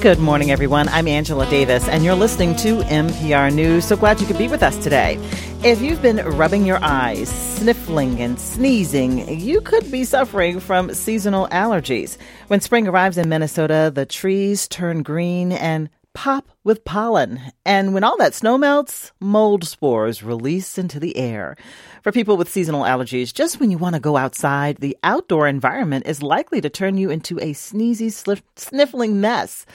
Good 0.00 0.18
morning, 0.18 0.50
everyone. 0.50 0.88
I'm 0.90 1.08
Angela 1.08 1.48
Davis, 1.48 1.88
and 1.88 2.04
you're 2.04 2.14
listening 2.14 2.54
to 2.56 2.80
MPR 2.82 3.52
News. 3.52 3.86
So 3.86 3.96
glad 3.96 4.20
you 4.20 4.26
could 4.26 4.38
be 4.38 4.46
with 4.46 4.62
us 4.62 4.76
today. 4.76 5.18
If 5.64 5.80
you've 5.80 6.02
been 6.02 6.18
rubbing 6.18 6.66
your 6.66 6.78
eyes, 6.82 7.28
sniffling, 7.28 8.20
and 8.20 8.38
sneezing, 8.38 9.40
you 9.40 9.60
could 9.62 9.90
be 9.90 10.04
suffering 10.04 10.60
from 10.60 10.92
seasonal 10.92 11.48
allergies. 11.48 12.18
When 12.48 12.60
spring 12.60 12.86
arrives 12.86 13.16
in 13.16 13.28
Minnesota, 13.28 13.90
the 13.92 14.06
trees 14.06 14.68
turn 14.68 15.02
green 15.02 15.50
and 15.50 15.88
pop 16.16 16.48
with 16.64 16.82
pollen. 16.82 17.38
And 17.66 17.92
when 17.92 18.02
all 18.02 18.16
that 18.16 18.32
snow 18.32 18.56
melts, 18.56 19.12
mold 19.20 19.64
spores 19.64 20.22
release 20.22 20.78
into 20.78 20.98
the 20.98 21.14
air. 21.18 21.56
For 22.02 22.10
people 22.10 22.38
with 22.38 22.48
seasonal 22.48 22.84
allergies, 22.84 23.34
just 23.34 23.60
when 23.60 23.70
you 23.70 23.76
want 23.76 23.96
to 23.96 24.00
go 24.00 24.16
outside, 24.16 24.78
the 24.78 24.96
outdoor 25.04 25.46
environment 25.46 26.06
is 26.06 26.22
likely 26.22 26.62
to 26.62 26.70
turn 26.70 26.96
you 26.96 27.10
into 27.10 27.38
a 27.38 27.52
sneezy, 27.52 28.10
sniffling 28.56 29.20
mess. 29.20 29.66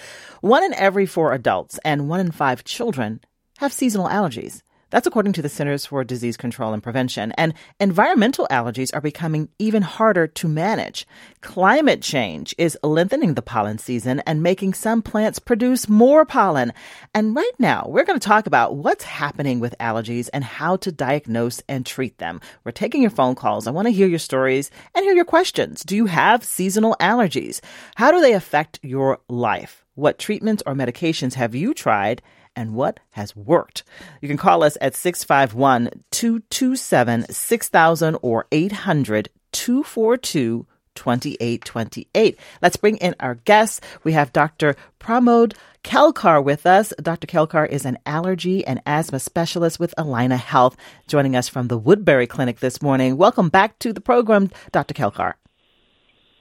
One 0.42 0.64
in 0.64 0.74
every 0.74 1.06
four 1.06 1.32
adults 1.32 1.80
and 1.86 2.10
one 2.10 2.20
in 2.20 2.32
five 2.32 2.64
children 2.64 3.20
have 3.60 3.72
seasonal 3.72 4.08
allergies. 4.08 4.64
That's 4.92 5.08
according 5.08 5.34
to 5.34 5.42
the 5.42 5.50
Centers 5.50 5.86
for 5.86 6.04
Disease 6.04 6.38
Control 6.38 6.74
and 6.74 6.84
Prevention. 6.84 7.32
And 7.32 7.54
environmental 7.80 8.46
allergies 8.52 8.94
are 8.94 9.02
becoming 9.02 9.50
even 9.58 9.82
harder 9.82 10.28
to 10.28 10.48
manage. 10.48 11.08
Climate 11.40 12.02
change 12.02 12.54
is 12.58 12.78
lengthening 12.84 13.34
the 13.34 13.42
pollen 13.42 13.78
season 13.78 14.20
and 14.28 14.44
making 14.44 14.74
some 14.74 15.02
plants 15.02 15.40
produce 15.40 15.88
more 15.88 16.26
pollen. 16.26 16.74
And 17.14 17.36
right 17.36 17.52
now, 17.58 17.86
we're 17.88 18.04
going 18.04 18.20
to 18.20 18.28
talk 18.28 18.48
about 18.48 18.76
what's 18.76 19.06
happening 19.06 19.60
with 19.62 19.74
allergies 19.80 20.30
and 20.34 20.44
how 20.44 20.76
to 20.78 20.92
diagnose 20.92 21.64
and 21.70 21.86
treat 21.86 22.18
them. 22.18 22.42
We're 22.66 22.72
taking 22.72 23.02
your 23.02 23.12
phone 23.12 23.36
calls. 23.36 23.68
I 23.68 23.72
want 23.72 23.88
to 23.88 23.94
hear 23.94 24.08
your 24.08 24.20
stories 24.20 24.70
and 24.94 25.04
hear 25.06 25.16
your 25.16 25.26
questions. 25.26 25.84
Do 25.84 25.96
you 25.96 26.08
have 26.08 26.44
seasonal 26.44 26.98
allergies? 27.00 27.62
How 27.96 28.12
do 28.12 28.20
they 28.20 28.34
affect 28.34 28.80
your 28.84 29.20
life? 29.30 29.86
What 29.96 30.20
treatments 30.20 30.64
or 30.66 30.74
medications 30.74 31.36
have 31.36 31.56
you 31.56 31.74
tried? 31.74 32.22
And 32.56 32.74
what 32.74 33.00
has 33.12 33.36
worked. 33.36 33.84
You 34.22 34.28
can 34.28 34.38
call 34.38 34.64
us 34.64 34.78
at 34.82 34.96
651 34.96 36.04
227 36.12 37.26
6000 37.32 38.18
or 38.22 38.46
800 38.52 39.30
242 39.52 40.66
2828. 40.96 42.38
Let's 42.62 42.78
bring 42.78 42.98
in 42.98 43.16
our 43.20 43.36
guests. 43.36 43.82
We 44.04 44.14
have 44.14 44.34
Dr. 44.34 44.76
Pramod 45.00 45.56
Kelkar 45.84 46.44
with 46.44 46.66
us. 46.66 46.94
Dr. 47.02 47.28
Kelkar 47.28 47.68
is 47.68 47.86
an 47.86 47.98
allergy 48.06 48.66
and 48.66 48.82
asthma 48.86 49.20
specialist 49.20 49.80
with 49.80 49.96
Allina 49.98 50.38
Health, 50.38 50.78
joining 51.08 51.36
us 51.36 51.48
from 51.48 51.68
the 51.68 51.78
Woodbury 51.78 52.28
Clinic 52.28 52.60
this 52.60 52.82
morning. 52.82 53.18
Welcome 53.18 53.50
back 53.50 53.80
to 53.80 53.94
the 53.94 54.02
program, 54.02 54.52
Dr. 54.72 54.94
Kelkar. 54.94 55.34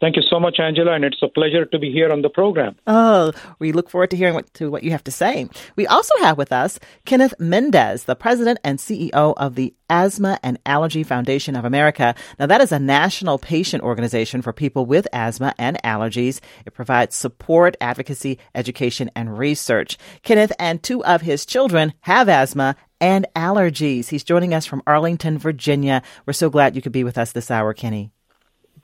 Thank 0.00 0.16
you 0.16 0.22
so 0.22 0.40
much, 0.40 0.58
Angela, 0.58 0.94
and 0.94 1.04
it's 1.04 1.22
a 1.22 1.28
pleasure 1.28 1.66
to 1.66 1.78
be 1.78 1.92
here 1.92 2.10
on 2.10 2.22
the 2.22 2.30
program. 2.30 2.74
Oh, 2.86 3.32
we 3.58 3.72
look 3.72 3.90
forward 3.90 4.10
to 4.10 4.16
hearing 4.16 4.32
what, 4.32 4.52
to 4.54 4.70
what 4.70 4.82
you 4.82 4.92
have 4.92 5.04
to 5.04 5.10
say. 5.10 5.46
We 5.76 5.86
also 5.86 6.14
have 6.20 6.38
with 6.38 6.52
us 6.52 6.78
Kenneth 7.04 7.34
Mendez, 7.38 8.04
the 8.04 8.16
president 8.16 8.60
and 8.64 8.78
CEO 8.78 9.34
of 9.36 9.56
the 9.56 9.74
Asthma 9.90 10.40
and 10.42 10.58
Allergy 10.64 11.02
Foundation 11.02 11.54
of 11.54 11.66
America. 11.66 12.14
Now, 12.38 12.46
that 12.46 12.62
is 12.62 12.72
a 12.72 12.78
national 12.78 13.38
patient 13.38 13.82
organization 13.82 14.40
for 14.40 14.54
people 14.54 14.86
with 14.86 15.06
asthma 15.12 15.54
and 15.58 15.78
allergies. 15.84 16.40
It 16.64 16.72
provides 16.72 17.14
support, 17.14 17.76
advocacy, 17.78 18.38
education, 18.54 19.10
and 19.14 19.36
research. 19.36 19.98
Kenneth 20.22 20.52
and 20.58 20.82
two 20.82 21.04
of 21.04 21.20
his 21.20 21.44
children 21.44 21.92
have 22.00 22.30
asthma 22.30 22.74
and 23.02 23.26
allergies. 23.36 24.08
He's 24.08 24.24
joining 24.24 24.54
us 24.54 24.64
from 24.64 24.82
Arlington, 24.86 25.36
Virginia. 25.36 26.02
We're 26.24 26.32
so 26.32 26.48
glad 26.48 26.74
you 26.74 26.80
could 26.80 26.92
be 26.92 27.04
with 27.04 27.18
us 27.18 27.32
this 27.32 27.50
hour, 27.50 27.74
Kenny. 27.74 28.12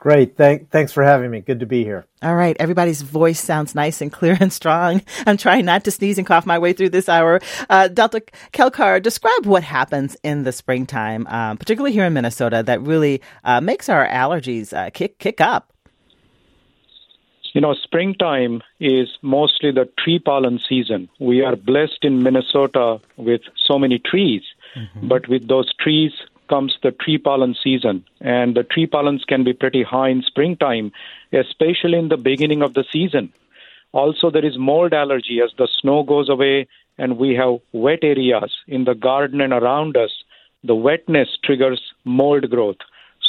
Great. 0.07 0.37
Thank, 0.37 0.69
thanks 0.69 0.93
for 0.93 1.03
having 1.03 1.29
me. 1.31 1.41
Good 1.41 1.59
to 1.59 1.65
be 1.65 1.83
here. 1.83 2.05
All 2.21 2.33
right. 2.33 2.55
Everybody's 2.61 3.01
voice 3.01 3.41
sounds 3.41 3.75
nice 3.75 3.99
and 3.99 4.09
clear 4.09 4.37
and 4.39 4.53
strong. 4.53 5.01
I'm 5.25 5.35
trying 5.35 5.65
not 5.65 5.83
to 5.83 5.91
sneeze 5.91 6.17
and 6.17 6.25
cough 6.25 6.45
my 6.45 6.57
way 6.57 6.71
through 6.71 6.91
this 6.91 7.09
hour. 7.09 7.41
Uh, 7.69 7.89
Dr. 7.89 8.21
Kelkar, 8.53 9.03
describe 9.03 9.45
what 9.45 9.63
happens 9.63 10.15
in 10.23 10.43
the 10.43 10.53
springtime, 10.53 11.27
um, 11.27 11.57
particularly 11.57 11.91
here 11.91 12.05
in 12.05 12.13
Minnesota, 12.13 12.63
that 12.63 12.81
really 12.83 13.21
uh, 13.43 13.59
makes 13.59 13.89
our 13.89 14.07
allergies 14.07 14.71
uh, 14.71 14.91
kick 14.91 15.19
kick 15.19 15.41
up. 15.41 15.73
You 17.51 17.59
know, 17.59 17.73
springtime 17.73 18.61
is 18.79 19.09
mostly 19.21 19.71
the 19.71 19.89
tree 19.99 20.19
pollen 20.19 20.61
season. 20.69 21.09
We 21.19 21.41
are 21.41 21.57
blessed 21.57 21.99
in 22.03 22.23
Minnesota 22.23 23.01
with 23.17 23.41
so 23.65 23.77
many 23.77 23.99
trees, 23.99 24.43
mm-hmm. 24.73 25.09
but 25.09 25.27
with 25.27 25.49
those 25.49 25.69
trees 25.81 26.13
comes 26.47 26.77
the 26.81 26.91
tree 26.91 27.17
pollen 27.17 27.55
season, 27.63 28.05
and 28.21 28.55
the 28.55 28.63
tree 28.63 28.87
pollens 28.87 29.23
can 29.25 29.43
be 29.43 29.53
pretty 29.53 29.83
high 29.83 30.09
in 30.09 30.21
springtime, 30.21 30.91
especially 31.33 31.97
in 31.97 32.09
the 32.09 32.17
beginning 32.17 32.61
of 32.61 32.73
the 32.73 32.85
season. 32.91 33.31
Also, 33.91 34.29
there 34.29 34.45
is 34.45 34.57
mold 34.57 34.93
allergy 34.93 35.39
as 35.43 35.51
the 35.57 35.67
snow 35.81 36.03
goes 36.03 36.29
away 36.29 36.67
and 36.97 37.17
we 37.17 37.35
have 37.35 37.59
wet 37.71 37.99
areas 38.03 38.51
in 38.67 38.83
the 38.83 38.95
garden 38.95 39.41
and 39.41 39.53
around 39.53 39.95
us. 39.95 40.11
The 40.63 40.75
wetness 40.75 41.29
triggers 41.43 41.81
mold 42.03 42.49
growth. 42.49 42.77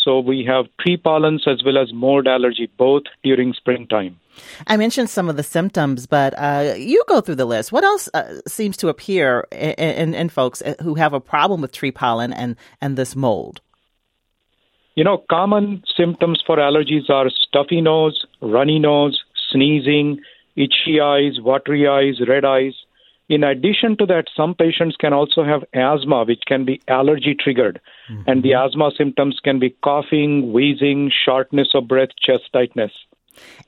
So 0.05 0.21
we 0.21 0.45
have 0.45 0.67
tree 0.81 0.97
pollens 0.97 1.47
as 1.47 1.63
well 1.65 1.79
as 1.79 1.93
mold 1.93 2.27
allergy 2.27 2.71
both 2.79 3.05
during 3.23 3.53
springtime. 3.53 4.19
I 4.67 4.77
mentioned 4.77 5.11
some 5.11 5.29
of 5.29 5.37
the 5.37 5.43
symptoms, 5.43 6.07
but 6.07 6.35
uh, 6.35 6.75
you 6.77 7.03
go 7.09 7.21
through 7.21 7.37
the 7.37 7.45
list. 7.45 7.73
What 7.73 7.85
else 7.85 8.09
uh, 8.15 8.41
seems 8.47 8.77
to 8.79 8.89
appear 8.89 9.47
in, 9.53 9.73
in, 9.73 10.15
in, 10.15 10.29
folks 10.29 10.63
uh, 10.63 10.75
who 10.83 10.95
have 10.95 11.13
a 11.13 11.21
problem 11.21 11.61
with 11.61 11.73
tree 11.73 11.91
pollen 11.93 12.33
and, 12.33 12.57
and 12.81 12.97
this 12.97 13.17
mold? 13.17 13.61
You 14.95 15.05
know, 15.05 15.23
common 15.31 15.85
symptoms 15.97 16.43
for 16.47 16.57
allergies 16.57 17.09
are 17.09 17.31
stuffy 17.31 17.81
nose, 17.81 18.27
runny 18.41 18.79
nose, 18.79 19.23
sneezing, 19.51 20.21
itchy 20.57 21.01
eyes, 21.01 21.41
watery 21.41 21.87
eyes, 21.87 22.21
red 22.27 22.45
eyes. 22.45 22.75
In 23.29 23.45
addition 23.45 23.97
to 23.99 24.07
that, 24.07 24.25
some 24.35 24.55
patients 24.55 24.97
can 24.99 25.13
also 25.13 25.45
have 25.45 25.63
asthma, 25.75 26.25
which 26.25 26.43
can 26.47 26.65
be 26.65 26.81
allergy 26.89 27.37
triggered. 27.39 27.81
Mm-hmm. 28.11 28.23
And 28.27 28.43
the 28.43 28.55
asthma 28.55 28.91
symptoms 28.97 29.39
can 29.45 29.59
be 29.59 29.77
coughing, 29.85 30.53
wheezing, 30.53 31.13
shortness 31.25 31.69
of 31.75 31.87
breath, 31.87 32.09
chest 32.21 32.45
tightness. 32.53 32.93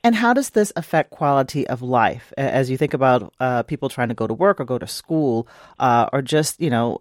And 0.03 0.14
how 0.14 0.32
does 0.32 0.50
this 0.50 0.72
affect 0.76 1.10
quality 1.10 1.66
of 1.69 1.82
life 1.82 2.32
as 2.36 2.70
you 2.70 2.76
think 2.76 2.94
about 2.94 3.32
uh, 3.41 3.62
people 3.64 3.88
trying 3.88 4.08
to 4.08 4.14
go 4.14 4.26
to 4.26 4.34
work 4.34 4.60
or 4.60 4.64
go 4.64 4.78
to 4.78 4.86
school 4.86 5.47
uh, 5.78 6.08
or 6.12 6.22
just, 6.22 6.60
you 6.60 6.70
know, 6.70 7.00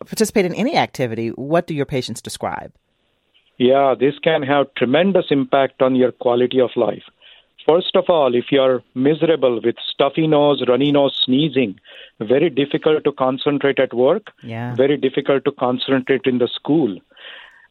participate 0.00 0.44
in 0.44 0.54
any 0.54 0.76
activity? 0.76 1.28
What 1.28 1.66
do 1.66 1.74
your 1.74 1.86
patients 1.86 2.22
describe? 2.22 2.72
Yeah, 3.58 3.94
this 3.98 4.18
can 4.18 4.42
have 4.42 4.66
tremendous 4.76 5.26
impact 5.30 5.80
on 5.80 5.96
your 5.96 6.12
quality 6.12 6.60
of 6.60 6.70
life. 6.76 7.04
First 7.66 7.96
of 7.96 8.04
all, 8.08 8.34
if 8.34 8.52
you're 8.52 8.82
miserable 8.94 9.60
with 9.62 9.74
stuffy 9.92 10.28
nose, 10.28 10.62
runny 10.68 10.92
nose, 10.92 11.20
sneezing, 11.24 11.80
very 12.20 12.48
difficult 12.48 13.02
to 13.04 13.12
concentrate 13.12 13.80
at 13.80 13.92
work, 13.92 14.30
yeah. 14.42 14.74
very 14.76 14.96
difficult 14.96 15.44
to 15.46 15.52
concentrate 15.52 16.22
in 16.26 16.38
the 16.38 16.46
school. 16.46 16.96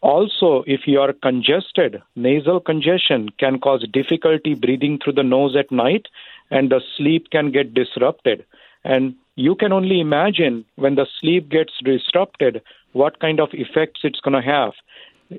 Also, 0.01 0.63
if 0.67 0.81
you 0.85 0.99
are 0.99 1.13
congested, 1.13 2.01
nasal 2.15 2.59
congestion 2.59 3.29
can 3.39 3.59
cause 3.59 3.85
difficulty 3.91 4.53
breathing 4.53 4.99
through 5.03 5.13
the 5.13 5.23
nose 5.23 5.55
at 5.55 5.71
night, 5.71 6.07
and 6.51 6.69
the 6.69 6.81
sleep 6.97 7.29
can 7.31 7.51
get 7.51 7.73
disrupted. 7.73 8.45
And 8.83 9.15
you 9.35 9.55
can 9.55 9.71
only 9.71 9.99
imagine 9.99 10.65
when 10.75 10.95
the 10.95 11.07
sleep 11.19 11.49
gets 11.49 11.73
disrupted 11.83 12.61
what 12.93 13.19
kind 13.19 13.39
of 13.39 13.49
effects 13.53 14.01
it's 14.03 14.19
going 14.19 14.41
to 14.41 14.47
have. 14.47 14.73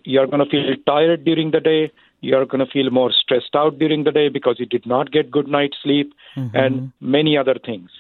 You're 0.05 0.27
going 0.27 0.45
to 0.45 0.51
feel 0.51 0.75
tired 0.87 1.25
during 1.25 1.53
the 1.53 1.61
day. 1.61 1.93
You're 2.21 2.45
going 2.45 2.65
to 2.65 2.71
feel 2.71 2.91
more 2.91 3.13
stressed 3.13 3.55
out 3.55 3.79
during 3.79 4.05
the 4.05 4.11
day 4.11 4.29
because 4.29 4.57
you 4.59 4.67
did 4.67 4.85
not 4.85 5.13
get 5.13 5.31
good 5.31 5.47
night's 5.47 5.77
sleep, 5.83 6.13
mm-hmm. 6.35 6.57
and 6.57 6.93
many 7.01 7.37
other 7.39 7.55
things 7.65 7.91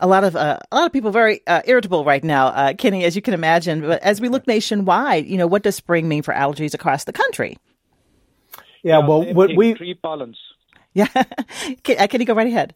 a 0.00 0.06
lot 0.06 0.24
of 0.24 0.34
uh, 0.34 0.58
a 0.70 0.76
lot 0.76 0.86
of 0.86 0.92
people 0.92 1.10
very 1.10 1.40
uh, 1.46 1.62
irritable 1.64 2.04
right 2.04 2.24
now, 2.24 2.48
uh, 2.48 2.74
Kenny, 2.74 3.04
as 3.04 3.14
you 3.14 3.22
can 3.22 3.34
imagine. 3.34 3.82
But 3.82 4.02
as 4.02 4.20
we 4.20 4.28
look 4.28 4.46
nationwide, 4.46 5.26
you 5.26 5.36
know, 5.36 5.46
what 5.46 5.62
does 5.62 5.76
spring 5.76 6.08
mean 6.08 6.22
for 6.22 6.34
allergies 6.34 6.74
across 6.74 7.04
the 7.04 7.12
country? 7.12 7.58
Yeah, 8.82 9.06
well, 9.06 9.32
what 9.34 9.54
we 9.54 9.74
tree 9.74 9.94
pollens. 9.94 10.38
Yeah, 10.94 11.06
can, 11.84 11.98
uh, 11.98 12.06
can 12.06 12.20
you 12.20 12.26
go 12.26 12.34
right 12.34 12.46
ahead? 12.46 12.74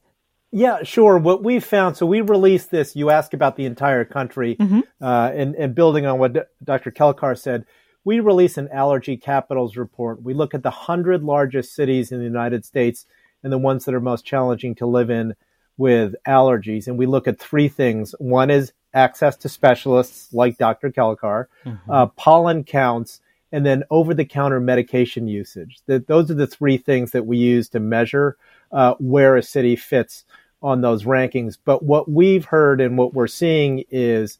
Yeah, 0.52 0.84
sure. 0.84 1.18
What 1.18 1.42
we 1.42 1.58
found, 1.58 1.96
so 1.96 2.06
we 2.06 2.20
released 2.20 2.70
this. 2.70 2.94
You 2.94 3.10
ask 3.10 3.34
about 3.34 3.56
the 3.56 3.64
entire 3.64 4.04
country, 4.04 4.54
mm-hmm. 4.54 4.80
uh, 5.02 5.30
and, 5.34 5.56
and 5.56 5.74
building 5.74 6.06
on 6.06 6.20
what 6.20 6.34
D- 6.34 6.40
Dr. 6.62 6.92
Kelkar 6.92 7.36
said, 7.36 7.64
we 8.04 8.20
release 8.20 8.56
an 8.56 8.68
allergy 8.70 9.16
capitals 9.16 9.76
report. 9.76 10.22
We 10.22 10.34
look 10.34 10.54
at 10.54 10.62
the 10.62 10.70
hundred 10.70 11.24
largest 11.24 11.74
cities 11.74 12.12
in 12.12 12.18
the 12.18 12.24
United 12.24 12.64
States 12.64 13.06
and 13.42 13.52
the 13.52 13.58
ones 13.58 13.84
that 13.84 13.94
are 13.94 14.00
most 14.00 14.24
challenging 14.24 14.74
to 14.76 14.86
live 14.86 15.10
in 15.10 15.34
with 15.76 16.14
allergies, 16.26 16.86
and 16.86 16.98
we 16.98 17.06
look 17.06 17.26
at 17.26 17.38
three 17.38 17.68
things. 17.68 18.14
One 18.18 18.50
is 18.50 18.72
access 18.92 19.36
to 19.38 19.48
specialists 19.48 20.32
like 20.32 20.56
Dr. 20.58 20.90
Kelkar, 20.90 21.46
mm-hmm. 21.64 21.90
uh, 21.90 22.06
pollen 22.06 22.64
counts, 22.64 23.20
and 23.50 23.66
then 23.66 23.84
over-the-counter 23.90 24.60
medication 24.60 25.26
usage. 25.26 25.80
That 25.86 26.06
those 26.06 26.30
are 26.30 26.34
the 26.34 26.46
three 26.46 26.78
things 26.78 27.10
that 27.10 27.26
we 27.26 27.36
use 27.38 27.68
to 27.70 27.80
measure 27.80 28.36
uh, 28.72 28.94
where 28.98 29.36
a 29.36 29.42
city 29.42 29.76
fits 29.76 30.24
on 30.62 30.80
those 30.80 31.04
rankings. 31.04 31.58
But 31.62 31.82
what 31.82 32.10
we've 32.10 32.46
heard 32.46 32.80
and 32.80 32.96
what 32.96 33.14
we're 33.14 33.26
seeing 33.26 33.84
is 33.90 34.38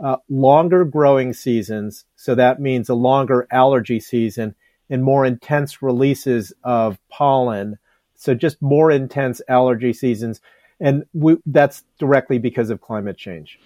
uh, 0.00 0.16
longer 0.28 0.84
growing 0.84 1.32
seasons. 1.32 2.04
So 2.16 2.34
that 2.34 2.60
means 2.60 2.88
a 2.88 2.94
longer 2.94 3.46
allergy 3.50 4.00
season 4.00 4.54
and 4.90 5.02
more 5.02 5.24
intense 5.24 5.82
releases 5.82 6.52
of 6.62 6.98
pollen 7.08 7.78
So 8.14 8.34
just 8.34 8.62
more 8.62 8.90
intense 8.90 9.42
allergy 9.48 9.92
seasons. 9.92 10.40
And 10.80 11.04
we, 11.12 11.36
that's 11.46 11.84
directly 11.98 12.38
because 12.38 12.70
of 12.70 12.80
climate 12.80 13.16
change. 13.16 13.58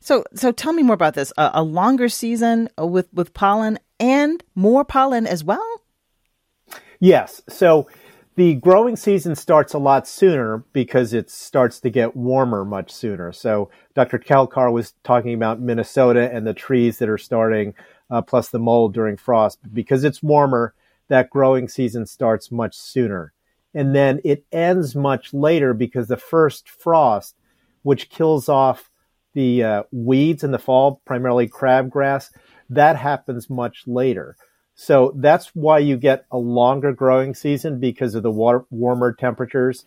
So, 0.00 0.24
so 0.34 0.52
tell 0.52 0.72
me 0.72 0.82
more 0.82 0.94
about 0.94 1.14
this. 1.14 1.32
A, 1.36 1.50
a 1.54 1.62
longer 1.62 2.08
season 2.08 2.68
with, 2.78 3.08
with 3.12 3.34
pollen 3.34 3.78
and 4.00 4.42
more 4.54 4.84
pollen 4.84 5.26
as 5.26 5.44
well? 5.44 5.82
Yes. 7.00 7.42
So 7.48 7.88
the 8.36 8.54
growing 8.54 8.96
season 8.96 9.34
starts 9.34 9.72
a 9.72 9.78
lot 9.78 10.06
sooner 10.06 10.58
because 10.72 11.12
it 11.12 11.30
starts 11.30 11.80
to 11.80 11.90
get 11.90 12.16
warmer 12.16 12.64
much 12.64 12.92
sooner. 12.92 13.32
So 13.32 13.70
Dr. 13.94 14.18
Kalkar 14.18 14.70
was 14.70 14.92
talking 15.04 15.34
about 15.34 15.60
Minnesota 15.60 16.30
and 16.32 16.46
the 16.46 16.54
trees 16.54 16.98
that 16.98 17.08
are 17.08 17.18
starting, 17.18 17.74
uh, 18.10 18.22
plus 18.22 18.50
the 18.50 18.58
mold 18.58 18.92
during 18.92 19.16
frost. 19.16 19.58
Because 19.72 20.04
it's 20.04 20.22
warmer, 20.22 20.74
that 21.08 21.30
growing 21.30 21.68
season 21.68 22.04
starts 22.04 22.50
much 22.50 22.76
sooner. 22.76 23.32
And 23.76 23.94
then 23.94 24.20
it 24.24 24.46
ends 24.50 24.96
much 24.96 25.34
later 25.34 25.74
because 25.74 26.08
the 26.08 26.16
first 26.16 26.66
frost, 26.66 27.36
which 27.82 28.08
kills 28.08 28.48
off 28.48 28.90
the 29.34 29.62
uh, 29.62 29.82
weeds 29.92 30.42
in 30.42 30.50
the 30.50 30.58
fall, 30.58 31.02
primarily 31.04 31.46
crabgrass, 31.46 32.30
that 32.70 32.96
happens 32.96 33.50
much 33.50 33.84
later. 33.86 34.34
So 34.74 35.12
that's 35.16 35.54
why 35.54 35.80
you 35.80 35.98
get 35.98 36.24
a 36.30 36.38
longer 36.38 36.92
growing 36.94 37.34
season 37.34 37.78
because 37.78 38.14
of 38.14 38.22
the 38.22 38.30
warmer 38.30 39.12
temperatures 39.12 39.84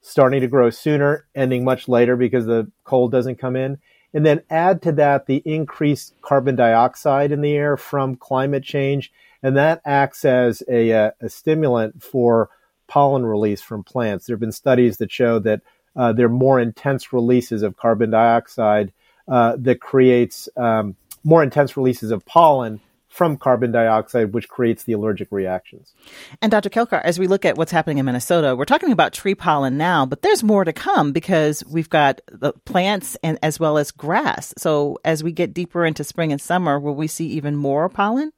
starting 0.00 0.40
to 0.40 0.48
grow 0.48 0.70
sooner, 0.70 1.26
ending 1.34 1.64
much 1.64 1.86
later 1.86 2.16
because 2.16 2.46
the 2.46 2.70
cold 2.84 3.12
doesn't 3.12 3.38
come 3.38 3.56
in. 3.56 3.78
And 4.14 4.24
then 4.24 4.42
add 4.48 4.80
to 4.82 4.92
that 4.92 5.26
the 5.26 5.42
increased 5.44 6.14
carbon 6.22 6.56
dioxide 6.56 7.30
in 7.30 7.42
the 7.42 7.52
air 7.52 7.76
from 7.76 8.16
climate 8.16 8.64
change. 8.64 9.12
And 9.42 9.54
that 9.58 9.82
acts 9.84 10.24
as 10.24 10.62
a, 10.66 10.90
a, 10.90 11.12
a 11.20 11.28
stimulant 11.28 12.02
for 12.02 12.48
pollen 12.88 13.24
release 13.24 13.62
from 13.62 13.84
plants. 13.84 14.26
There 14.26 14.34
have 14.34 14.40
been 14.40 14.52
studies 14.52 14.96
that 14.96 15.12
show 15.12 15.38
that 15.40 15.60
uh, 15.94 16.12
there 16.12 16.26
are 16.26 16.30
more 16.30 16.58
intense 16.58 17.12
releases 17.12 17.62
of 17.62 17.76
carbon 17.76 18.10
dioxide 18.10 18.92
uh, 19.28 19.56
that 19.58 19.80
creates 19.80 20.48
um, 20.56 20.96
more 21.24 21.42
intense 21.42 21.76
releases 21.76 22.10
of 22.10 22.24
pollen 22.24 22.80
from 23.08 23.36
carbon 23.36 23.72
dioxide, 23.72 24.32
which 24.32 24.48
creates 24.48 24.84
the 24.84 24.92
allergic 24.92 25.28
reactions. 25.32 25.92
And 26.40 26.52
Dr. 26.52 26.70
Kelkar, 26.70 27.00
as 27.02 27.18
we 27.18 27.26
look 27.26 27.44
at 27.44 27.56
what's 27.56 27.72
happening 27.72 27.98
in 27.98 28.06
Minnesota, 28.06 28.54
we're 28.54 28.64
talking 28.64 28.92
about 28.92 29.12
tree 29.12 29.34
pollen 29.34 29.76
now, 29.76 30.06
but 30.06 30.22
there's 30.22 30.44
more 30.44 30.64
to 30.64 30.72
come 30.72 31.12
because 31.12 31.64
we've 31.68 31.90
got 31.90 32.20
the 32.30 32.52
plants 32.64 33.16
and 33.22 33.38
as 33.42 33.58
well 33.58 33.76
as 33.76 33.90
grass. 33.90 34.54
So 34.56 35.00
as 35.04 35.24
we 35.24 35.32
get 35.32 35.52
deeper 35.52 35.84
into 35.84 36.04
spring 36.04 36.30
and 36.32 36.40
summer, 36.40 36.78
will 36.78 36.94
we 36.94 37.08
see 37.08 37.26
even 37.26 37.56
more 37.56 37.88
pollen? 37.88 38.30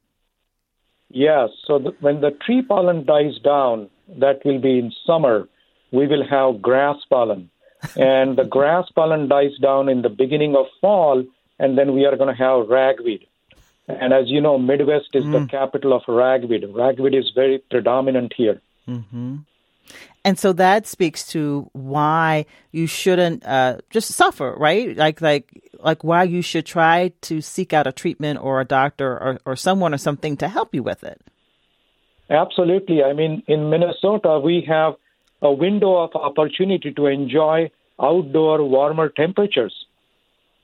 Yes. 1.09 1.49
So 1.67 1.77
the, 1.77 1.93
when 1.99 2.21
the 2.21 2.31
tree 2.45 2.61
pollen 2.61 3.05
dies 3.05 3.37
down, 3.43 3.89
that 4.17 4.43
will 4.45 4.59
be 4.59 4.79
in 4.79 4.91
summer, 5.05 5.47
we 5.91 6.07
will 6.07 6.25
have 6.27 6.61
grass 6.61 6.97
pollen. 7.09 7.49
and 7.95 8.37
the 8.37 8.43
grass 8.43 8.89
pollen 8.93 9.27
dies 9.27 9.57
down 9.61 9.89
in 9.89 10.01
the 10.01 10.09
beginning 10.09 10.55
of 10.55 10.65
fall, 10.79 11.23
and 11.59 11.77
then 11.77 11.93
we 11.93 12.05
are 12.05 12.15
going 12.15 12.35
to 12.35 12.43
have 12.43 12.67
ragweed. 12.69 13.25
And 13.87 14.13
as 14.13 14.29
you 14.29 14.41
know, 14.41 14.57
Midwest 14.57 15.09
is 15.13 15.25
mm. 15.25 15.31
the 15.31 15.47
capital 15.47 15.93
of 15.93 16.03
ragweed. 16.07 16.63
Ragweed 16.69 17.15
is 17.15 17.31
very 17.35 17.57
predominant 17.57 18.33
here. 18.35 18.61
Mm-hmm. 18.87 19.37
And 20.23 20.37
so 20.37 20.53
that 20.53 20.85
speaks 20.85 21.27
to 21.29 21.69
why 21.73 22.45
you 22.71 22.85
shouldn't 22.85 23.43
uh, 23.45 23.77
just 23.89 24.11
suffer, 24.11 24.53
right? 24.55 24.95
Like, 24.95 25.19
like, 25.19 25.49
like 25.79 26.03
why 26.03 26.23
you 26.23 26.43
should 26.43 26.65
try 26.65 27.11
to 27.21 27.41
seek 27.41 27.73
out 27.73 27.87
a 27.87 27.91
treatment 27.91 28.39
or 28.41 28.61
a 28.61 28.65
doctor 28.65 29.11
or, 29.11 29.39
or 29.45 29.55
someone 29.55 29.93
or 29.93 29.97
something 29.97 30.37
to 30.37 30.47
help 30.47 30.75
you 30.75 30.83
with 30.83 31.03
it. 31.03 31.19
Absolutely. 32.31 33.03
I 33.03 33.11
mean, 33.11 33.43
in 33.47 33.69
Minnesota, 33.69 34.39
we 34.39 34.61
have 34.67 34.93
a 35.41 35.51
window 35.51 35.97
of 35.97 36.15
opportunity 36.15 36.91
to 36.93 37.07
enjoy 37.07 37.69
outdoor 38.01 38.63
warmer 38.63 39.09
temperatures. 39.09 39.85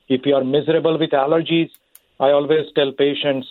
If 0.07 0.25
you 0.25 0.35
are 0.35 0.45
miserable 0.45 0.97
with 0.97 1.11
allergies, 1.11 1.69
I 2.21 2.29
always 2.29 2.67
tell 2.73 2.93
patients 2.93 3.47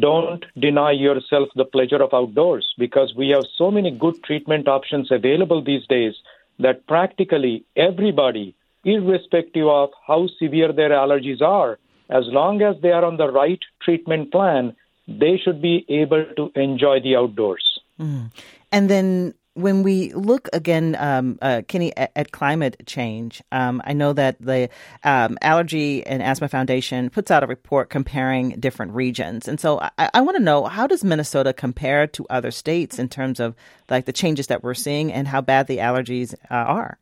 don't 0.00 0.44
deny 0.58 0.92
yourself 0.92 1.50
the 1.54 1.66
pleasure 1.66 2.02
of 2.02 2.14
outdoors 2.14 2.74
because 2.78 3.14
we 3.14 3.28
have 3.28 3.44
so 3.56 3.70
many 3.70 3.90
good 3.90 4.20
treatment 4.24 4.66
options 4.66 5.12
available 5.12 5.62
these 5.62 5.86
days 5.86 6.14
that 6.58 6.86
practically 6.86 7.64
everybody, 7.76 8.54
irrespective 8.84 9.66
of 9.66 9.90
how 10.06 10.26
severe 10.38 10.72
their 10.72 10.90
allergies 10.90 11.42
are, 11.42 11.78
as 12.08 12.24
long 12.28 12.62
as 12.62 12.76
they 12.80 12.92
are 12.92 13.04
on 13.04 13.18
the 13.18 13.30
right 13.30 13.60
treatment 13.82 14.32
plan, 14.32 14.74
they 15.08 15.38
should 15.42 15.62
be 15.62 15.84
able 15.88 16.24
to 16.36 16.50
enjoy 16.54 17.00
the 17.00 17.16
outdoors. 17.16 17.80
Mm. 17.98 18.32
And 18.72 18.90
then 18.90 19.34
when 19.56 19.82
we 19.82 20.12
look 20.12 20.50
again, 20.52 20.94
um, 20.98 21.38
uh, 21.40 21.62
Kenny, 21.66 21.96
at, 21.96 22.12
at, 22.14 22.30
climate 22.30 22.76
change, 22.86 23.42
um, 23.52 23.80
I 23.86 23.94
know 23.94 24.12
that 24.12 24.36
the 24.38 24.68
um, 25.02 25.38
Allergy 25.40 26.06
and 26.06 26.22
Asthma 26.22 26.48
Foundation 26.48 27.08
puts 27.08 27.30
out 27.30 27.42
a 27.42 27.46
report 27.46 27.88
comparing 27.88 28.50
different 28.60 28.92
regions, 28.92 29.48
and 29.48 29.58
so 29.58 29.80
I, 29.96 30.10
I 30.12 30.20
want 30.20 30.36
to 30.36 30.42
know 30.42 30.64
how 30.66 30.86
does 30.86 31.02
Minnesota 31.02 31.54
compare 31.54 32.06
to 32.06 32.26
other 32.28 32.50
states 32.50 32.98
in 32.98 33.08
terms 33.08 33.40
of 33.40 33.54
like 33.88 34.04
the 34.04 34.12
changes 34.12 34.48
that 34.48 34.62
we're 34.62 34.74
seeing 34.74 35.10
and 35.10 35.26
how 35.26 35.40
bad 35.40 35.68
the 35.68 35.78
allergies 35.78 36.34
uh, 36.50 36.54
are. 36.54 36.98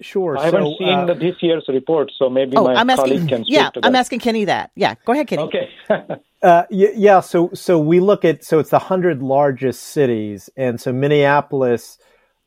Sure. 0.00 0.38
I 0.38 0.44
haven't 0.46 0.64
so, 0.64 0.76
seen 0.78 0.88
uh, 0.88 1.06
the, 1.06 1.14
this 1.14 1.36
year's 1.40 1.64
report, 1.66 2.12
so 2.16 2.30
maybe 2.30 2.56
oh, 2.56 2.64
my 2.64 2.74
I'm 2.74 2.90
asking, 2.90 3.04
colleague 3.04 3.28
can 3.28 3.44
Yeah, 3.46 3.70
I'm 3.82 3.96
asking 3.96 4.20
Kenny 4.20 4.44
that. 4.44 4.70
Yeah, 4.76 4.94
go 5.04 5.12
ahead, 5.12 5.26
Kenny. 5.26 5.42
Okay. 5.42 5.70
uh, 6.44 6.66
yeah, 6.70 7.20
so 7.20 7.50
so 7.54 7.78
we 7.78 8.00
look 8.00 8.24
at 8.24 8.44
so 8.44 8.58
it's 8.58 8.70
the 8.70 8.78
hundred 8.78 9.22
largest 9.22 9.82
cities, 9.82 10.50
and 10.56 10.80
so 10.80 10.92
Minneapolis 10.92 11.98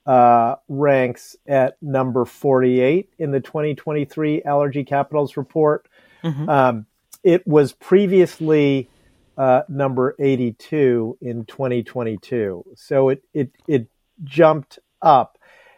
uh, 0.05 0.55
ranks 0.67 1.35
at 1.47 1.77
number 1.81 2.23
48 2.23 3.09
in 3.17 3.31
the 3.31 3.39
2023 3.39 4.43
Allergy 4.43 4.83
Capitals 4.83 5.35
report. 5.35 5.87
Mm-hmm. 6.23 6.47
Um, 6.47 6.85
it 7.23 7.45
was 7.47 7.73
previously 7.73 8.89
uh, 9.35 9.63
number 9.67 10.15
82 10.19 11.17
in 11.19 11.45
2022, 11.45 12.65
so 12.75 13.09
it 13.09 13.23
it 13.33 13.51
it 13.67 13.87
jumped 14.23 14.77
up 15.01 15.37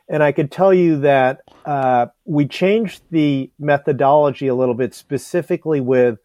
and 0.10 0.24
I 0.24 0.32
could 0.32 0.52
tell 0.52 0.74
you 0.74 1.00
that 1.02 1.42
uh, 1.66 2.08
we 2.26 2.48
changed 2.48 3.04
the 3.12 3.52
methodology 3.60 4.48
a 4.48 4.56
little 4.56 4.74
bit, 4.74 4.96
specifically 4.96 5.80
with 5.80 6.18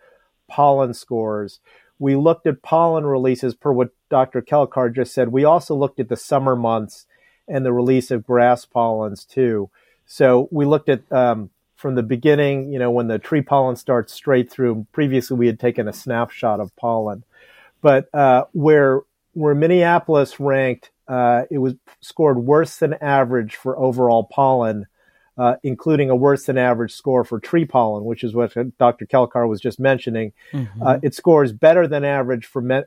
pollen 0.49 0.95
scores. 0.95 1.61
We 1.99 2.17
looked 2.17 2.47
at 2.47 2.63
pollen 2.63 3.05
releases 3.05 3.55
per 3.55 3.73
what 3.73 3.91
Dr. 4.11 4.43
Kelkar 4.43 4.95
just 4.95 5.15
said. 5.15 5.29
We 5.29 5.45
also 5.45 5.75
looked 5.75 6.01
at 6.01 6.09
the 6.09 6.17
summer 6.17 6.57
months 6.57 7.07
and 7.49 7.65
the 7.65 7.73
release 7.73 8.11
of 8.11 8.27
grass 8.27 8.65
pollens 8.65 9.25
too. 9.25 9.71
So 10.07 10.49
we 10.51 10.67
looked 10.67 10.89
at 10.89 11.11
um, 11.13 11.51
from 11.77 11.95
the 11.95 12.03
beginning, 12.03 12.73
you 12.73 12.79
know, 12.79 12.91
when 12.91 13.09
the 13.09 13.19
tree 13.19 13.43
pollen 13.43 13.77
starts 13.77 14.13
straight 14.13 14.51
through. 14.51 14.87
Previously, 14.93 15.37
we 15.37 15.47
had 15.47 15.61
taken 15.61 15.89
a 15.89 15.93
snapshot 15.93 16.61
of 16.61 16.75
pollen, 16.77 17.25
but 17.81 18.09
uh, 18.15 18.45
where 18.53 19.03
where 19.33 19.55
Minneapolis 19.55 20.39
ranked 20.39 20.91
uh, 21.07 21.43
it 21.51 21.59
was 21.59 21.75
scored 22.01 22.39
worse 22.39 22.77
than 22.77 22.95
average 22.95 23.57
for 23.57 23.79
overall 23.79 24.25
pollen, 24.25 24.87
uh, 25.37 25.57
including 25.63 26.11
a 26.11 26.17
worse 26.17 26.45
than 26.45 26.59
average 26.59 26.93
score 26.93 27.25
for 27.25 27.41
tree 27.41 27.65
pollen, 27.65 28.05
which 28.05 28.23
is 28.23 28.35
what 28.35 28.55
Dr. 28.79 29.07
Kelkar 29.07 29.49
was 29.49 29.61
just 29.61 29.81
mentioning. 29.81 30.33
Mm-hmm. 30.53 30.83
Uh, 30.83 30.99
it 31.03 31.15
scores 31.15 31.53
better 31.53 31.89
than 31.89 32.05
average 32.05 32.47
for 32.47 32.85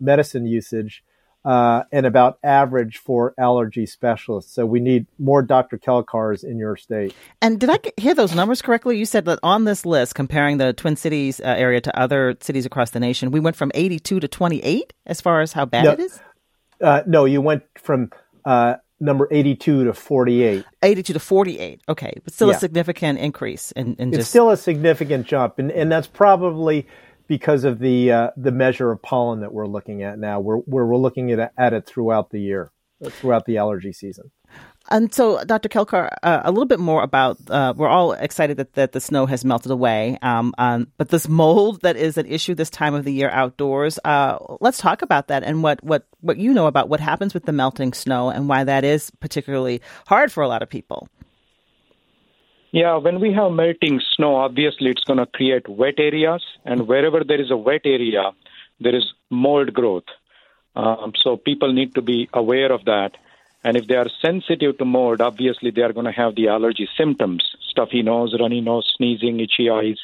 medicine 0.00 0.46
usage. 0.46 1.04
Uh, 1.42 1.84
and 1.90 2.04
about 2.04 2.38
average 2.44 2.98
for 2.98 3.32
allergy 3.38 3.86
specialists. 3.86 4.52
So 4.52 4.66
we 4.66 4.78
need 4.78 5.06
more 5.18 5.40
Dr. 5.40 5.78
Kelkars 5.78 6.44
in 6.44 6.58
your 6.58 6.76
state. 6.76 7.14
And 7.40 7.58
did 7.58 7.70
I 7.70 7.78
hear 7.96 8.14
those 8.14 8.34
numbers 8.34 8.60
correctly? 8.60 8.98
You 8.98 9.06
said 9.06 9.24
that 9.24 9.38
on 9.42 9.64
this 9.64 9.86
list, 9.86 10.14
comparing 10.14 10.58
the 10.58 10.74
Twin 10.74 10.96
Cities 10.96 11.40
uh, 11.40 11.44
area 11.44 11.80
to 11.80 11.98
other 11.98 12.36
cities 12.42 12.66
across 12.66 12.90
the 12.90 13.00
nation, 13.00 13.30
we 13.30 13.40
went 13.40 13.56
from 13.56 13.72
82 13.74 14.20
to 14.20 14.28
28 14.28 14.92
as 15.06 15.22
far 15.22 15.40
as 15.40 15.54
how 15.54 15.64
bad 15.64 15.84
no, 15.84 15.92
it 15.92 16.00
is? 16.00 16.20
Uh, 16.78 17.04
no, 17.06 17.24
you 17.24 17.40
went 17.40 17.62
from 17.78 18.10
uh, 18.44 18.74
number 19.00 19.26
82 19.30 19.84
to 19.84 19.92
48. 19.92 20.64
82 20.82 21.12
to 21.12 21.18
48. 21.18 21.80
Okay. 21.88 22.12
But 22.22 22.32
still 22.32 22.48
yeah. 22.48 22.56
a 22.56 22.58
significant 22.58 23.18
increase. 23.18 23.72
In, 23.72 23.94
in 23.96 24.08
it's 24.10 24.18
just... 24.18 24.30
still 24.30 24.50
a 24.50 24.56
significant 24.56 25.26
jump. 25.26 25.58
And, 25.58 25.70
and 25.70 25.90
that's 25.90 26.06
probably 26.06 26.86
because 27.26 27.64
of 27.64 27.78
the, 27.78 28.12
uh, 28.12 28.30
the 28.36 28.52
measure 28.52 28.90
of 28.90 29.00
pollen 29.02 29.40
that 29.40 29.52
we're 29.52 29.66
looking 29.66 30.02
at 30.02 30.18
now, 30.18 30.40
where, 30.40 30.56
where 30.58 30.84
we're 30.84 30.96
looking 30.96 31.30
at, 31.32 31.52
at 31.56 31.72
it 31.72 31.86
throughout 31.86 32.30
the 32.30 32.40
year, 32.40 32.70
throughout 33.04 33.46
the 33.46 33.58
allergy 33.58 33.92
season. 33.92 34.30
And 34.92 35.14
so, 35.14 35.42
Dr. 35.44 35.68
Kelkar, 35.68 36.08
uh, 36.24 36.40
a 36.44 36.50
little 36.50 36.66
bit 36.66 36.80
more 36.80 37.02
about 37.02 37.38
uh, 37.48 37.72
we're 37.76 37.88
all 37.88 38.12
excited 38.12 38.56
that, 38.56 38.72
that 38.72 38.90
the 38.90 39.00
snow 39.00 39.24
has 39.26 39.44
melted 39.44 39.70
away, 39.70 40.18
um, 40.20 40.52
um, 40.58 40.88
but 40.98 41.10
this 41.10 41.28
mold 41.28 41.82
that 41.82 41.96
is 41.96 42.18
an 42.18 42.26
issue 42.26 42.56
this 42.56 42.70
time 42.70 42.94
of 42.94 43.04
the 43.04 43.12
year 43.12 43.30
outdoors. 43.30 44.00
Uh, 44.04 44.38
let's 44.60 44.78
talk 44.78 45.02
about 45.02 45.28
that 45.28 45.44
and 45.44 45.62
what, 45.62 45.82
what, 45.84 46.08
what 46.22 46.38
you 46.38 46.52
know 46.52 46.66
about 46.66 46.88
what 46.88 46.98
happens 46.98 47.34
with 47.34 47.44
the 47.44 47.52
melting 47.52 47.92
snow 47.92 48.30
and 48.30 48.48
why 48.48 48.64
that 48.64 48.82
is 48.82 49.12
particularly 49.20 49.80
hard 50.08 50.32
for 50.32 50.42
a 50.42 50.48
lot 50.48 50.60
of 50.60 50.68
people. 50.68 51.08
Yeah, 52.72 52.96
when 52.96 53.20
we 53.20 53.32
have 53.32 53.52
melting 53.52 54.00
snow, 54.16 54.36
obviously 54.36 54.90
it's 54.90 55.04
going 55.04 55.18
to 55.18 55.26
create 55.26 55.68
wet 55.68 55.98
areas, 55.98 56.42
and 56.64 56.88
wherever 56.88 57.22
there 57.22 57.40
is 57.40 57.52
a 57.52 57.56
wet 57.56 57.82
area, 57.84 58.30
there 58.80 58.94
is 58.94 59.04
mold 59.28 59.72
growth. 59.72 60.04
Um, 60.74 61.12
so 61.22 61.36
people 61.36 61.72
need 61.72 61.94
to 61.94 62.02
be 62.02 62.28
aware 62.32 62.72
of 62.72 62.84
that. 62.84 63.12
And 63.62 63.76
if 63.76 63.86
they 63.86 63.96
are 63.96 64.08
sensitive 64.22 64.78
to 64.78 64.84
mold, 64.84 65.20
obviously 65.20 65.70
they 65.70 65.82
are 65.82 65.92
going 65.92 66.06
to 66.06 66.12
have 66.12 66.34
the 66.34 66.48
allergy 66.48 66.88
symptoms 66.96 67.44
stuffy 67.70 68.02
nose, 68.02 68.34
runny 68.38 68.60
nose, 68.60 68.92
sneezing, 68.96 69.40
itchy 69.40 69.70
eyes. 69.70 69.98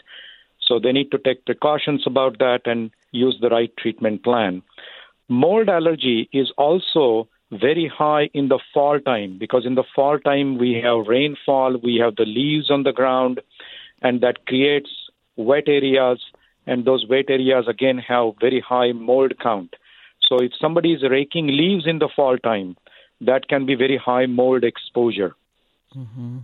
So 0.60 0.78
they 0.78 0.92
need 0.92 1.10
to 1.10 1.18
take 1.18 1.44
precautions 1.44 2.04
about 2.06 2.38
that 2.38 2.62
and 2.66 2.90
use 3.12 3.38
the 3.40 3.48
right 3.48 3.72
treatment 3.76 4.22
plan. 4.22 4.62
Mold 5.28 5.68
allergy 5.68 6.28
is 6.32 6.52
also 6.56 7.28
very 7.50 7.88
high 7.88 8.28
in 8.34 8.48
the 8.48 8.58
fall 8.74 9.00
time 9.00 9.38
because 9.38 9.64
in 9.64 9.74
the 9.74 9.84
fall 9.94 10.18
time 10.18 10.58
we 10.58 10.80
have 10.82 11.06
rainfall, 11.06 11.76
we 11.82 11.96
have 11.96 12.16
the 12.16 12.24
leaves 12.24 12.70
on 12.70 12.82
the 12.82 12.92
ground, 12.92 13.40
and 14.02 14.20
that 14.20 14.46
creates 14.46 14.90
wet 15.36 15.64
areas, 15.68 16.20
and 16.66 16.84
those 16.84 17.06
wet 17.08 17.26
areas 17.28 17.66
again 17.68 17.98
have 17.98 18.32
very 18.40 18.60
high 18.60 18.92
mold 18.92 19.32
count. 19.40 19.74
So 20.28 20.38
if 20.38 20.52
somebody 20.60 20.92
is 20.92 21.02
raking 21.08 21.46
leaves 21.46 21.86
in 21.86 22.00
the 22.00 22.08
fall 22.14 22.36
time, 22.38 22.76
that 23.20 23.48
can 23.48 23.66
be 23.66 23.74
very 23.74 23.96
high 23.96 24.26
mold 24.26 24.64
exposure. 24.64 25.34
Mm-hmm. 25.96 26.38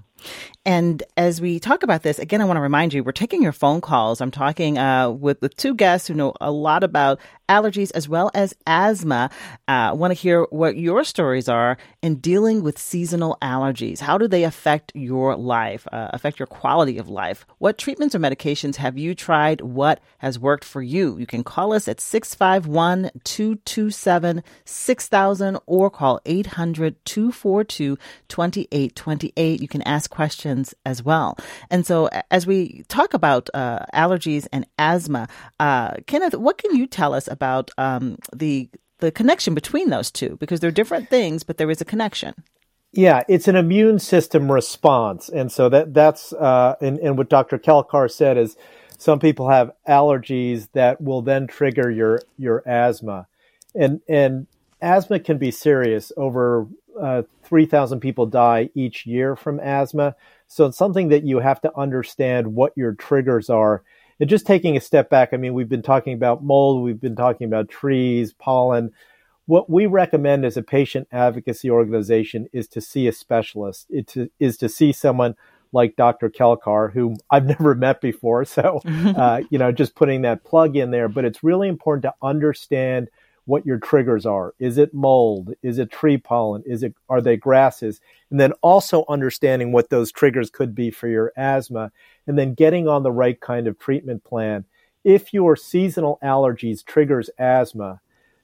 And 0.64 1.02
as 1.16 1.40
we 1.40 1.58
talk 1.58 1.82
about 1.82 2.02
this, 2.02 2.20
again, 2.20 2.40
I 2.40 2.44
want 2.44 2.56
to 2.56 2.60
remind 2.60 2.94
you, 2.94 3.02
we're 3.02 3.10
taking 3.12 3.42
your 3.42 3.52
phone 3.52 3.80
calls. 3.80 4.20
I'm 4.20 4.30
talking 4.30 4.78
uh, 4.78 5.10
with, 5.10 5.40
with 5.42 5.56
two 5.56 5.74
guests 5.74 6.06
who 6.06 6.14
know 6.14 6.34
a 6.40 6.52
lot 6.52 6.84
about 6.84 7.18
allergies 7.48 7.90
as 7.94 8.08
well 8.08 8.30
as 8.32 8.54
asthma. 8.66 9.28
I 9.66 9.88
uh, 9.88 9.94
want 9.94 10.12
to 10.12 10.14
hear 10.14 10.44
what 10.50 10.76
your 10.76 11.02
stories 11.04 11.48
are 11.48 11.76
in 12.00 12.16
dealing 12.16 12.62
with 12.62 12.78
seasonal 12.78 13.36
allergies. 13.42 13.98
How 14.00 14.16
do 14.18 14.28
they 14.28 14.44
affect 14.44 14.92
your 14.94 15.36
life, 15.36 15.86
uh, 15.92 16.08
affect 16.12 16.38
your 16.38 16.46
quality 16.46 16.96
of 16.96 17.08
life? 17.08 17.44
What 17.58 17.76
treatments 17.76 18.14
or 18.14 18.20
medications 18.20 18.76
have 18.76 18.96
you 18.96 19.14
tried? 19.14 19.60
What 19.60 20.00
has 20.18 20.38
worked 20.38 20.64
for 20.64 20.80
you? 20.80 21.18
You 21.18 21.26
can 21.26 21.42
call 21.42 21.72
us 21.72 21.88
at 21.88 22.00
651 22.00 23.10
227 23.24 24.42
6000 24.64 25.58
or 25.66 25.90
call 25.90 26.20
800 26.24 27.04
242 27.04 27.98
2828. 28.28 29.60
You 29.60 29.68
can 29.68 29.82
ask 29.82 30.01
questions 30.08 30.74
as 30.84 31.02
well. 31.02 31.36
And 31.70 31.86
so, 31.86 32.08
as 32.30 32.46
we 32.46 32.84
talk 32.88 33.14
about 33.14 33.48
uh, 33.54 33.84
allergies 33.94 34.46
and 34.52 34.66
asthma, 34.78 35.28
uh, 35.60 35.94
Kenneth, 36.06 36.34
what 36.34 36.58
can 36.58 36.74
you 36.76 36.86
tell 36.86 37.14
us 37.14 37.28
about 37.28 37.70
um, 37.78 38.18
the 38.34 38.68
the 38.98 39.10
connection 39.10 39.54
between 39.54 39.90
those 39.90 40.10
two? 40.10 40.36
Because 40.38 40.60
they're 40.60 40.70
different 40.70 41.10
things, 41.10 41.42
but 41.42 41.58
there 41.58 41.70
is 41.70 41.80
a 41.80 41.84
connection. 41.84 42.34
Yeah, 42.92 43.22
it's 43.26 43.48
an 43.48 43.56
immune 43.56 43.98
system 43.98 44.52
response, 44.52 45.30
and 45.30 45.50
so 45.50 45.70
that 45.70 45.94
that's 45.94 46.32
uh, 46.34 46.74
and, 46.80 46.98
and 46.98 47.16
what 47.16 47.30
Dr. 47.30 47.58
Kelkar 47.58 48.10
said 48.10 48.36
is 48.36 48.56
some 48.98 49.18
people 49.18 49.48
have 49.48 49.72
allergies 49.88 50.68
that 50.74 51.00
will 51.00 51.22
then 51.22 51.46
trigger 51.46 51.90
your 51.90 52.20
your 52.36 52.62
asthma, 52.68 53.26
and 53.74 54.00
and 54.08 54.46
asthma 54.82 55.20
can 55.20 55.38
be 55.38 55.50
serious. 55.50 56.12
Over 56.18 56.68
uh, 57.00 57.22
3,000 57.44 58.00
people 58.00 58.26
die 58.26 58.70
each 58.74 59.06
year 59.06 59.36
from 59.36 59.60
asthma. 59.60 60.14
So 60.46 60.66
it's 60.66 60.76
something 60.76 61.08
that 61.08 61.24
you 61.24 61.38
have 61.38 61.60
to 61.62 61.76
understand 61.76 62.54
what 62.54 62.72
your 62.76 62.94
triggers 62.94 63.50
are. 63.50 63.82
And 64.20 64.28
just 64.28 64.46
taking 64.46 64.76
a 64.76 64.80
step 64.80 65.10
back, 65.10 65.30
I 65.32 65.36
mean, 65.36 65.54
we've 65.54 65.68
been 65.68 65.82
talking 65.82 66.14
about 66.14 66.44
mold, 66.44 66.82
we've 66.82 67.00
been 67.00 67.16
talking 67.16 67.46
about 67.46 67.68
trees, 67.68 68.32
pollen. 68.32 68.92
What 69.46 69.68
we 69.68 69.86
recommend 69.86 70.44
as 70.44 70.56
a 70.56 70.62
patient 70.62 71.08
advocacy 71.10 71.70
organization 71.70 72.46
is 72.52 72.68
to 72.68 72.80
see 72.80 73.08
a 73.08 73.12
specialist, 73.12 73.86
it 73.90 74.06
to, 74.08 74.30
is 74.38 74.56
to 74.58 74.68
see 74.68 74.92
someone 74.92 75.34
like 75.72 75.96
Dr. 75.96 76.30
Kelkar, 76.30 76.92
whom 76.92 77.16
I've 77.30 77.46
never 77.58 77.74
met 77.74 78.00
before. 78.00 78.44
So, 78.44 78.80
uh, 78.86 79.42
you 79.50 79.58
know, 79.58 79.72
just 79.72 79.94
putting 79.94 80.22
that 80.22 80.44
plug 80.44 80.76
in 80.76 80.90
there. 80.90 81.08
But 81.08 81.24
it's 81.24 81.42
really 81.42 81.68
important 81.68 82.02
to 82.04 82.14
understand– 82.22 83.08
what 83.44 83.66
your 83.66 83.78
triggers 83.78 84.24
are. 84.24 84.54
Is 84.58 84.78
it 84.78 84.94
mold? 84.94 85.54
Is 85.62 85.78
it 85.78 85.90
tree 85.90 86.16
pollen? 86.16 86.62
Is 86.64 86.82
it 86.82 86.94
are 87.08 87.20
they 87.20 87.36
grasses? 87.36 88.00
And 88.30 88.38
then 88.38 88.52
also 88.62 89.04
understanding 89.08 89.72
what 89.72 89.90
those 89.90 90.12
triggers 90.12 90.50
could 90.50 90.74
be 90.74 90.90
for 90.90 91.08
your 91.08 91.32
asthma 91.36 91.92
and 92.26 92.38
then 92.38 92.54
getting 92.54 92.88
on 92.88 93.02
the 93.02 93.12
right 93.12 93.40
kind 93.40 93.66
of 93.66 93.78
treatment 93.78 94.24
plan. 94.24 94.64
If 95.04 95.34
your 95.34 95.56
seasonal 95.56 96.18
allergies 96.22 96.84
triggers 96.84 97.30
asthma, 97.38 98.00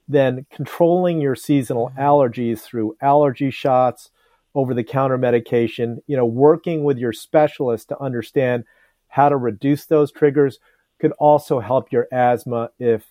then 0.08 0.46
controlling 0.50 1.20
your 1.20 1.36
seasonal 1.36 1.90
mm-hmm. 1.90 2.00
allergies 2.00 2.60
through 2.60 2.96
allergy 3.00 3.50
shots, 3.50 4.10
over 4.54 4.74
the 4.74 4.82
counter 4.82 5.18
medication, 5.18 6.02
you 6.06 6.16
know, 6.16 6.26
working 6.26 6.82
with 6.82 6.98
your 6.98 7.12
specialist 7.12 7.88
to 7.88 8.02
understand 8.02 8.64
how 9.06 9.28
to 9.28 9.36
reduce 9.36 9.86
those 9.86 10.10
triggers 10.10 10.58
could 10.98 11.12
also 11.12 11.60
help 11.60 11.92
your 11.92 12.08
asthma 12.10 12.70
if 12.78 13.04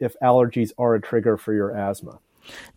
if 0.00 0.14
allergies 0.22 0.72
are 0.78 0.94
a 0.94 1.00
trigger 1.00 1.36
for 1.36 1.52
your 1.52 1.76
asthma. 1.76 2.18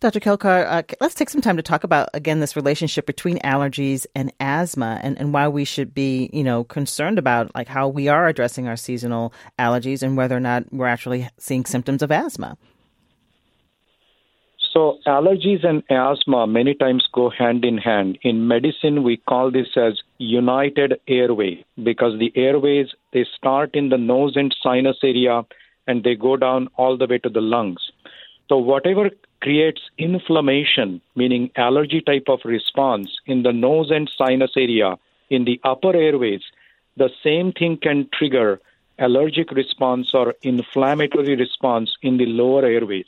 Dr. 0.00 0.20
Kelkar, 0.20 0.66
uh, 0.66 0.82
let's 1.00 1.14
take 1.14 1.30
some 1.30 1.40
time 1.40 1.56
to 1.56 1.62
talk 1.62 1.84
about 1.84 2.08
again 2.14 2.40
this 2.40 2.56
relationship 2.56 3.06
between 3.06 3.38
allergies 3.38 4.06
and 4.14 4.32
asthma, 4.40 5.00
and, 5.02 5.18
and 5.18 5.32
why 5.32 5.48
we 5.48 5.64
should 5.64 5.94
be, 5.94 6.30
you 6.32 6.44
know, 6.44 6.64
concerned 6.64 7.18
about 7.18 7.54
like 7.54 7.68
how 7.68 7.88
we 7.88 8.08
are 8.08 8.26
addressing 8.26 8.68
our 8.68 8.76
seasonal 8.76 9.32
allergies 9.58 10.02
and 10.02 10.16
whether 10.16 10.36
or 10.36 10.40
not 10.40 10.64
we're 10.72 10.86
actually 10.86 11.28
seeing 11.38 11.64
symptoms 11.64 12.02
of 12.02 12.10
asthma. 12.10 12.56
So, 14.72 14.98
allergies 15.06 15.66
and 15.66 15.82
asthma 15.90 16.46
many 16.46 16.74
times 16.74 17.06
go 17.12 17.28
hand 17.28 17.62
in 17.62 17.76
hand. 17.76 18.18
In 18.22 18.48
medicine, 18.48 19.02
we 19.02 19.18
call 19.18 19.50
this 19.50 19.68
as 19.76 20.00
united 20.16 20.98
airway 21.06 21.64
because 21.82 22.18
the 22.18 22.32
airways 22.34 22.86
they 23.12 23.26
start 23.36 23.74
in 23.74 23.90
the 23.90 23.98
nose 23.98 24.32
and 24.36 24.54
sinus 24.62 24.96
area 25.02 25.42
and 25.86 26.04
they 26.04 26.14
go 26.14 26.36
down 26.36 26.68
all 26.76 26.96
the 26.96 27.06
way 27.06 27.18
to 27.18 27.28
the 27.28 27.40
lungs. 27.40 27.80
So, 28.48 28.58
whatever 28.58 29.10
creates 29.40 29.80
inflammation, 29.98 31.00
meaning 31.16 31.50
allergy 31.56 32.00
type 32.00 32.26
of 32.28 32.40
response 32.44 33.10
in 33.26 33.42
the 33.42 33.52
nose 33.52 33.90
and 33.90 34.10
sinus 34.16 34.52
area, 34.56 34.98
in 35.30 35.44
the 35.44 35.60
upper 35.64 35.96
airways, 35.96 36.42
the 36.96 37.10
same 37.24 37.52
thing 37.52 37.78
can 37.78 38.08
trigger 38.12 38.60
allergic 38.98 39.50
response 39.50 40.10
or 40.12 40.34
inflammatory 40.42 41.36
response 41.36 41.96
in 42.02 42.18
the 42.18 42.26
lower 42.26 42.64
airways. 42.64 43.06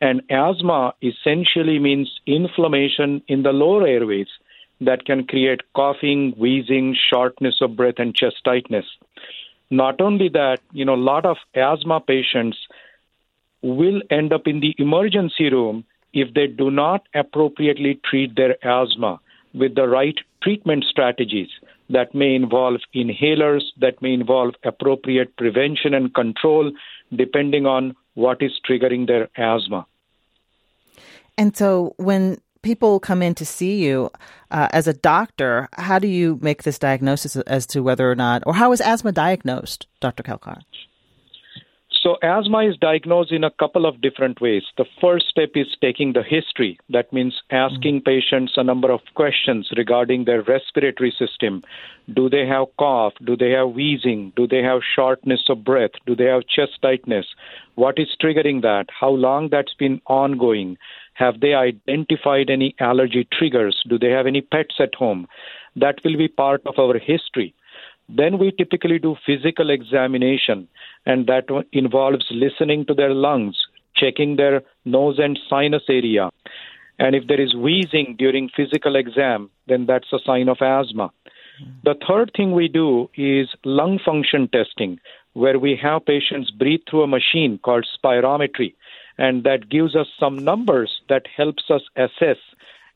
And 0.00 0.22
asthma 0.30 0.94
essentially 1.02 1.78
means 1.78 2.20
inflammation 2.26 3.22
in 3.28 3.42
the 3.42 3.52
lower 3.52 3.86
airways 3.86 4.28
that 4.80 5.04
can 5.04 5.26
create 5.26 5.60
coughing, 5.74 6.32
wheezing, 6.38 6.96
shortness 7.12 7.60
of 7.60 7.76
breath, 7.76 7.98
and 7.98 8.14
chest 8.14 8.36
tightness. 8.44 8.86
Not 9.70 10.00
only 10.00 10.28
that, 10.30 10.58
you 10.72 10.84
know, 10.84 10.94
a 10.94 10.96
lot 10.96 11.24
of 11.24 11.36
asthma 11.54 12.00
patients 12.00 12.58
will 13.62 14.02
end 14.10 14.32
up 14.32 14.46
in 14.46 14.60
the 14.60 14.74
emergency 14.78 15.50
room 15.50 15.84
if 16.12 16.34
they 16.34 16.46
do 16.46 16.70
not 16.70 17.06
appropriately 17.14 18.00
treat 18.04 18.34
their 18.34 18.56
asthma 18.66 19.20
with 19.54 19.74
the 19.74 19.86
right 19.86 20.18
treatment 20.42 20.84
strategies 20.88 21.48
that 21.88 22.14
may 22.14 22.34
involve 22.34 22.80
inhalers, 22.94 23.62
that 23.78 24.00
may 24.00 24.12
involve 24.12 24.54
appropriate 24.64 25.36
prevention 25.36 25.94
and 25.94 26.14
control, 26.14 26.72
depending 27.14 27.66
on 27.66 27.94
what 28.14 28.42
is 28.42 28.52
triggering 28.68 29.06
their 29.06 29.28
asthma. 29.36 29.86
And 31.36 31.56
so 31.56 31.94
when 31.96 32.38
people 32.62 33.00
come 33.00 33.22
in 33.22 33.34
to 33.34 33.46
see 33.46 33.84
you 33.84 34.10
uh, 34.50 34.68
as 34.72 34.86
a 34.86 34.92
doctor, 34.92 35.68
how 35.74 35.98
do 35.98 36.08
you 36.08 36.38
make 36.42 36.62
this 36.62 36.78
diagnosis 36.78 37.36
as 37.36 37.66
to 37.68 37.82
whether 37.82 38.10
or 38.10 38.14
not, 38.14 38.42
or 38.46 38.54
how 38.54 38.72
is 38.72 38.80
asthma 38.80 39.12
diagnosed, 39.12 39.86
Dr. 40.00 40.22
Kelkar? 40.22 40.62
So, 42.02 42.16
asthma 42.22 42.64
is 42.64 42.78
diagnosed 42.78 43.30
in 43.30 43.44
a 43.44 43.50
couple 43.50 43.84
of 43.84 44.00
different 44.00 44.40
ways. 44.40 44.62
The 44.78 44.86
first 45.02 45.26
step 45.28 45.50
is 45.54 45.66
taking 45.82 46.14
the 46.14 46.22
history. 46.22 46.78
That 46.88 47.12
means 47.12 47.34
asking 47.50 48.00
mm-hmm. 48.00 48.10
patients 48.10 48.54
a 48.56 48.64
number 48.64 48.90
of 48.90 49.00
questions 49.14 49.68
regarding 49.76 50.24
their 50.24 50.42
respiratory 50.42 51.14
system. 51.18 51.62
Do 52.14 52.30
they 52.30 52.46
have 52.46 52.68
cough? 52.78 53.12
Do 53.22 53.36
they 53.36 53.50
have 53.50 53.72
wheezing? 53.72 54.32
Do 54.34 54.46
they 54.46 54.62
have 54.62 54.80
shortness 54.96 55.44
of 55.50 55.62
breath? 55.62 55.90
Do 56.06 56.16
they 56.16 56.24
have 56.24 56.48
chest 56.48 56.80
tightness? 56.80 57.26
What 57.74 57.98
is 57.98 58.08
triggering 58.18 58.62
that? 58.62 58.86
How 58.98 59.10
long 59.10 59.50
that's 59.50 59.74
been 59.74 60.00
ongoing? 60.06 60.78
Have 61.20 61.40
they 61.40 61.52
identified 61.52 62.48
any 62.48 62.74
allergy 62.80 63.28
triggers? 63.30 63.76
Do 63.86 63.98
they 63.98 64.08
have 64.08 64.26
any 64.26 64.40
pets 64.40 64.76
at 64.78 64.94
home? 64.94 65.26
That 65.76 65.96
will 66.02 66.16
be 66.16 66.28
part 66.28 66.62
of 66.64 66.78
our 66.78 66.98
history. 66.98 67.54
Then 68.08 68.38
we 68.38 68.52
typically 68.52 68.98
do 68.98 69.16
physical 69.26 69.68
examination, 69.68 70.66
and 71.04 71.26
that 71.26 71.44
involves 71.72 72.24
listening 72.30 72.86
to 72.86 72.94
their 72.94 73.12
lungs, 73.12 73.56
checking 73.94 74.36
their 74.36 74.62
nose 74.86 75.18
and 75.18 75.38
sinus 75.50 75.82
area. 75.90 76.30
And 76.98 77.14
if 77.14 77.26
there 77.28 77.40
is 77.40 77.54
wheezing 77.54 78.16
during 78.18 78.48
physical 78.56 78.96
exam, 78.96 79.50
then 79.68 79.84
that's 79.84 80.12
a 80.14 80.18
sign 80.24 80.48
of 80.48 80.62
asthma. 80.62 81.10
The 81.84 81.96
third 82.08 82.32
thing 82.34 82.52
we 82.52 82.68
do 82.68 83.10
is 83.14 83.48
lung 83.64 83.98
function 84.02 84.48
testing, 84.48 84.98
where 85.34 85.58
we 85.58 85.78
have 85.82 86.06
patients 86.06 86.50
breathe 86.50 86.80
through 86.88 87.02
a 87.02 87.14
machine 87.18 87.58
called 87.62 87.86
spirometry 87.94 88.72
and 89.20 89.44
that 89.44 89.68
gives 89.68 89.94
us 89.94 90.06
some 90.18 90.36
numbers 90.38 90.90
that 91.10 91.26
helps 91.36 91.64
us 91.70 91.82
assess 91.94 92.38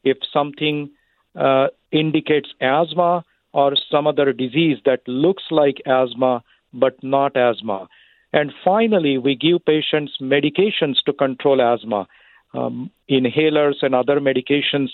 if 0.04 0.16
something 0.33 0.90
uh, 1.38 1.66
indicates 1.93 2.49
asthma 2.62 3.23
or 3.52 3.75
some 3.90 4.07
other 4.07 4.33
disease 4.33 4.78
that 4.87 5.07
looks 5.07 5.45
like 5.50 5.83
asthma 5.87 6.43
but 6.73 6.97
not 7.02 7.37
asthma. 7.37 7.88
And 8.33 8.52
finally, 8.64 9.19
we 9.19 9.37
give 9.37 9.66
patients 9.66 10.12
medications 10.21 10.97
to 11.04 11.12
control 11.12 11.61
asthma, 11.61 12.09
um, 12.54 12.90
inhalers 13.09 13.83
and 13.83 13.95
other 13.95 14.19
medications. 14.19 14.88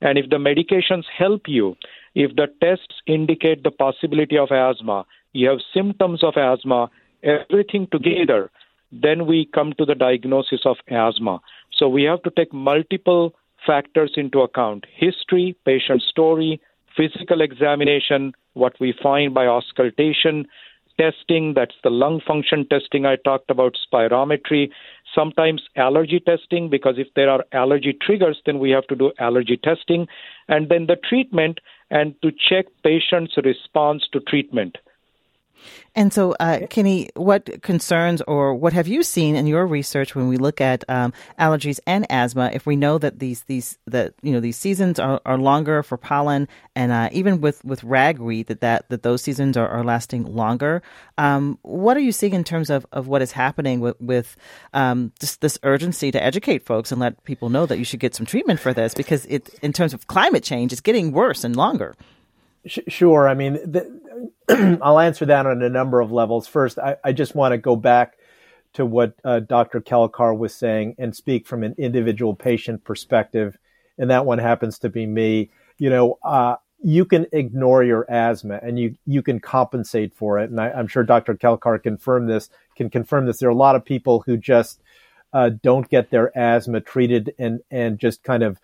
And 0.00 0.16
if 0.16 0.30
the 0.30 0.36
medications 0.36 1.04
help 1.18 1.42
you, 1.46 1.76
if 2.14 2.36
the 2.36 2.46
tests 2.62 2.94
indicate 3.06 3.64
the 3.64 3.72
possibility 3.72 4.38
of 4.38 4.52
asthma, 4.52 5.04
you 5.32 5.48
have 5.48 5.58
symptoms 5.74 6.22
of 6.22 6.34
asthma, 6.36 6.90
everything 7.24 7.88
together, 7.90 8.50
then 8.92 9.26
we 9.26 9.48
come 9.54 9.72
to 9.78 9.84
the 9.84 9.94
diagnosis 9.94 10.60
of 10.64 10.76
asthma. 10.88 11.40
So 11.72 11.88
we 11.88 12.04
have 12.04 12.22
to 12.22 12.30
take 12.30 12.52
multiple 12.52 13.34
factors 13.66 14.12
into 14.16 14.40
account 14.40 14.86
history, 14.94 15.56
patient 15.64 16.02
story, 16.02 16.60
physical 16.96 17.40
examination, 17.40 18.32
what 18.54 18.74
we 18.80 18.94
find 19.02 19.34
by 19.34 19.46
auscultation, 19.46 20.46
testing, 20.98 21.52
that's 21.54 21.74
the 21.82 21.90
lung 21.90 22.20
function 22.26 22.66
testing 22.68 23.04
I 23.04 23.16
talked 23.16 23.50
about, 23.50 23.76
spirometry, 23.86 24.70
sometimes 25.14 25.62
allergy 25.76 26.20
testing, 26.20 26.70
because 26.70 26.94
if 26.96 27.08
there 27.14 27.28
are 27.28 27.44
allergy 27.52 27.96
triggers, 28.00 28.40
then 28.46 28.58
we 28.58 28.70
have 28.70 28.86
to 28.86 28.96
do 28.96 29.12
allergy 29.18 29.58
testing, 29.62 30.06
and 30.48 30.68
then 30.68 30.86
the 30.86 30.96
treatment 30.96 31.60
and 31.90 32.14
to 32.22 32.30
check 32.32 32.66
patients' 32.82 33.36
response 33.44 34.08
to 34.12 34.20
treatment. 34.20 34.78
And 35.94 36.12
so, 36.12 36.36
uh, 36.38 36.66
Kenny, 36.68 37.08
what 37.14 37.62
concerns 37.62 38.20
or 38.22 38.54
what 38.54 38.72
have 38.74 38.86
you 38.86 39.02
seen 39.02 39.34
in 39.34 39.46
your 39.46 39.66
research 39.66 40.14
when 40.14 40.28
we 40.28 40.36
look 40.36 40.60
at 40.60 40.84
um, 40.88 41.12
allergies 41.38 41.80
and 41.86 42.06
asthma? 42.10 42.50
If 42.52 42.66
we 42.66 42.76
know 42.76 42.98
that 42.98 43.18
these 43.18 43.42
these 43.44 43.78
that 43.86 44.14
you 44.22 44.32
know 44.32 44.40
these 44.40 44.58
seasons 44.58 44.98
are, 44.98 45.20
are 45.24 45.38
longer 45.38 45.82
for 45.82 45.96
pollen, 45.96 46.48
and 46.74 46.92
uh, 46.92 47.08
even 47.12 47.40
with 47.40 47.64
with 47.64 47.82
ragweed 47.82 48.48
that 48.48 48.60
that, 48.60 48.88
that 48.90 49.02
those 49.02 49.22
seasons 49.22 49.56
are, 49.56 49.68
are 49.68 49.84
lasting 49.84 50.24
longer, 50.24 50.82
um, 51.16 51.58
what 51.62 51.96
are 51.96 52.00
you 52.00 52.12
seeing 52.12 52.34
in 52.34 52.44
terms 52.44 52.68
of, 52.68 52.84
of 52.92 53.08
what 53.08 53.22
is 53.22 53.32
happening 53.32 53.80
with 53.80 53.98
with 54.00 54.36
um, 54.74 55.12
just 55.18 55.40
this 55.40 55.58
urgency 55.62 56.10
to 56.10 56.22
educate 56.22 56.64
folks 56.64 56.92
and 56.92 57.00
let 57.00 57.24
people 57.24 57.48
know 57.48 57.64
that 57.64 57.78
you 57.78 57.84
should 57.84 58.00
get 58.00 58.14
some 58.14 58.26
treatment 58.26 58.60
for 58.60 58.74
this 58.74 58.92
because 58.92 59.24
it 59.26 59.48
in 59.62 59.72
terms 59.72 59.94
of 59.94 60.06
climate 60.08 60.44
change, 60.44 60.72
it's 60.72 60.80
getting 60.82 61.12
worse 61.12 61.42
and 61.42 61.56
longer. 61.56 61.94
Sure. 62.66 63.28
I 63.28 63.34
mean, 63.34 63.54
the, 63.54 64.00
I'll 64.82 64.98
answer 64.98 65.26
that 65.26 65.46
on 65.46 65.62
a 65.62 65.68
number 65.68 66.00
of 66.00 66.12
levels. 66.12 66.46
First, 66.46 66.78
I, 66.78 66.96
I 67.04 67.12
just 67.12 67.34
want 67.34 67.52
to 67.52 67.58
go 67.58 67.76
back 67.76 68.18
to 68.74 68.84
what 68.84 69.14
uh, 69.24 69.40
Dr. 69.40 69.80
Kelekar 69.80 70.36
was 70.36 70.54
saying 70.54 70.96
and 70.98 71.14
speak 71.14 71.46
from 71.46 71.62
an 71.62 71.74
individual 71.78 72.34
patient 72.34 72.84
perspective. 72.84 73.56
And 73.98 74.10
that 74.10 74.26
one 74.26 74.38
happens 74.38 74.78
to 74.80 74.90
be 74.90 75.06
me. 75.06 75.50
You 75.78 75.90
know, 75.90 76.18
uh, 76.22 76.56
you 76.82 77.04
can 77.04 77.26
ignore 77.32 77.82
your 77.82 78.10
asthma 78.10 78.60
and 78.62 78.78
you, 78.78 78.96
you 79.06 79.22
can 79.22 79.40
compensate 79.40 80.14
for 80.14 80.38
it. 80.38 80.50
And 80.50 80.60
I, 80.60 80.78
am 80.78 80.88
sure 80.88 81.04
Dr. 81.04 81.34
Kelekar 81.34 81.82
confirm 81.82 82.26
this, 82.26 82.50
can 82.76 82.90
confirm 82.90 83.26
this. 83.26 83.38
There 83.38 83.48
are 83.48 83.52
a 83.52 83.56
lot 83.56 83.76
of 83.76 83.84
people 83.84 84.22
who 84.26 84.36
just 84.36 84.82
uh, 85.32 85.50
don't 85.62 85.88
get 85.88 86.10
their 86.10 86.36
asthma 86.36 86.80
treated 86.80 87.34
and, 87.38 87.60
and 87.70 87.98
just 87.98 88.22
kind 88.22 88.42
of 88.42 88.58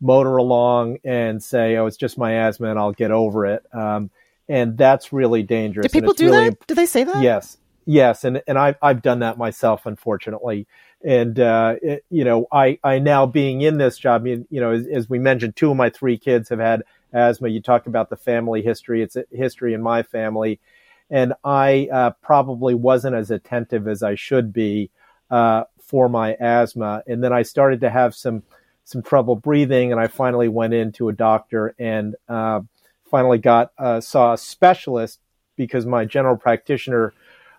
motor 0.00 0.36
along 0.36 0.98
and 1.04 1.42
say, 1.42 1.76
"Oh, 1.76 1.86
it's 1.86 1.96
just 1.96 2.18
my 2.18 2.46
asthma, 2.46 2.70
and 2.70 2.78
I'll 2.78 2.92
get 2.92 3.10
over 3.10 3.46
it." 3.46 3.64
Um, 3.72 4.10
and 4.48 4.76
that's 4.76 5.12
really 5.12 5.42
dangerous. 5.42 5.86
Do 5.86 6.00
people 6.00 6.14
do 6.14 6.26
really, 6.26 6.50
that? 6.50 6.66
Do 6.66 6.74
they 6.74 6.86
say 6.86 7.04
that? 7.04 7.22
Yes, 7.22 7.58
yes, 7.84 8.24
and 8.24 8.42
and 8.46 8.58
I've 8.58 8.76
I've 8.82 9.02
done 9.02 9.20
that 9.20 9.38
myself, 9.38 9.86
unfortunately. 9.86 10.66
And 11.04 11.38
uh, 11.38 11.76
it, 11.82 12.04
you 12.10 12.24
know, 12.24 12.46
I 12.50 12.78
I 12.82 12.98
now 12.98 13.26
being 13.26 13.60
in 13.62 13.78
this 13.78 13.98
job, 13.98 14.26
you, 14.26 14.46
you 14.50 14.60
know, 14.60 14.72
as, 14.72 14.86
as, 14.86 15.10
we 15.10 15.18
mentioned, 15.18 15.54
two 15.54 15.70
of 15.70 15.76
my 15.76 15.90
three 15.90 16.18
kids 16.18 16.48
have 16.48 16.58
had 16.58 16.82
asthma. 17.12 17.48
You 17.48 17.60
talk 17.60 17.86
about 17.86 18.10
the 18.10 18.16
family 18.16 18.62
history; 18.62 19.02
it's 19.02 19.16
a 19.16 19.24
history 19.30 19.74
in 19.74 19.82
my 19.82 20.02
family, 20.02 20.58
and 21.10 21.34
I 21.44 21.88
uh, 21.92 22.10
probably 22.22 22.74
wasn't 22.74 23.14
as 23.14 23.30
attentive 23.30 23.88
as 23.88 24.02
I 24.02 24.14
should 24.14 24.52
be 24.52 24.90
uh, 25.30 25.64
for 25.80 26.08
my 26.08 26.34
asthma. 26.34 27.02
And 27.06 27.22
then 27.22 27.32
I 27.32 27.42
started 27.42 27.80
to 27.82 27.90
have 27.90 28.14
some 28.14 28.42
some 28.86 29.02
trouble 29.02 29.34
breathing, 29.34 29.90
and 29.90 30.00
I 30.00 30.06
finally 30.06 30.48
went 30.48 30.72
into 30.72 31.08
a 31.08 31.12
doctor 31.12 31.74
and 31.76 32.14
uh, 32.28 32.60
finally 33.10 33.38
got 33.38 33.72
uh, 33.76 34.00
saw 34.00 34.32
a 34.32 34.38
specialist 34.38 35.18
because 35.56 35.84
my 35.84 36.04
general 36.04 36.36
practitioner 36.36 37.12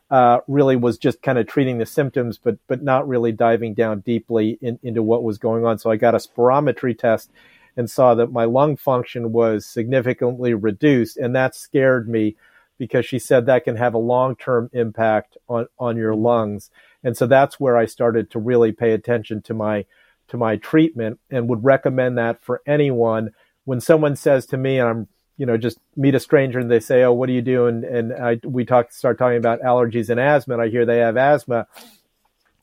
uh, 0.10 0.39
really 0.47 0.78
was 0.78 0.97
just 0.97 1.21
kind 1.21 1.38
of 1.38 1.45
treating 1.45 1.80
the 1.80 1.86
symptoms, 1.86 2.39
but 2.41 2.58
but 2.67 2.82
not 2.82 3.08
really 3.10 3.34
diving 3.34 3.73
down 3.73 3.99
deeply 3.99 4.58
in, 4.62 4.80
into 4.82 5.04
what 5.04 5.21
was 5.21 5.38
going 5.38 5.65
on. 5.65 5.78
So 5.78 5.91
I 5.91 5.97
got 5.97 6.15
a 6.15 6.17
spirometry 6.17 6.97
test 6.97 7.30
and 7.75 7.89
saw 7.89 8.15
that 8.15 8.32
my 8.32 8.45
lung 8.45 8.78
function 8.78 9.34
was 9.34 9.65
significantly 9.65 10.54
reduced, 10.54 11.17
and 11.17 11.36
that 11.36 11.56
scared 11.56 12.08
me 12.08 12.38
because 12.78 13.06
she 13.06 13.19
said 13.19 13.45
that 13.45 13.65
can 13.65 13.75
have 13.75 13.93
a 13.93 13.97
long 13.99 14.38
term 14.38 14.69
impact 14.71 15.36
on 15.49 15.67
on 15.78 15.97
your 15.97 16.15
lungs. 16.15 16.71
And 17.04 17.17
so 17.17 17.28
that's 17.28 17.60
where 17.60 17.75
I 17.75 17.86
started 17.86 18.32
to 18.32 18.39
really 18.39 18.71
pay 18.71 18.93
attention 18.93 19.41
to 19.41 19.54
my 19.54 19.86
to 20.29 20.37
my 20.37 20.57
treatment 20.57 21.19
and 21.29 21.49
would 21.49 21.63
recommend 21.63 22.17
that 22.17 22.41
for 22.43 22.61
anyone. 22.65 23.31
When 23.65 23.81
someone 23.81 24.15
says 24.15 24.45
to 24.47 24.57
me, 24.57 24.79
and 24.79 24.89
I'm, 24.89 25.07
you 25.37 25.45
know, 25.45 25.57
just 25.57 25.77
meet 25.95 26.15
a 26.15 26.19
stranger 26.19 26.59
and 26.59 26.71
they 26.71 26.79
say, 26.79 27.03
"Oh, 27.03 27.13
what 27.13 27.27
do 27.27 27.33
you 27.33 27.41
do?" 27.41 27.67
and 27.67 27.83
and 27.83 28.13
I, 28.13 28.39
we 28.43 28.65
talk 28.65 28.91
start 28.91 29.17
talking 29.17 29.37
about 29.37 29.61
allergies 29.61 30.09
and 30.09 30.19
asthma, 30.19 30.55
and 30.55 30.63
I 30.63 30.69
hear 30.69 30.85
they 30.85 30.99
have 30.99 31.17
asthma. 31.17 31.67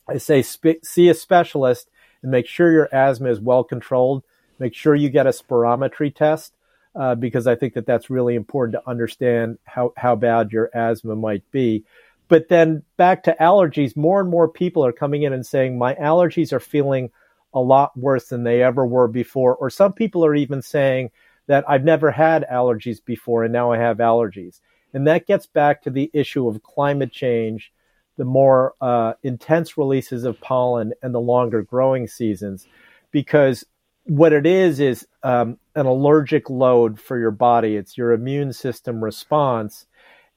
I 0.09 0.19
say, 0.19 0.43
see 0.43 1.09
a 1.09 1.15
specialist 1.15 1.89
and 2.23 2.31
make 2.31 2.47
sure 2.47 2.73
your 2.73 2.95
asthma 2.95 3.31
is 3.31 3.41
well 3.41 3.65
controlled. 3.65 4.23
Make 4.59 4.75
sure 4.75 4.95
you 4.95 5.09
get 5.09 5.27
a 5.27 5.31
spirometry 5.31 6.15
test 6.15 6.55
uh, 6.95 7.15
because 7.15 7.47
I 7.47 7.55
think 7.55 7.75
that 7.75 7.87
that's 7.87 8.11
really 8.11 8.35
important 8.35 8.75
to 8.75 8.89
understand 8.89 9.59
how 9.65 9.93
how 9.97 10.17
bad 10.17 10.53
your 10.53 10.71
asthma 10.75 11.17
might 11.17 11.49
be. 11.51 11.85
But 12.29 12.49
then 12.49 12.83
back 12.97 13.25
to 13.25 13.37
allergies, 13.41 13.97
more 13.97 14.21
and 14.21 14.31
more 14.31 14.49
people 14.49 14.85
are 14.85 14.93
coming 14.93 15.23
in 15.23 15.33
and 15.33 15.45
saying 15.45 15.77
my 15.77 15.95
allergies 15.95 16.53
are 16.53 16.61
feeling 16.61 17.11
a 17.55 17.61
lot 17.61 17.97
worse 17.97 18.29
than 18.29 18.45
they 18.45 18.63
ever 18.63 18.85
were 18.85 19.09
before. 19.09 19.55
Or 19.57 19.71
some 19.71 19.93
people 19.93 20.25
are 20.25 20.35
even 20.35 20.61
saying 20.61 21.11
that 21.47 21.65
I've 21.69 21.85
never 21.85 22.11
had 22.11 22.47
allergies 22.51 23.05
before 23.05 23.45
and 23.45 23.53
now 23.53 23.73
I 23.73 23.79
have 23.79 23.99
allergies. 23.99 24.61
And 24.93 25.07
that 25.07 25.27
gets 25.27 25.47
back 25.47 25.83
to 25.83 25.91
the 25.91 26.11
issue 26.13 26.49
of 26.49 26.63
climate 26.63 27.13
change, 27.13 27.73
the 28.17 28.25
more 28.25 28.75
uh, 28.81 29.15
intense 29.23 29.77
releases 29.77 30.25
of 30.25 30.41
pollen 30.41 30.93
and 31.03 31.15
the 31.15 31.21
longer 31.21 31.63
growing 31.63 32.07
seasons. 32.07 32.67
Because 33.11 33.65
what 34.05 34.33
it 34.33 34.47
is 34.47 34.81
is 34.81 35.07
um, 35.23 35.59
an 35.75 35.87
allergic 35.87 36.49
load 36.49 37.01
for 37.01 37.19
your 37.19 37.31
body, 37.31 37.77
it's 37.77 37.99
your 37.99 38.13
immune 38.13 38.53
system 38.53 39.03
response. 39.03 39.87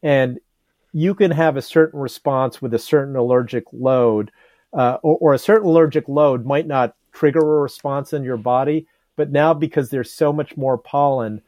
And 0.01 0.39
you 0.93 1.13
can 1.13 1.31
have 1.31 1.57
a 1.57 1.61
certain 1.61 1.99
response 1.99 2.61
with 2.61 2.73
a 2.73 2.79
certain 2.79 3.15
allergic 3.15 3.65
load. 3.71 4.31
Uh, 4.73 4.97
or, 5.01 5.17
or, 5.17 5.33
a 5.33 5.39
certain 5.39 5.67
allergic 5.67 6.09
load 6.09 6.45
might 6.45 6.67
not 6.67 6.95
trigger 7.17 7.39
a 7.39 7.61
response 7.61 8.13
in 8.13 8.23
your 8.23 8.37
body. 8.37 8.87
But 9.15 9.31
now, 9.31 9.53
because 9.53 9.89
there's 9.89 10.11
so 10.11 10.31
much 10.31 10.55
more 10.55 10.77
pollen 10.77 11.41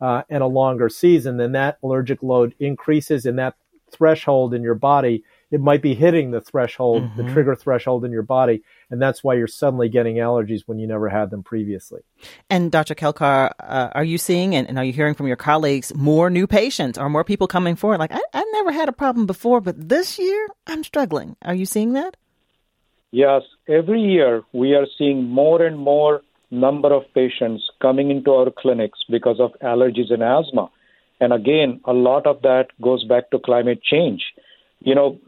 uh, 0.00 0.22
and 0.30 0.42
a 0.42 0.46
longer 0.46 0.88
season, 0.88 1.36
then 1.38 1.52
that 1.52 1.78
allergic 1.82 2.22
load 2.22 2.54
increases, 2.60 3.26
and 3.26 3.38
that 3.38 3.54
threshold 3.90 4.54
in 4.54 4.62
your 4.62 4.74
body, 4.74 5.24
it 5.50 5.60
might 5.60 5.82
be 5.82 5.94
hitting 5.94 6.30
the 6.30 6.40
threshold, 6.40 7.02
mm-hmm. 7.02 7.16
the 7.16 7.32
trigger 7.32 7.54
threshold 7.54 8.04
in 8.04 8.12
your 8.12 8.22
body, 8.22 8.62
and 8.90 9.00
that's 9.00 9.24
why 9.24 9.34
you're 9.34 9.46
suddenly 9.46 9.88
getting 9.88 10.16
allergies 10.16 10.62
when 10.66 10.78
you 10.78 10.86
never 10.86 11.08
had 11.08 11.30
them 11.30 11.42
previously. 11.42 12.02
And 12.50 12.70
Dr. 12.70 12.94
Kelekar, 12.94 13.52
uh, 13.58 13.88
are 13.92 14.04
you 14.04 14.18
seeing 14.18 14.54
and, 14.54 14.68
and, 14.68 14.78
are 14.78 14.84
you 14.84 14.92
hearing 14.92 15.14
from 15.14 15.26
your 15.28 15.36
colleagues 15.36 15.94
more 15.94 16.30
new 16.30 16.46
patients 16.46 16.98
or 16.98 17.08
more 17.08 17.24
people 17.24 17.46
coming 17.46 17.76
forward? 17.76 17.98
Like, 17.98 18.12
I, 18.12 18.20
I 18.34 18.44
never 18.52 18.72
had 18.72 18.88
a 18.88 18.92
problem 18.92 19.26
before, 19.26 19.60
but 19.60 19.88
this 19.88 20.18
year 20.18 20.48
I'm 20.66 20.84
struggling. 20.84 21.36
Are 21.42 21.54
you 21.54 21.66
seeing 21.66 21.94
that? 21.94 22.16
Yes, 23.12 23.42
every 23.68 24.00
year 24.00 24.42
we 24.52 24.74
are 24.74 24.86
seeing 24.98 25.24
more 25.24 25.62
and 25.62 25.78
more 25.78 26.22
number 26.50 26.92
of 26.92 27.02
patients 27.14 27.68
coming 27.80 28.10
into 28.10 28.32
our 28.32 28.50
clinics 28.50 29.00
because 29.10 29.40
of 29.40 29.52
allergies 29.62 30.12
and 30.12 30.22
asthma. 30.22 30.70
And 31.20 31.32
again, 31.32 31.80
a 31.84 31.92
lot 31.92 32.26
of 32.26 32.42
that 32.42 32.68
goes 32.82 33.04
back 33.04 33.30
to 33.30 33.38
climate 33.38 33.82
change. 33.82 34.24
You 34.80 34.94
know, 34.94 35.18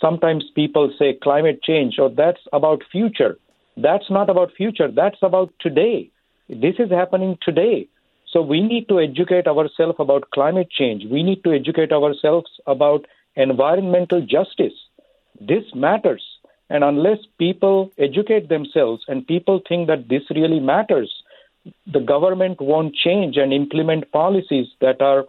sometimes 0.00 0.44
people 0.54 0.92
say 0.98 1.14
climate 1.22 1.62
change, 1.62 1.98
or 1.98 2.10
that's 2.10 2.40
about 2.52 2.82
future. 2.92 3.38
That's 3.76 4.10
not 4.10 4.28
about 4.28 4.52
future. 4.56 4.88
That's 4.90 5.18
about 5.22 5.52
today. 5.60 6.10
This 6.48 6.74
is 6.78 6.90
happening 6.90 7.38
today. 7.42 7.88
So 8.30 8.42
we 8.42 8.60
need 8.60 8.88
to 8.88 9.00
educate 9.00 9.46
ourselves 9.46 9.96
about 9.98 10.30
climate 10.30 10.70
change. 10.70 11.04
We 11.10 11.22
need 11.22 11.42
to 11.44 11.52
educate 11.52 11.92
ourselves 11.92 12.50
about 12.66 13.06
environmental 13.36 14.20
justice. 14.20 14.74
This 15.40 15.64
matters. 15.74 16.22
And 16.70 16.84
unless 16.84 17.18
people 17.38 17.90
educate 17.98 18.48
themselves 18.48 19.02
and 19.08 19.26
people 19.26 19.60
think 19.68 19.88
that 19.88 20.08
this 20.08 20.22
really 20.30 20.60
matters, 20.60 21.10
the 21.86 22.00
government 22.00 22.60
won't 22.60 22.94
change 22.94 23.36
and 23.36 23.52
implement 23.52 24.12
policies 24.12 24.66
that 24.80 25.00
are, 25.00 25.24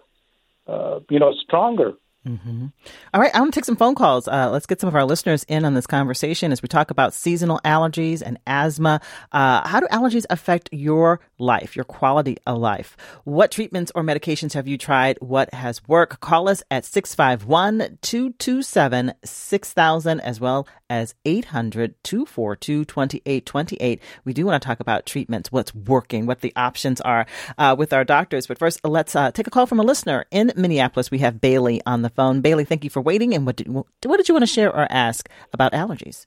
uh, 0.67 0.99
you 1.09 1.19
know, 1.19 1.33
stronger. 1.33 1.93
Mm-hmm. 2.27 2.67
All 3.13 3.21
right, 3.21 3.33
I 3.33 3.39
want 3.39 3.53
to 3.53 3.57
take 3.59 3.65
some 3.65 3.77
phone 3.77 3.95
calls. 3.95 4.27
Uh, 4.27 4.49
let's 4.51 4.65
get 4.65 4.81
some 4.81 4.89
of 4.89 4.95
our 4.95 5.05
listeners 5.05 5.45
in 5.45 5.63
on 5.63 5.73
this 5.73 5.87
conversation 5.87 6.51
as 6.51 6.61
we 6.61 6.67
talk 6.67 6.91
about 6.91 7.13
seasonal 7.13 7.61
allergies 7.63 8.21
and 8.21 8.37
asthma. 8.45 8.99
Uh, 9.31 9.65
how 9.67 9.79
do 9.79 9.87
allergies 9.87 10.25
affect 10.29 10.69
your 10.73 11.21
life, 11.37 11.77
your 11.77 11.85
quality 11.85 12.37
of 12.45 12.57
life? 12.57 12.97
What 13.23 13.51
treatments 13.51 13.91
or 13.95 14.03
medications 14.03 14.53
have 14.53 14.67
you 14.67 14.77
tried? 14.77 15.17
What 15.21 15.53
has 15.53 15.81
worked? 15.87 16.19
Call 16.19 16.49
us 16.49 16.61
at 16.69 16.83
651 16.83 17.99
227 18.01 19.13
6000 19.23 20.19
as 20.19 20.39
well 20.41 20.67
as 20.89 21.15
800 21.25 21.95
242 22.03 22.85
2828. 22.85 24.01
We 24.25 24.33
do 24.33 24.45
want 24.45 24.61
to 24.61 24.65
talk 24.65 24.79
about 24.79 25.05
treatments, 25.05 25.51
what's 25.51 25.73
working, 25.73 26.25
what 26.25 26.41
the 26.41 26.53
options 26.55 27.01
are 27.01 27.25
uh, 27.57 27.75
with 27.77 27.93
our 27.93 28.03
doctors. 28.03 28.47
But 28.47 28.57
first, 28.57 28.79
let's 28.83 29.15
uh, 29.15 29.31
take 29.31 29.47
a 29.47 29.51
call 29.51 29.65
from 29.65 29.79
a 29.79 29.83
listener 29.83 30.25
in 30.31 30.51
Minneapolis. 30.55 31.11
We 31.11 31.19
have 31.19 31.41
Bailey 31.41 31.81
on 31.85 32.01
the 32.01 32.09
phone. 32.09 32.41
Bailey, 32.41 32.65
thank 32.65 32.83
you 32.83 32.89
for 32.89 33.01
waiting. 33.01 33.33
And 33.33 33.45
what 33.45 33.57
did, 33.57 33.67
what 33.67 33.87
did 34.03 34.27
you 34.27 34.33
want 34.33 34.43
to 34.43 34.47
share 34.47 34.69
or 34.73 34.87
ask 34.91 35.29
about 35.53 35.73
allergies? 35.73 36.25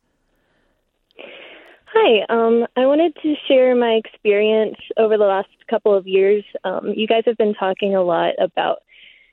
Hi, 1.94 2.24
um, 2.30 2.66
I 2.74 2.86
wanted 2.86 3.14
to 3.22 3.34
share 3.46 3.76
my 3.76 4.00
experience 4.02 4.76
over 4.96 5.18
the 5.18 5.24
last 5.24 5.50
couple 5.68 5.94
of 5.94 6.06
years. 6.06 6.42
Um, 6.64 6.94
you 6.96 7.06
guys 7.06 7.24
have 7.26 7.36
been 7.36 7.52
talking 7.52 7.94
a 7.94 8.02
lot 8.02 8.32
about 8.40 8.78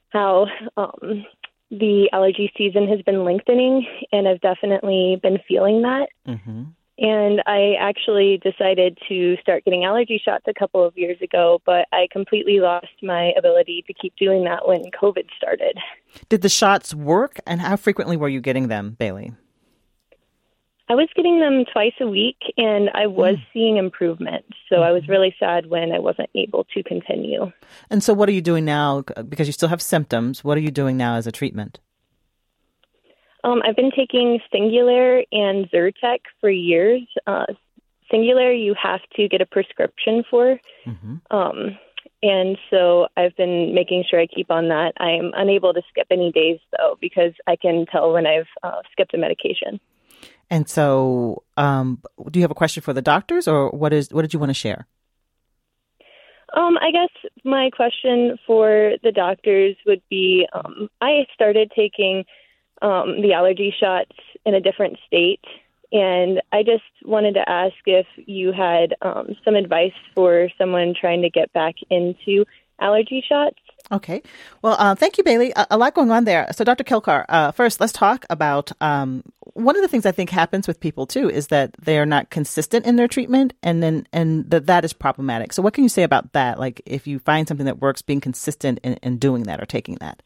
how 0.10 0.48
um, 0.76 1.26
the 1.72 2.10
allergy 2.12 2.52
season 2.58 2.88
has 2.88 3.02
been 3.02 3.24
lengthening, 3.24 3.86
and 4.12 4.28
I've 4.28 4.42
definitely 4.42 5.20
been 5.22 5.40
feeling 5.48 5.82
that. 5.84 6.10
Mm-hmm. 6.28 6.64
And 7.02 7.42
I 7.46 7.76
actually 7.80 8.42
decided 8.44 8.98
to 9.08 9.38
start 9.42 9.64
getting 9.64 9.86
allergy 9.86 10.22
shots 10.24 10.44
a 10.48 10.54
couple 10.54 10.84
of 10.84 10.98
years 10.98 11.18
ago, 11.22 11.62
but 11.66 11.88
I 11.94 12.08
completely 12.12 12.60
lost 12.60 12.88
my 13.02 13.32
ability 13.38 13.86
to 13.88 13.94
keep 13.94 14.14
doing 14.18 14.44
that 14.44 14.68
when 14.68 14.84
COVID 15.02 15.28
started. 15.38 15.78
Did 16.28 16.42
the 16.42 16.50
shots 16.50 16.94
work, 16.94 17.40
and 17.48 17.62
how 17.62 17.78
frequently 17.78 18.18
were 18.18 18.28
you 18.28 18.42
getting 18.42 18.68
them, 18.68 18.98
Bailey? 19.00 19.32
I 20.90 20.96
was 20.96 21.08
getting 21.16 21.40
them 21.40 21.66
twice 21.72 21.94
a 22.02 22.08
week 22.08 22.38
and 22.58 22.90
I 22.96 23.06
was 23.06 23.36
mm. 23.36 23.46
seeing 23.54 23.78
improvement. 23.78 24.46
So. 24.68 24.82
I 24.82 24.92
was 24.92 25.04
mm-hmm. 25.04 25.12
really 25.12 25.36
sad 25.40 25.68
when 25.68 25.92
I 25.92 26.00
wasn't 26.00 26.30
able 26.36 26.66
to 26.74 26.84
continue. 26.84 27.52
And 27.90 28.04
so, 28.04 28.14
what 28.14 28.30
are 28.30 28.32
you 28.32 28.42
doing 28.42 28.66
now? 28.66 29.04
Because 29.28 29.48
you 29.48 29.54
still 29.54 29.70
have 29.70 29.82
symptoms. 29.82 30.44
What 30.44 30.58
are 30.58 30.62
you 30.62 30.72
doing 30.72 30.98
now 30.98 31.16
as 31.16 31.28
a 31.28 31.32
treatment? 31.32 31.80
Um, 33.44 33.62
I've 33.66 33.76
been 33.76 33.92
taking 33.96 34.40
Singulair 34.54 35.24
and 35.32 35.70
Zyrtec 35.70 36.20
for 36.42 36.50
years. 36.50 37.02
Uh, 37.26 37.46
Singulair, 38.12 38.54
you 38.60 38.76
have 38.82 39.02
to 39.16 39.28
get 39.28 39.42
a 39.42 39.46
prescription 39.46 40.24
for. 40.30 40.60
Mm-hmm. 40.86 41.36
Um, 41.36 41.78
and 42.22 42.58
so 42.70 43.08
I've 43.16 43.36
been 43.38 43.74
making 43.74 44.04
sure 44.10 44.20
I 44.20 44.28
keep 44.28 44.52
on 44.52 44.68
that. 44.70 44.94
I'm 44.98 45.32
unable 45.36 45.74
to 45.74 45.82
skip 45.90 46.08
any 46.12 46.32
days, 46.32 46.60
though, 46.78 46.98
because 47.00 47.32
I 47.48 47.56
can 47.56 47.86
tell 47.86 48.12
when 48.12 48.28
I've 48.28 48.48
uh, 48.64 48.82
skipped 48.92 49.14
a 49.14 49.18
medication. 49.18 49.80
And 50.50 50.68
so, 50.68 51.44
um, 51.58 52.02
do 52.32 52.40
you 52.40 52.44
have 52.44 52.52
a 52.52 52.56
question 52.56 52.82
for 52.82 52.94
the 52.94 53.02
doctors, 53.02 53.48
or 53.48 53.70
what 53.70 53.94
is 53.94 54.12
what 54.12 54.24
did 54.24 54.34
you 54.34 54.40
want 54.40 54.50
to 54.50 54.56
share? 54.56 54.88
Um, 56.56 56.78
I 56.82 56.92
guess 56.92 57.32
my 57.44 57.70
question 57.70 58.38
for 58.48 58.94
the 59.04 59.12
doctors 59.12 59.76
would 59.86 60.02
be: 60.10 60.48
um, 60.54 60.90
I 61.02 61.26
started 61.34 61.72
taking 61.76 62.26
um, 62.82 63.22
the 63.22 63.34
allergy 63.34 63.74
shots 63.80 64.16
in 64.46 64.56
a 64.56 64.62
different 64.62 64.98
state, 65.06 65.44
and 65.92 66.42
I 66.52 66.64
just 66.64 66.84
wanted 67.06 67.34
to 67.36 67.48
ask 67.48 67.76
if 67.86 68.08
you 68.18 68.52
had 68.52 68.96
um, 69.04 69.36
some 69.46 69.56
advice 69.56 69.94
for 70.16 70.50
someone 70.58 70.96
trying 71.00 71.22
to 71.22 71.30
get 71.30 71.54
back 71.54 71.76
into 71.92 72.46
allergy 72.80 73.24
shots. 73.28 73.60
Okay. 73.92 74.22
Well, 74.62 74.76
uh, 74.78 74.94
thank 74.94 75.18
you, 75.18 75.24
Bailey. 75.24 75.52
A, 75.56 75.66
a, 75.72 75.78
lot 75.78 75.96
going 75.96 76.12
on 76.12 76.26
there. 76.26 76.48
So, 76.52 76.64
Dr. 76.64 76.84
Kelkar, 76.84 77.26
uh, 77.28 77.52
first, 77.52 77.82
let's 77.82 77.92
talk 77.92 78.24
about 78.30 78.72
um, 78.82 79.24
one 79.54 79.76
of 79.76 79.82
the 79.82 79.88
things 79.88 80.06
I 80.06 80.12
think 80.12 80.30
happens 80.30 80.68
with 80.68 80.80
people 80.80 81.08
too 81.08 81.28
is 81.30 81.48
that 81.48 81.74
they 81.82 81.98
are 81.98 82.06
not 82.06 82.30
consistent 82.30 82.86
in 82.86 82.98
their 82.98 83.08
treatment, 83.08 83.54
and 83.64 83.82
then 83.82 84.06
and 84.14 84.50
that 84.52 84.68
that 84.68 84.86
is 84.86 84.94
problematic. 84.94 85.54
So, 85.54 85.64
what 85.64 85.74
can 85.74 85.84
you 85.84 85.90
say 85.90 86.04
about 86.04 86.34
that? 86.34 86.60
Like, 86.60 86.82
if 86.86 87.08
you 87.08 87.18
find 87.18 87.48
something 87.48 87.66
that 87.66 87.80
works, 87.80 88.04
being 88.04 88.22
consistent 88.22 88.80
in, 88.84 88.94
in 88.96 89.18
doing 89.18 89.44
that 89.44 89.60
or 89.60 89.66
taking 89.66 89.96
that. 89.96 90.22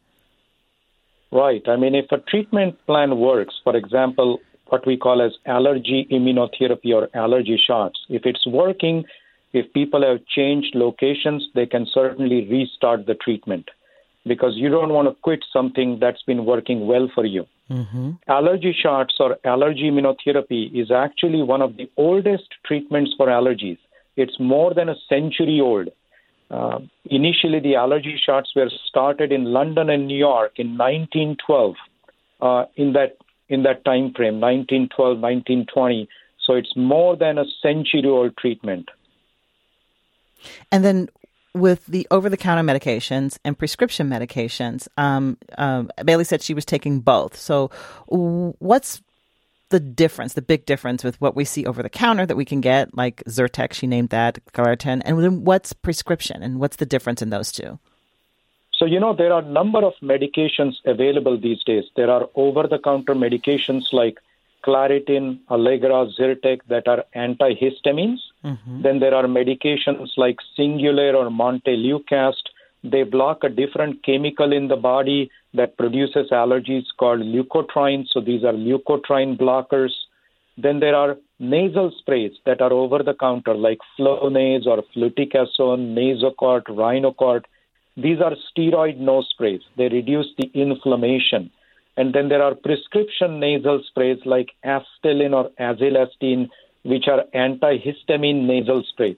Right. 1.32 1.64
I 1.68 1.78
mean, 1.78 1.96
if 1.96 2.12
a 2.12 2.18
treatment 2.18 2.76
plan 2.86 3.18
works, 3.18 3.56
for 3.64 3.76
example, 3.76 4.40
what 4.68 4.86
we 4.86 4.98
call 4.98 5.22
as 5.22 5.32
allergy 5.46 6.06
immunotherapy 6.12 6.94
or 6.94 7.10
allergy 7.16 7.60
shots, 7.66 8.00
if 8.10 8.24
it's 8.26 8.46
working 8.46 9.06
if 9.54 9.72
people 9.74 10.04
have 10.04 10.26
changed 10.26 10.76
locations, 10.76 11.48
they 11.54 11.66
can 11.66 11.86
certainly 11.94 12.48
restart 12.50 13.06
the 13.06 13.14
treatment 13.14 13.70
because 14.26 14.54
you 14.56 14.70
don't 14.70 14.94
want 14.94 15.08
to 15.08 15.22
quit 15.22 15.44
something 15.52 16.00
that's 16.00 16.24
been 16.24 16.46
working 16.46 16.88
well 16.88 17.10
for 17.14 17.26
you. 17.26 17.46
Mm-hmm. 17.70 18.12
Allergy 18.28 18.76
shots 18.78 19.16
or 19.20 19.38
allergy 19.46 19.90
immunotherapy 19.90 20.74
is 20.74 20.92
actually 20.92 21.44
one 21.44 21.62
of 21.62 21.78
the 21.78 21.90
oldest 21.98 22.50
treatments 22.66 23.14
for 23.16 23.28
allergies. 23.28 23.78
It's 24.16 24.40
more 24.40 24.74
than 24.74 24.90
a 24.90 24.96
century 25.08 25.60
old. 25.62 25.90
Uh, 26.52 26.80
initially, 27.06 27.60
the 27.60 27.76
allergy 27.76 28.20
shots 28.24 28.52
were 28.56 28.70
started 28.88 29.32
in 29.32 29.46
London 29.46 29.90
and 29.90 30.08
New 30.08 30.18
York 30.18 30.54
in 30.58 30.78
1912. 30.78 31.76
Uh, 32.42 32.66
in 32.76 32.94
that 32.94 33.18
in 33.50 33.64
that 33.64 33.86
time 33.86 34.14
frame, 34.14 34.40
1912, 34.42 35.20
1920. 35.20 36.10
So 36.46 36.54
it's 36.54 36.74
more 36.76 37.16
than 37.16 37.38
a 37.38 37.46
century 37.62 38.04
old 38.06 38.36
treatment. 38.38 38.90
And 40.72 40.84
then 40.84 41.10
with 41.54 41.86
the 41.86 42.08
over 42.10 42.30
the 42.30 42.38
counter 42.38 42.64
medications 42.64 43.38
and 43.46 43.58
prescription 43.58 44.10
medications, 44.10 44.88
um, 44.98 45.38
um, 45.58 45.90
Bailey 46.04 46.24
said 46.24 46.42
she 46.42 46.54
was 46.54 46.66
taking 46.66 47.00
both. 47.00 47.36
So, 47.36 47.70
what's 48.08 49.02
the 49.70 49.80
difference, 49.80 50.34
the 50.34 50.42
big 50.42 50.66
difference 50.66 51.04
with 51.04 51.20
what 51.20 51.36
we 51.36 51.44
see 51.44 51.66
over 51.66 51.82
the 51.82 51.90
counter 51.90 52.28
that 52.28 52.38
we 52.38 52.46
can 52.46 52.62
get, 52.62 52.96
like 52.96 53.24
Zyrtec, 53.28 53.74
she 53.74 53.88
named 53.88 54.10
that, 54.10 54.38
Claritin, 54.54 55.02
and 55.04 55.24
then 55.24 55.44
what's 55.44 55.74
prescription 55.74 56.44
and 56.44 56.60
what's 56.60 56.76
the 56.76 56.86
difference 56.86 57.24
in 57.24 57.32
those 57.32 57.52
two? 57.52 57.80
So, 58.72 58.86
you 58.86 59.00
know, 59.00 59.16
there 59.16 59.34
are 59.34 59.42
a 59.42 59.46
number 59.46 59.80
of 59.80 59.94
medications 60.04 60.76
available 60.86 61.40
these 61.40 61.64
days. 61.64 61.86
There 61.96 62.10
are 62.10 62.30
over 62.36 62.68
the 62.68 62.78
counter 62.78 63.16
medications 63.16 63.92
like 63.92 64.20
Claritin, 64.64 65.40
Allegra, 65.50 66.08
Zyrtec 66.20 66.62
that 66.68 66.88
are 66.88 67.06
antihistamines. 67.16 68.20
Mm-hmm. 68.44 68.82
Then 68.82 69.00
there 69.00 69.16
are 69.16 69.26
medications 69.26 70.10
like 70.18 70.38
Singulair 70.58 71.14
or 71.16 71.30
Montelukast. 71.30 72.44
They 72.84 73.04
block 73.04 73.44
a 73.44 73.50
different 73.50 74.04
chemical 74.04 74.52
in 74.52 74.68
the 74.68 74.76
body 74.76 75.32
that 75.54 75.78
produces 75.78 76.30
allergies 76.32 76.84
called 76.98 77.22
leukotrienes. 77.22 78.08
So 78.12 78.20
these 78.20 78.44
are 78.44 78.52
leukotriene 78.52 79.38
blockers. 79.40 79.92
Then 80.58 80.80
there 80.82 80.96
are 80.96 81.16
nasal 81.40 81.92
sprays 81.98 82.34
that 82.46 82.62
are 82.62 82.74
over 82.74 83.02
the 83.02 83.14
counter 83.14 83.56
like 83.56 83.80
Flonase 83.98 84.66
or 84.66 84.84
fluticasone, 84.96 85.96
Nasacort, 85.96 86.64
Rhinocort. 86.66 87.44
These 87.96 88.20
are 88.22 88.36
steroid 88.52 88.98
nose 88.98 89.28
sprays. 89.32 89.62
They 89.78 89.88
reduce 89.88 90.28
the 90.38 90.52
inflammation. 90.54 91.52
And 91.96 92.14
then 92.14 92.30
there 92.30 92.42
are 92.42 92.56
prescription 92.56 93.40
nasal 93.40 93.82
sprays 93.88 94.18
like 94.26 94.50
Astelin 94.66 95.34
or 95.34 95.52
Azelastine, 95.60 96.50
which 96.84 97.08
are 97.08 97.24
antihistamine 97.34 98.46
nasal 98.46 98.84
sprays. 98.84 99.18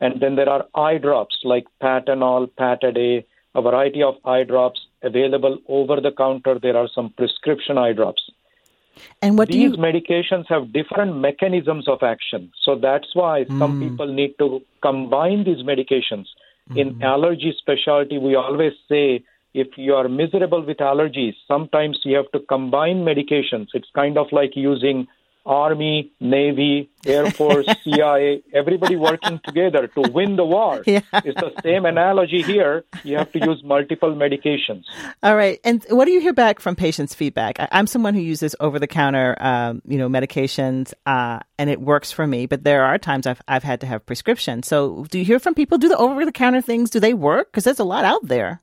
And 0.00 0.20
then 0.20 0.34
there 0.36 0.48
are 0.48 0.66
eye 0.74 0.98
drops 0.98 1.36
like 1.44 1.66
Patanol, 1.80 2.50
Pataday, 2.58 3.24
a 3.54 3.62
variety 3.62 4.02
of 4.02 4.16
eye 4.24 4.44
drops 4.44 4.80
available 5.02 5.58
over 5.68 6.00
the 6.00 6.12
counter. 6.12 6.58
There 6.58 6.76
are 6.76 6.88
some 6.92 7.10
prescription 7.10 7.78
eye 7.78 7.92
drops. 7.92 8.22
And 9.20 9.38
what 9.38 9.48
these 9.48 9.72
you... 9.72 9.76
medications 9.76 10.46
have 10.48 10.72
different 10.72 11.16
mechanisms 11.16 11.88
of 11.88 12.02
action. 12.02 12.52
So 12.62 12.76
that's 12.76 13.14
why 13.14 13.44
mm. 13.44 13.58
some 13.58 13.80
people 13.80 14.12
need 14.12 14.36
to 14.38 14.62
combine 14.82 15.44
these 15.44 15.62
medications. 15.64 16.26
Mm. 16.70 16.76
In 16.76 17.02
allergy 17.02 17.54
specialty, 17.58 18.18
we 18.18 18.34
always 18.34 18.72
say 18.88 19.24
if 19.54 19.76
you 19.76 19.94
are 19.94 20.08
miserable 20.08 20.64
with 20.64 20.78
allergies, 20.78 21.34
sometimes 21.46 22.00
you 22.04 22.16
have 22.16 22.30
to 22.32 22.40
combine 22.40 23.04
medications. 23.04 23.68
It's 23.74 23.90
kind 23.94 24.16
of 24.16 24.26
like 24.32 24.56
using 24.56 25.08
Army, 25.44 26.12
Navy, 26.20 26.90
Air 27.04 27.30
Force, 27.30 27.66
CIA, 27.84 28.42
everybody 28.52 28.96
working 28.96 29.40
together 29.44 29.88
to 29.88 30.02
win 30.12 30.36
the 30.36 30.44
war. 30.44 30.82
Yeah. 30.92 31.00
It's 31.24 31.40
the 31.40 31.52
same 31.62 31.86
analogy 31.86 32.42
here. 32.42 32.84
You 33.02 33.16
have 33.16 33.32
to 33.32 33.38
use 33.38 33.62
multiple 33.64 34.14
medications. 34.14 34.84
All 35.22 35.34
right. 35.34 35.58
And 35.64 35.82
what 35.88 36.04
do 36.04 36.10
you 36.10 36.20
hear 36.20 36.34
back 36.34 36.60
from 36.60 36.76
patients' 36.76 37.14
feedback? 37.14 37.58
I, 37.58 37.68
am 37.72 37.86
someone 37.86 38.12
who 38.12 38.20
uses 38.20 38.54
over-the-counter, 38.60 39.36
um, 39.40 39.80
you 39.86 39.96
know, 39.96 40.08
medications, 40.08 40.92
uh, 41.06 41.38
and 41.58 41.70
it 41.70 41.80
works 41.80 42.12
for 42.12 42.26
me. 42.26 42.44
But 42.44 42.64
there 42.64 42.84
are 42.84 42.98
times 42.98 43.26
I've 43.26 43.40
I've 43.48 43.62
had 43.62 43.80
to 43.80 43.86
have 43.86 44.04
prescriptions. 44.04 44.68
So, 44.68 45.06
do 45.10 45.18
you 45.18 45.24
hear 45.24 45.38
from 45.38 45.54
people? 45.54 45.78
Do 45.78 45.88
the 45.88 45.96
over-the-counter 45.96 46.60
things? 46.60 46.90
Do 46.90 47.00
they 47.00 47.14
work? 47.14 47.50
Because 47.50 47.64
there's 47.64 47.78
a 47.78 47.84
lot 47.84 48.04
out 48.04 48.26
there. 48.26 48.60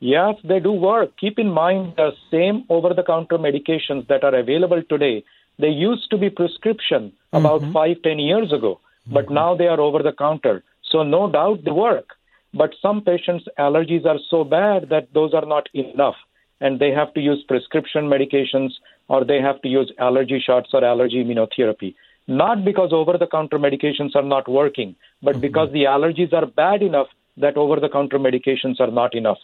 Yes, 0.00 0.34
they 0.44 0.60
do 0.60 0.72
work. 0.72 1.10
Keep 1.18 1.38
in 1.38 1.50
mind 1.50 1.94
the 1.96 2.12
same 2.30 2.64
over 2.68 2.94
the 2.94 3.02
counter 3.02 3.38
medications 3.38 4.06
that 4.08 4.22
are 4.22 4.34
available 4.34 4.82
today. 4.88 5.24
They 5.58 5.68
used 5.68 6.10
to 6.10 6.18
be 6.18 6.30
prescription 6.30 7.12
about 7.32 7.62
mm-hmm. 7.62 7.72
five, 7.72 8.02
ten 8.02 8.18
years 8.18 8.52
ago, 8.52 8.80
but 9.06 9.26
mm-hmm. 9.26 9.34
now 9.34 9.56
they 9.56 9.66
are 9.66 9.80
over 9.80 10.02
the 10.02 10.12
counter. 10.12 10.62
So, 10.90 11.02
no 11.02 11.30
doubt 11.30 11.64
they 11.64 11.70
work. 11.70 12.10
But 12.54 12.74
some 12.80 13.02
patients' 13.02 13.44
allergies 13.58 14.06
are 14.06 14.18
so 14.30 14.44
bad 14.44 14.88
that 14.88 15.12
those 15.12 15.34
are 15.34 15.44
not 15.44 15.68
enough, 15.74 16.16
and 16.60 16.80
they 16.80 16.90
have 16.92 17.12
to 17.14 17.20
use 17.20 17.44
prescription 17.46 18.04
medications 18.08 18.70
or 19.08 19.24
they 19.24 19.40
have 19.40 19.60
to 19.62 19.68
use 19.68 19.92
allergy 19.98 20.42
shots 20.44 20.70
or 20.72 20.84
allergy 20.84 21.24
immunotherapy. 21.24 21.94
Not 22.26 22.64
because 22.64 22.92
over 22.92 23.16
the 23.16 23.26
counter 23.26 23.58
medications 23.58 24.14
are 24.14 24.22
not 24.22 24.48
working, 24.48 24.94
but 25.22 25.32
mm-hmm. 25.32 25.40
because 25.40 25.72
the 25.72 25.84
allergies 25.84 26.32
are 26.32 26.46
bad 26.46 26.82
enough 26.82 27.08
that 27.38 27.56
over 27.56 27.80
the 27.80 27.88
counter 27.88 28.18
medications 28.18 28.80
are 28.80 28.90
not 28.90 29.14
enough. 29.14 29.38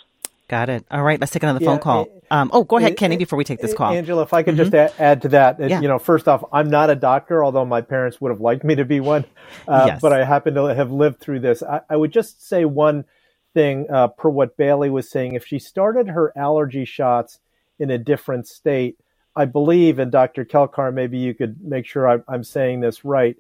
Got 0.47 0.69
it. 0.69 0.85
All 0.91 1.03
right, 1.03 1.19
let's 1.19 1.33
take 1.33 1.43
another 1.43 1.61
yeah, 1.63 1.71
phone 1.71 1.79
call. 1.79 2.09
Um, 2.31 2.51
oh, 2.53 2.65
go 2.65 2.77
ahead, 2.77 2.97
Kenny, 2.97 3.17
before 3.17 3.39
we 3.39 3.45
take 3.45 3.61
this 3.61 3.73
call. 3.73 3.93
Angela, 3.93 4.23
if 4.23 4.35
I 4.35 4.43
could 4.43 4.57
mm-hmm. 4.57 4.71
just 4.71 5.01
add 5.01 5.23
to 5.23 5.29
that, 5.29 5.59
yeah. 5.59 5.81
you 5.81 5.89
know, 5.89 5.99
first 5.99 6.29
off, 6.29 6.45
I'm 6.53 6.69
not 6.69 6.91
a 6.91 6.95
doctor, 6.95 7.43
although 7.43 7.65
my 7.65 7.81
parents 7.81 8.21
would 8.21 8.31
have 8.31 8.41
liked 8.41 8.63
me 8.63 8.75
to 8.75 8.85
be 8.85 9.01
one, 9.01 9.25
uh, 9.69 9.85
yes. 9.87 10.01
but 10.03 10.13
I 10.13 10.25
happen 10.25 10.55
to 10.55 10.65
have 10.65 10.91
lived 10.91 11.21
through 11.21 11.41
this. 11.41 11.63
I, 11.63 11.81
I 11.89 11.97
would 11.97 12.13
just 12.13 12.47
say 12.47 12.67
one 12.67 13.07
thing 13.55 13.87
uh, 13.91 14.09
per 14.09 14.29
what 14.29 14.57
Bailey 14.57 14.91
was 14.91 15.09
saying. 15.09 15.35
If 15.35 15.47
she 15.47 15.59
started 15.59 16.09
her 16.09 16.33
allergy 16.37 16.85
shots 16.85 17.39
in 17.79 17.91
a 17.91 17.97
different 17.97 18.47
state, 18.47 18.99
I 19.35 19.47
believe, 19.47 19.99
and 19.99 20.13
Dr. 20.13 20.45
Kelkar, 20.45 20.93
maybe 20.93 21.19
you 21.19 21.35
could 21.35 21.63
make 21.63 21.87
sure 21.87 22.09
I, 22.09 22.19
I'm 22.29 22.45
saying 22.45 22.81
this 22.81 23.05
right, 23.05 23.37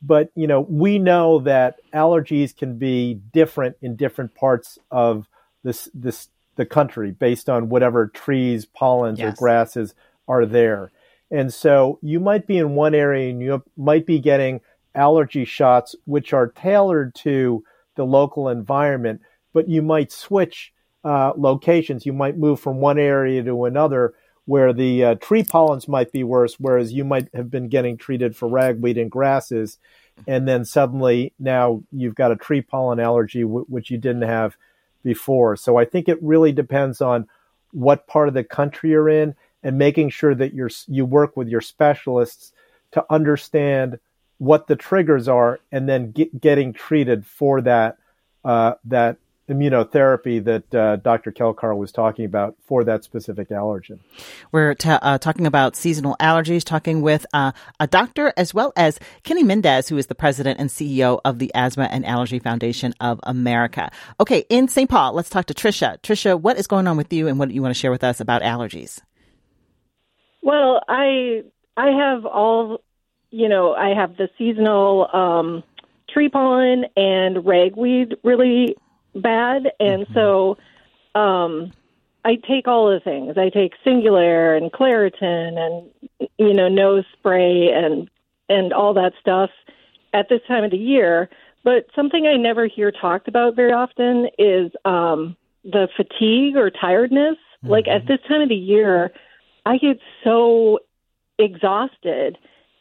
but 0.00 0.30
you 0.36 0.46
know, 0.46 0.60
we 0.60 0.98
know 0.98 1.40
that 1.40 1.76
allergies 1.92 2.56
can 2.56 2.78
be 2.78 3.14
different 3.14 3.76
in 3.82 3.96
different 3.96 4.34
parts 4.34 4.78
of 4.90 5.26
this 5.64 5.88
this 5.92 6.28
the 6.56 6.66
country 6.66 7.10
based 7.10 7.48
on 7.48 7.68
whatever 7.68 8.08
trees, 8.08 8.64
pollens, 8.64 9.18
yes. 9.18 9.32
or 9.32 9.36
grasses 9.36 9.94
are 10.28 10.44
there. 10.44 10.90
And 11.30 11.52
so 11.52 11.98
you 12.02 12.20
might 12.20 12.46
be 12.46 12.58
in 12.58 12.74
one 12.74 12.94
area 12.94 13.30
and 13.30 13.40
you 13.40 13.62
might 13.76 14.06
be 14.06 14.18
getting 14.18 14.60
allergy 14.94 15.44
shots, 15.44 15.94
which 16.04 16.32
are 16.32 16.48
tailored 16.48 17.14
to 17.16 17.64
the 17.96 18.04
local 18.04 18.48
environment, 18.48 19.20
but 19.52 19.68
you 19.68 19.82
might 19.82 20.12
switch 20.12 20.72
uh, 21.04 21.32
locations. 21.36 22.06
You 22.06 22.12
might 22.12 22.38
move 22.38 22.60
from 22.60 22.80
one 22.80 22.98
area 22.98 23.42
to 23.42 23.64
another 23.64 24.14
where 24.44 24.72
the 24.72 25.04
uh, 25.04 25.14
tree 25.16 25.42
pollens 25.42 25.88
might 25.88 26.12
be 26.12 26.22
worse, 26.22 26.54
whereas 26.58 26.92
you 26.92 27.04
might 27.04 27.28
have 27.34 27.50
been 27.50 27.68
getting 27.68 27.96
treated 27.96 28.36
for 28.36 28.48
ragweed 28.48 28.96
and 28.96 29.10
grasses. 29.10 29.78
And 30.26 30.46
then 30.46 30.64
suddenly 30.64 31.32
now 31.38 31.82
you've 31.90 32.14
got 32.14 32.32
a 32.32 32.36
tree 32.36 32.62
pollen 32.62 33.00
allergy, 33.00 33.42
w- 33.42 33.66
which 33.68 33.90
you 33.90 33.98
didn't 33.98 34.22
have 34.22 34.56
before. 35.06 35.54
So 35.56 35.76
I 35.76 35.84
think 35.84 36.08
it 36.08 36.18
really 36.20 36.50
depends 36.50 37.00
on 37.00 37.28
what 37.70 38.08
part 38.08 38.26
of 38.26 38.34
the 38.34 38.42
country 38.42 38.90
you're 38.90 39.08
in 39.08 39.36
and 39.62 39.78
making 39.78 40.10
sure 40.10 40.34
that 40.34 40.52
you're 40.52 40.70
you 40.88 41.06
work 41.06 41.36
with 41.36 41.46
your 41.48 41.60
specialists 41.60 42.52
to 42.90 43.04
understand 43.08 44.00
what 44.38 44.66
the 44.66 44.74
triggers 44.74 45.28
are 45.28 45.60
and 45.70 45.88
then 45.88 46.10
get, 46.10 46.40
getting 46.40 46.72
treated 46.72 47.24
for 47.24 47.60
that 47.60 47.98
uh, 48.44 48.74
that 48.84 49.16
immunotherapy 49.48 50.42
that 50.44 50.74
uh, 50.74 50.96
Dr. 50.96 51.30
Kelkar 51.30 51.76
was 51.76 51.92
talking 51.92 52.24
about 52.24 52.56
for 52.66 52.82
that 52.84 53.04
specific 53.04 53.48
allergen. 53.50 54.00
We're 54.50 54.74
t- 54.74 54.88
uh, 54.90 55.18
talking 55.18 55.46
about 55.46 55.76
seasonal 55.76 56.16
allergies, 56.20 56.64
talking 56.64 57.00
with 57.00 57.26
uh, 57.32 57.52
a 57.78 57.86
doctor 57.86 58.32
as 58.36 58.52
well 58.52 58.72
as 58.76 58.98
Kenny 59.22 59.44
Mendez, 59.44 59.88
who 59.88 59.96
is 59.96 60.06
the 60.06 60.14
president 60.14 60.58
and 60.58 60.68
CEO 60.68 61.20
of 61.24 61.38
the 61.38 61.52
Asthma 61.54 61.84
and 61.84 62.04
Allergy 62.04 62.38
Foundation 62.38 62.92
of 63.00 63.20
America. 63.22 63.90
Okay, 64.20 64.44
in 64.48 64.68
St. 64.68 64.90
Paul, 64.90 65.12
let's 65.12 65.30
talk 65.30 65.46
to 65.46 65.54
Trisha. 65.54 66.00
Trisha, 66.02 66.40
what 66.40 66.58
is 66.58 66.66
going 66.66 66.88
on 66.88 66.96
with 66.96 67.12
you 67.12 67.28
and 67.28 67.38
what 67.38 67.48
do 67.48 67.54
you 67.54 67.62
want 67.62 67.74
to 67.74 67.78
share 67.78 67.92
with 67.92 68.04
us 68.04 68.20
about 68.20 68.42
allergies? 68.42 69.00
Well, 70.42 70.80
I 70.88 71.42
I 71.76 71.90
have 71.90 72.24
all, 72.24 72.80
you 73.30 73.48
know, 73.48 73.74
I 73.74 73.90
have 73.90 74.16
the 74.16 74.28
seasonal 74.38 75.08
um, 75.12 75.62
tree 76.08 76.28
pollen 76.28 76.86
and 76.96 77.44
ragweed 77.44 78.16
really 78.22 78.76
bad, 79.22 79.72
and 79.80 80.06
mm-hmm. 80.06 80.14
so 80.14 80.58
um, 81.18 81.72
I 82.24 82.36
take 82.36 82.66
all 82.66 82.90
the 82.90 83.00
things. 83.00 83.36
I 83.38 83.50
take 83.50 83.72
Singulair 83.84 84.56
and 84.56 84.72
Claritin 84.72 85.58
and 85.58 86.28
you 86.38 86.52
know 86.52 86.68
nose 86.68 87.04
spray 87.18 87.70
and 87.72 88.10
and 88.48 88.72
all 88.72 88.94
that 88.94 89.12
stuff 89.20 89.50
at 90.12 90.28
this 90.28 90.40
time 90.48 90.64
of 90.64 90.70
the 90.70 90.76
year. 90.76 91.28
But 91.64 91.86
something 91.94 92.26
I 92.26 92.36
never 92.36 92.66
hear 92.66 92.92
talked 92.92 93.28
about 93.28 93.56
very 93.56 93.72
often 93.72 94.28
is 94.38 94.70
um, 94.84 95.36
the 95.64 95.88
fatigue 95.96 96.56
or 96.56 96.70
tiredness. 96.70 97.36
Mm-hmm. 97.36 97.68
Like 97.68 97.88
at 97.88 98.06
this 98.06 98.20
time 98.28 98.42
of 98.42 98.48
the 98.48 98.54
year, 98.54 99.12
I 99.64 99.78
get 99.78 99.98
so 100.22 100.78
exhausted. 101.38 102.38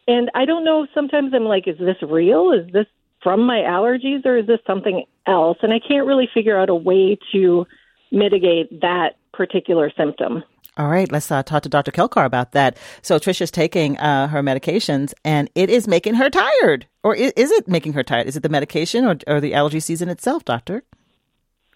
And 0.07 0.29
I 0.35 0.45
don't 0.45 0.63
know, 0.63 0.85
sometimes 0.93 1.33
I'm 1.33 1.45
like, 1.45 1.67
is 1.67 1.79
this 1.79 1.97
real? 2.01 2.51
Is 2.51 2.71
this 2.71 2.85
from 3.23 3.45
my 3.45 3.57
allergies 3.57 4.23
or 4.25 4.37
is 4.37 4.45
this 4.45 4.59
something 4.67 5.05
else? 5.27 5.57
And 5.61 5.73
I 5.73 5.79
can't 5.79 6.05
really 6.05 6.29
figure 6.33 6.59
out 6.59 6.69
a 6.69 6.75
way 6.75 7.17
to 7.31 7.65
mitigate 8.11 8.81
that 8.81 9.17
particular 9.33 9.91
symptom. 9.97 10.43
All 10.77 10.89
right, 10.89 11.09
let's 11.09 11.31
uh, 11.31 11.41
talk 11.41 11.63
to 11.63 11.69
Dr. 11.69 11.91
Kelkar 11.91 12.25
about 12.25 12.51
that. 12.51 12.77
So 13.01 13.17
Trisha's 13.17 13.51
taking 13.51 13.97
uh, 13.97 14.27
her 14.27 14.43
medications, 14.43 15.13
and 15.23 15.49
it 15.55 15.69
is 15.69 15.87
making 15.87 16.15
her 16.15 16.29
tired. 16.29 16.85
Or 17.01 17.15
is, 17.15 17.31
is 17.37 17.51
it 17.51 17.67
making 17.67 17.93
her 17.93 18.03
tired? 18.03 18.27
Is 18.27 18.35
it 18.35 18.43
the 18.43 18.49
medication 18.49 19.05
or, 19.05 19.17
or 19.25 19.39
the 19.39 19.53
allergy 19.53 19.79
season 19.79 20.09
itself, 20.09 20.43
doctor? 20.43 20.83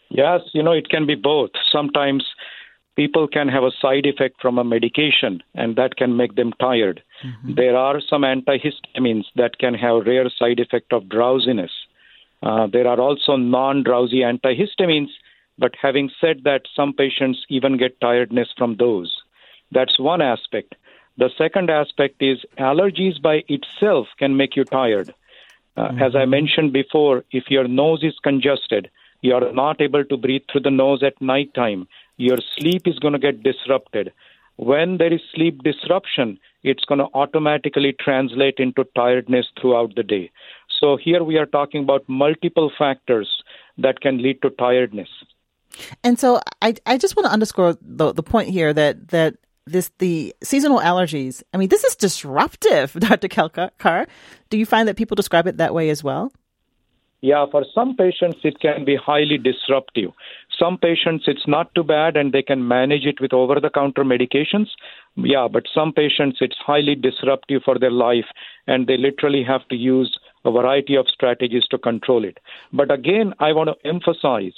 Yes, 0.10 0.42
you 0.54 0.62
know, 0.64 0.74
it 0.74 0.90
can 0.90 1.06
be 1.06 1.16
both. 1.16 1.52
Sometimes 1.72 2.26
people 2.98 3.28
can 3.28 3.48
have 3.48 3.64
a 3.64 3.72
side 3.82 4.06
effect 4.06 4.42
from 4.42 4.58
a 4.58 4.64
medication, 4.66 5.42
and 5.56 5.78
that 5.78 5.96
can 5.96 6.18
make 6.18 6.36
them 6.36 6.52
tired. 6.60 7.02
Mm-hmm. 7.26 7.54
There 7.56 7.78
are 7.78 8.02
some 8.10 8.24
antihistamines 8.24 9.26
that 9.36 9.60
can 9.60 9.76
have 9.76 10.06
rare 10.06 10.30
side 10.38 10.60
effect 10.60 10.92
of 10.92 11.08
drowsiness. 11.08 11.72
Uh, 12.42 12.68
there 12.72 12.88
are 12.88 13.00
also 13.00 13.36
non-drowsy 13.36 14.22
antihistamines, 14.22 15.10
but 15.58 15.74
having 15.82 16.10
said 16.22 16.42
that, 16.46 16.62
some 16.76 16.94
patients 16.94 17.46
even 17.50 17.78
get 17.78 18.00
tiredness 18.00 18.48
from 18.58 18.78
those. 18.78 19.14
That's 19.72 20.00
one 20.00 20.22
aspect. 20.22 20.76
The 21.18 21.30
second 21.38 21.70
aspect 21.70 22.22
is 22.22 22.38
allergies 22.58 23.22
by 23.22 23.44
itself 23.50 24.08
can 24.18 24.38
make 24.38 24.56
you 24.56 24.64
tired. 24.64 25.14
Uh, 25.76 25.90
mm-hmm. 25.90 26.02
As 26.02 26.16
I 26.16 26.26
mentioned 26.26 26.72
before, 26.72 27.26
if 27.32 27.46
your 27.50 27.68
nose 27.68 28.04
is 28.04 28.18
congested, 28.24 28.90
you 29.22 29.34
are 29.34 29.52
not 29.52 29.82
able 29.82 30.06
to 30.06 30.18
breathe 30.18 30.44
through 30.50 30.62
the 30.62 30.72
nose 30.72 31.04
at 31.04 31.22
night 31.22 31.54
time, 31.54 31.88
your 32.16 32.38
sleep 32.58 32.84
is 32.86 33.00
going 33.00 33.14
to 33.14 33.20
get 33.20 33.44
disrupted. 33.44 34.14
When 34.56 34.98
there 34.98 35.14
is 35.14 35.22
sleep 35.34 35.64
disruption, 35.64 36.40
it's 36.64 36.84
going 36.86 37.00
to 37.00 37.08
automatically 37.14 37.94
translate 38.00 38.56
into 38.58 38.86
tiredness 38.96 39.48
throughout 39.60 39.96
the 39.96 40.04
day. 40.04 40.32
So 40.80 40.98
here 40.98 41.24
we 41.24 41.38
are 41.38 41.46
talking 41.46 41.84
about 41.84 42.04
multiple 42.08 42.72
factors 42.78 43.28
that 43.78 44.00
can 44.02 44.22
lead 44.22 44.42
to 44.42 44.50
tiredness. 44.52 45.10
And 46.04 46.20
so 46.20 46.40
I, 46.62 46.76
I 46.86 46.98
just 46.98 47.16
want 47.16 47.26
to 47.28 47.32
underscore 47.32 47.78
the, 47.82 48.12
the 48.14 48.24
point 48.24 48.50
here 48.50 48.74
that, 48.74 49.10
that 49.10 49.36
this 49.66 49.92
the 50.00 50.36
seasonal 50.44 50.80
allergies. 50.80 51.44
I 51.54 51.58
mean, 51.58 51.70
this 51.70 51.84
is 51.84 51.96
disruptive, 51.96 52.94
Dr. 53.00 53.28
Kelkar. 53.28 54.08
Do 54.50 54.58
you 54.58 54.66
find 54.66 54.88
that 54.88 54.98
people 54.98 55.16
describe 55.16 55.48
it 55.48 55.58
that 55.58 55.74
way 55.74 55.90
as 55.90 56.04
well? 56.04 56.32
Yeah, 57.22 57.46
for 57.52 57.66
some 57.76 57.98
patients, 57.98 58.38
it 58.44 58.62
can 58.62 58.86
be 58.86 58.96
highly 58.96 59.38
disruptive. 59.38 60.12
Some 60.58 60.78
patients, 60.78 61.26
it's 61.28 61.48
not 61.48 61.74
too 61.76 61.84
bad 61.84 62.16
and 62.16 62.32
they 62.32 62.42
can 62.42 62.66
manage 62.66 63.06
it 63.06 63.20
with 63.20 63.34
over 63.34 63.60
the 63.60 63.70
counter 63.70 64.06
medications. 64.06 64.68
Yeah, 65.16 65.50
but 65.52 65.64
some 65.74 65.92
patients, 65.92 66.38
it's 66.40 66.56
highly 66.66 66.96
disruptive 66.96 67.64
for 67.64 67.78
their 67.78 67.92
life 67.92 68.26
and 68.68 68.88
they 68.88 68.96
literally 68.96 69.44
have 69.44 69.68
to 69.68 69.76
use 69.76 70.18
a 70.46 70.52
variety 70.52 70.96
of 70.96 71.08
strategies 71.08 71.66
to 71.70 71.78
control 71.78 72.24
it. 72.24 72.38
But 72.74 72.92
again, 72.92 73.34
I 73.40 73.52
want 73.54 73.70
to 73.70 73.88
emphasize 73.88 74.54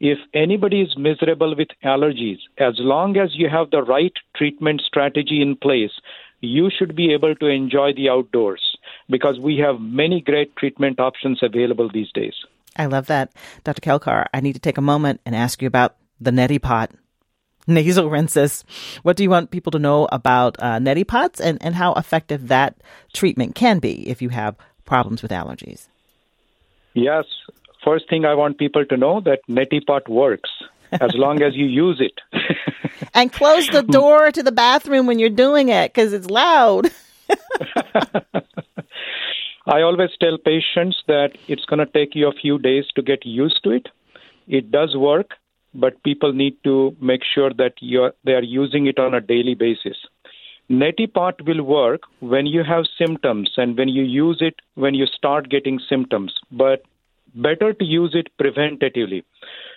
if 0.00 0.18
anybody 0.34 0.82
is 0.82 0.96
miserable 0.96 1.54
with 1.56 1.68
allergies, 1.84 2.38
as 2.58 2.74
long 2.78 3.16
as 3.16 3.30
you 3.34 3.48
have 3.48 3.70
the 3.70 3.82
right 3.82 4.12
treatment 4.36 4.82
strategy 4.86 5.40
in 5.40 5.56
place, 5.56 5.92
you 6.40 6.70
should 6.76 6.94
be 6.94 7.12
able 7.12 7.34
to 7.36 7.46
enjoy 7.46 7.92
the 7.94 8.08
outdoors 8.08 8.76
because 9.08 9.38
we 9.40 9.56
have 9.58 9.80
many 9.80 10.20
great 10.20 10.54
treatment 10.56 11.00
options 11.00 11.42
available 11.42 11.90
these 11.92 12.12
days. 12.12 12.34
I 12.76 12.86
love 12.86 13.06
that. 13.06 13.32
Dr. 13.64 13.80
Kelkar, 13.80 14.26
I 14.34 14.40
need 14.40 14.52
to 14.52 14.60
take 14.60 14.76
a 14.76 14.82
moment 14.82 15.20
and 15.24 15.34
ask 15.34 15.62
you 15.62 15.68
about 15.68 15.96
the 16.20 16.30
neti 16.30 16.60
pot 16.60 16.92
nasal 17.66 18.10
rinses. 18.10 18.64
What 19.02 19.16
do 19.16 19.22
you 19.22 19.30
want 19.30 19.50
people 19.50 19.72
to 19.72 19.78
know 19.78 20.08
about 20.12 20.56
uh, 20.60 20.78
neti 20.78 21.06
pots 21.06 21.40
and, 21.40 21.58
and 21.62 21.74
how 21.74 21.94
effective 21.94 22.48
that 22.48 22.76
treatment 23.12 23.54
can 23.54 23.78
be 23.78 24.08
if 24.08 24.22
you 24.22 24.28
have 24.28 24.56
problems 24.86 25.22
with 25.22 25.30
allergies? 25.30 25.88
Yes. 26.94 27.24
First 27.84 28.08
thing 28.08 28.24
I 28.24 28.34
want 28.34 28.58
people 28.58 28.84
to 28.86 28.96
know 28.96 29.20
that 29.20 29.40
neti 29.48 29.84
pot 29.84 30.08
works 30.08 30.50
as 30.92 31.14
long 31.14 31.42
as 31.42 31.54
you 31.54 31.66
use 31.66 32.00
it. 32.00 32.20
and 33.14 33.32
close 33.32 33.68
the 33.68 33.82
door 33.82 34.30
to 34.32 34.42
the 34.42 34.52
bathroom 34.52 35.06
when 35.06 35.18
you're 35.18 35.28
doing 35.28 35.68
it 35.68 35.92
because 35.92 36.12
it's 36.12 36.30
loud. 36.30 36.90
I 39.68 39.82
always 39.82 40.10
tell 40.20 40.38
patients 40.38 41.02
that 41.08 41.30
it's 41.48 41.64
going 41.64 41.80
to 41.80 41.86
take 41.86 42.14
you 42.14 42.28
a 42.28 42.32
few 42.32 42.58
days 42.58 42.84
to 42.94 43.02
get 43.02 43.26
used 43.26 43.62
to 43.64 43.70
it. 43.70 43.88
It 44.46 44.70
does 44.70 44.96
work, 44.96 45.32
but 45.74 46.02
people 46.04 46.32
need 46.32 46.56
to 46.64 46.96
make 47.00 47.22
sure 47.34 47.50
that 47.54 47.74
you're, 47.80 48.12
they 48.24 48.32
are 48.32 48.42
using 48.42 48.86
it 48.86 49.00
on 49.00 49.12
a 49.12 49.20
daily 49.20 49.54
basis. 49.54 49.96
Neti 50.70 51.12
pot 51.12 51.40
will 51.46 51.62
work 51.62 52.02
when 52.20 52.46
you 52.46 52.64
have 52.64 52.84
symptoms 52.98 53.50
and 53.56 53.76
when 53.78 53.88
you 53.88 54.02
use 54.02 54.38
it 54.40 54.56
when 54.74 54.94
you 54.94 55.06
start 55.06 55.48
getting 55.48 55.78
symptoms, 55.88 56.34
but 56.50 56.82
better 57.34 57.72
to 57.72 57.84
use 57.84 58.14
it 58.14 58.28
preventatively. 58.40 59.22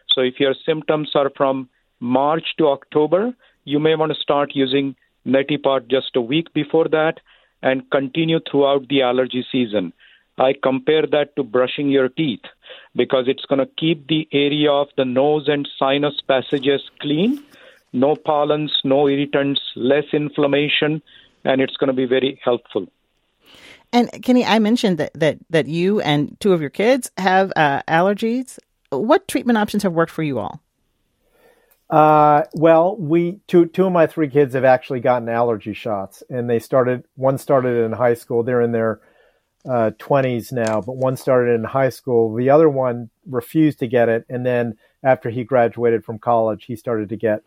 So 0.07 0.21
if 0.21 0.39
your 0.39 0.55
symptoms 0.65 1.11
are 1.13 1.29
from 1.35 1.69
March 1.99 2.55
to 2.57 2.67
October, 2.67 3.33
you 3.65 3.79
may 3.79 3.95
want 3.95 4.11
to 4.13 4.19
start 4.19 4.51
using 4.55 4.95
neti 5.27 5.61
pot 5.61 5.87
just 5.87 6.15
a 6.15 6.21
week 6.21 6.53
before 6.53 6.87
that 6.87 7.19
and 7.61 7.89
continue 7.91 8.39
throughout 8.39 8.87
the 8.87 9.01
allergy 9.03 9.45
season. 9.51 9.93
I 10.37 10.53
compare 10.63 11.05
that 11.05 11.35
to 11.35 11.43
brushing 11.43 11.89
your 11.89 12.09
teeth. 12.09 12.45
because 12.95 13.27
it's 13.27 13.45
going 13.45 13.59
to 13.59 13.71
keep 13.77 14.07
the 14.07 14.27
area 14.31 14.71
of 14.71 14.87
the 14.97 15.05
nose 15.05 15.47
and 15.47 15.67
sinus 15.77 16.21
passages 16.27 16.81
clean. 16.99 17.43
No 17.91 18.15
pollens, 18.15 18.71
no 18.83 19.07
irritants, 19.07 19.61
less 19.75 20.05
inflammation, 20.13 21.01
and 21.43 21.61
it's 21.61 21.77
going 21.77 21.87
to 21.87 21.93
be 21.93 22.05
very 22.05 22.39
helpful. 22.43 22.87
And 23.91 24.09
Kenny, 24.23 24.45
I 24.45 24.59
mentioned 24.59 24.99
that, 24.99 25.13
that, 25.15 25.39
that 25.49 25.67
you 25.67 25.99
and 26.01 26.39
two 26.39 26.53
of 26.53 26.61
your 26.61 26.69
kids 26.69 27.09
have 27.17 27.51
uh, 27.55 27.81
allergies. 27.87 28.59
What 28.91 29.27
treatment 29.27 29.57
options 29.57 29.83
have 29.83 29.93
worked 29.93 30.11
for 30.11 30.23
you 30.23 30.37
all? 30.39 30.61
Uh, 31.89 32.43
well, 32.53 32.95
we 32.97 33.39
two 33.47 33.65
two 33.65 33.87
of 33.87 33.91
my 33.91 34.05
three 34.05 34.29
kids 34.29 34.53
have 34.53 34.63
actually 34.63 34.99
gotten 34.99 35.27
allergy 35.27 35.73
shots, 35.73 36.21
and 36.29 36.47
they 36.47 36.59
started. 36.59 37.03
One 37.15 37.39
started 37.39 37.83
in 37.83 37.91
high 37.93 38.13
school. 38.13 38.43
They're 38.43 38.61
in 38.61 38.71
their 38.71 38.99
uh, 39.67 39.91
twenties 39.97 40.53
uh, 40.53 40.57
now, 40.57 40.81
but 40.81 40.97
one 40.97 41.17
started 41.17 41.53
in 41.53 41.63
high 41.63 41.89
school. 41.89 42.35
The 42.35 42.51
other 42.51 42.69
one 42.69 43.09
refused 43.25 43.79
to 43.79 43.87
get 43.87 44.07
it, 44.07 44.23
and 44.29 44.45
then 44.45 44.77
after 45.01 45.31
he 45.31 45.43
graduated 45.43 46.05
from 46.05 46.19
college, 46.19 46.65
he 46.65 46.75
started 46.75 47.09
to 47.09 47.15
get 47.15 47.41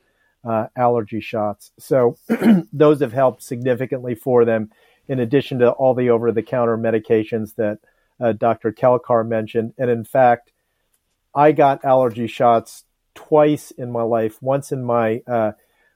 uh, 0.45 0.67
allergy 0.77 1.21
shots. 1.21 1.73
So 1.79 2.17
those 2.73 3.01
have 3.01 3.13
helped 3.13 3.43
significantly 3.43 4.15
for 4.15 4.45
them. 4.45 4.71
In 5.09 5.19
addition 5.19 5.59
to 5.59 5.71
all 5.71 5.95
the 5.95 6.11
over-the-counter 6.11 6.79
medications 6.79 7.57
that 7.57 7.79
uh, 8.21 8.33
Dr. 8.33 8.73
Kelkar 8.73 9.27
mentioned, 9.27 9.75
and 9.77 9.91
in 9.91 10.05
fact, 10.05 10.53
I 11.35 11.53
got 11.53 11.85
allergy 11.85 12.29
shots 12.29 12.85
twice 13.15 13.73
in 13.73 13.91
my 13.91 14.03
life. 14.03 14.41
Once 14.41 14.71
in 14.71 14.85
my 14.85 15.23
uh, 15.27 15.53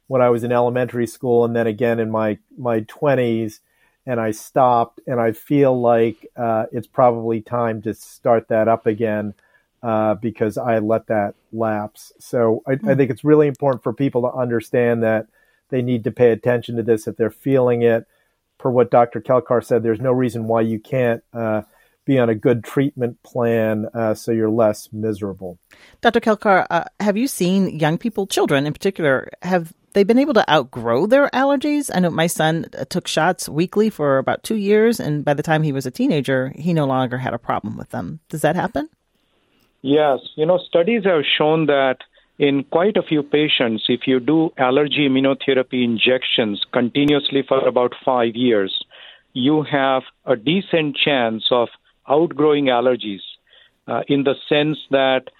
when 0.09 0.23
I 0.23 0.31
was 0.31 0.43
in 0.43 0.51
elementary 0.51 1.07
school, 1.07 1.45
and 1.45 1.55
then 1.55 1.67
again 1.67 2.01
in 2.01 2.11
my 2.11 2.39
my 2.57 2.81
twenties. 2.81 3.61
And 4.09 4.21
I 4.21 4.31
stopped, 4.31 5.01
and 5.09 5.21
I 5.21 5.33
feel 5.33 5.81
like 5.81 6.29
uh, 6.37 6.67
it's 6.71 6.87
probably 6.87 7.41
time 7.41 7.83
to 7.83 7.95
start 7.95 8.47
that 8.49 8.69
up 8.69 8.87
again 8.87 9.35
uh, 9.83 10.15
because 10.15 10.59
I 10.59 10.79
let 10.79 11.07
that 11.09 11.35
lapse. 11.53 12.13
So 12.19 12.63
I, 12.67 12.73
I 12.73 12.95
think 12.95 13.11
it's 13.11 13.25
really 13.25 13.47
important 13.47 13.83
for 13.83 13.93
people 13.93 14.23
to 14.23 14.33
understand 14.33 15.03
that 15.03 15.27
they 15.69 15.83
need 15.83 16.05
to 16.05 16.11
pay 16.11 16.31
attention 16.31 16.77
to 16.77 16.83
this 16.83 17.07
if 17.07 17.17
they're 17.17 17.31
feeling 17.31 17.83
it. 17.83 18.07
Per 18.59 18.71
what 18.71 18.91
Dr. 18.91 19.21
Kelkar 19.21 19.63
said, 19.63 19.83
there's 19.83 20.01
no 20.01 20.13
reason 20.13 20.47
why 20.47 20.63
you 20.63 20.79
can't 20.79 21.23
uh, 21.35 21.63
be 22.07 22.19
on 22.19 22.31
a 22.31 22.35
good 22.35 22.65
treatment 22.65 23.23
plan 23.23 23.87
uh, 23.93 24.15
so 24.15 24.33
you're 24.33 24.49
less 24.49 24.89
miserable. 24.93 25.59
Dr. 26.01 26.21
Kelkar, 26.21 26.67
uh, 26.71 26.85
have 27.01 27.17
you 27.17 27.29
seen 27.29 27.79
young 27.79 27.99
people, 27.99 28.27
children 28.27 28.67
in 28.67 28.73
particular, 28.73 29.29
have 29.43 29.75
they 29.93 30.05
been 30.05 30.19
able 30.19 30.35
to 30.35 30.51
outgrow 30.51 31.07
their 31.07 31.29
allergies? 31.31 31.91
I 31.93 32.01
know 32.01 32.11
my 32.11 32.29
son 32.29 32.67
uh, 32.79 32.85
took 32.85 33.09
shots 33.09 33.49
weekly 33.49 33.91
for 33.91 34.19
about 34.19 34.43
two 34.43 34.57
years, 34.57 35.01
and 35.01 35.25
by 35.25 35.35
the 35.35 35.43
time 35.43 35.63
he 35.63 35.73
was 35.73 35.85
a 35.85 35.91
teenager, 35.91 36.53
he 36.55 36.73
no 36.73 36.87
longer 36.87 37.19
had 37.19 37.35
a 37.35 37.39
problem 37.39 37.77
with 37.77 37.91
them. 37.91 38.21
Does 38.29 38.43
that 38.43 38.57
happen? 38.57 38.89
Yes. 39.87 40.19
You 40.35 40.47
know, 40.47 40.59
studies 40.59 41.05
have 41.05 41.23
shown 41.39 41.67
that 41.67 41.99
in 42.41 42.65
quite 42.65 42.97
a 42.97 43.05
few 43.05 43.23
patients, 43.23 43.85
if 43.89 44.09
you 44.09 44.19
do 44.19 44.51
allergy 44.59 45.09
immunotherapy 45.09 45.85
injections 45.85 46.61
continuously 46.73 47.45
for 47.47 47.65
about 47.65 47.93
five 48.05 48.35
years, 48.35 48.85
you 49.33 49.63
have 49.63 50.03
a 50.25 50.35
decent 50.35 50.97
chance 50.97 51.45
of 51.53 51.69
outgrowing 52.09 52.65
allergies 52.65 53.21
uh, 53.87 54.03
in 54.09 54.25
the 54.25 54.35
sense 54.49 54.77
that 54.91 55.31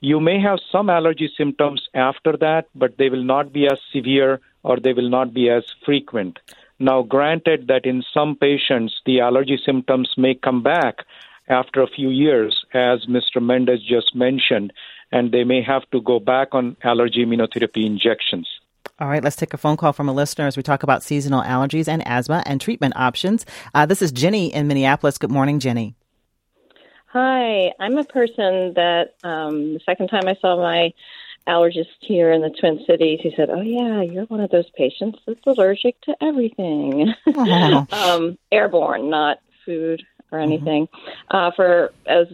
you 0.00 0.20
may 0.20 0.38
have 0.38 0.58
some 0.70 0.90
allergy 0.90 1.32
symptoms 1.34 1.88
after 1.94 2.36
that, 2.36 2.66
but 2.74 2.98
they 2.98 3.08
will 3.08 3.24
not 3.24 3.54
be 3.54 3.64
as 3.64 3.78
severe 3.90 4.38
or 4.64 4.78
they 4.78 4.92
will 4.92 5.08
not 5.08 5.32
be 5.32 5.48
as 5.48 5.64
frequent. 5.82 6.38
Now, 6.78 7.00
granted 7.00 7.68
that 7.68 7.86
in 7.86 8.04
some 8.12 8.36
patients 8.36 9.00
the 9.06 9.20
allergy 9.20 9.58
symptoms 9.64 10.10
may 10.18 10.34
come 10.34 10.62
back 10.62 11.06
after 11.48 11.82
a 11.82 11.86
few 11.86 12.10
years, 12.10 12.64
as 12.72 13.06
Mr. 13.06 13.42
Mendez 13.42 13.82
just 13.82 14.14
mentioned, 14.14 14.72
and 15.12 15.32
they 15.32 15.44
may 15.44 15.62
have 15.62 15.88
to 15.90 16.00
go 16.00 16.18
back 16.18 16.54
on 16.54 16.76
allergy 16.82 17.24
immunotherapy 17.24 17.84
injections. 17.84 18.48
All 19.00 19.08
right, 19.08 19.24
let's 19.24 19.36
take 19.36 19.54
a 19.54 19.56
phone 19.56 19.76
call 19.76 19.92
from 19.92 20.08
a 20.08 20.12
listener 20.12 20.46
as 20.46 20.56
we 20.56 20.62
talk 20.62 20.82
about 20.82 21.02
seasonal 21.02 21.42
allergies 21.42 21.88
and 21.88 22.06
asthma 22.06 22.42
and 22.46 22.60
treatment 22.60 22.94
options. 22.96 23.44
Uh, 23.74 23.86
this 23.86 24.00
is 24.00 24.12
Jenny 24.12 24.54
in 24.54 24.68
Minneapolis. 24.68 25.18
Good 25.18 25.32
morning, 25.32 25.58
Jenny. 25.58 25.94
Hi, 27.06 27.72
I'm 27.78 27.98
a 27.98 28.04
person 28.04 28.74
that 28.74 29.14
um, 29.22 29.74
the 29.74 29.80
second 29.84 30.08
time 30.08 30.26
I 30.26 30.34
saw 30.40 30.56
my 30.56 30.92
allergist 31.46 31.86
here 32.00 32.32
in 32.32 32.40
the 32.40 32.50
Twin 32.50 32.84
Cities, 32.86 33.20
he 33.22 33.32
said, 33.36 33.50
"Oh 33.50 33.60
yeah, 33.60 34.02
you're 34.02 34.24
one 34.24 34.40
of 34.40 34.50
those 34.50 34.68
patients 34.76 35.18
that's 35.26 35.46
allergic 35.46 36.00
to 36.02 36.16
everything, 36.20 37.14
um, 37.92 38.38
airborne, 38.50 39.10
not 39.10 39.38
food 39.64 40.04
or 40.30 40.38
mm-hmm. 40.38 40.52
anything." 40.52 40.86
Mm-hmm. 40.86 41.36
Uh, 41.36 41.50
for 41.56 41.92
as 42.06 42.26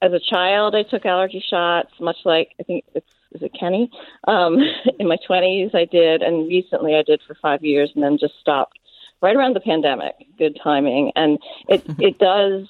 as 0.00 0.12
a 0.12 0.20
child, 0.20 0.74
I 0.74 0.82
took 0.82 1.06
allergy 1.06 1.44
shots, 1.48 1.90
much 2.00 2.18
like 2.24 2.54
I 2.60 2.62
think 2.62 2.84
it's 2.94 3.06
is 3.32 3.42
it 3.42 3.52
Kenny. 3.58 3.90
Um, 4.26 4.58
in 4.98 5.08
my 5.08 5.18
twenties, 5.26 5.70
I 5.74 5.84
did, 5.84 6.22
and 6.22 6.48
recently 6.48 6.94
I 6.94 7.02
did 7.02 7.20
for 7.26 7.34
five 7.40 7.64
years, 7.64 7.90
and 7.94 8.02
then 8.02 8.18
just 8.18 8.34
stopped 8.40 8.78
right 9.20 9.36
around 9.36 9.54
the 9.54 9.60
pandemic. 9.60 10.14
Good 10.38 10.58
timing, 10.62 11.12
and 11.16 11.38
it 11.68 11.84
it 11.98 12.18
does 12.18 12.68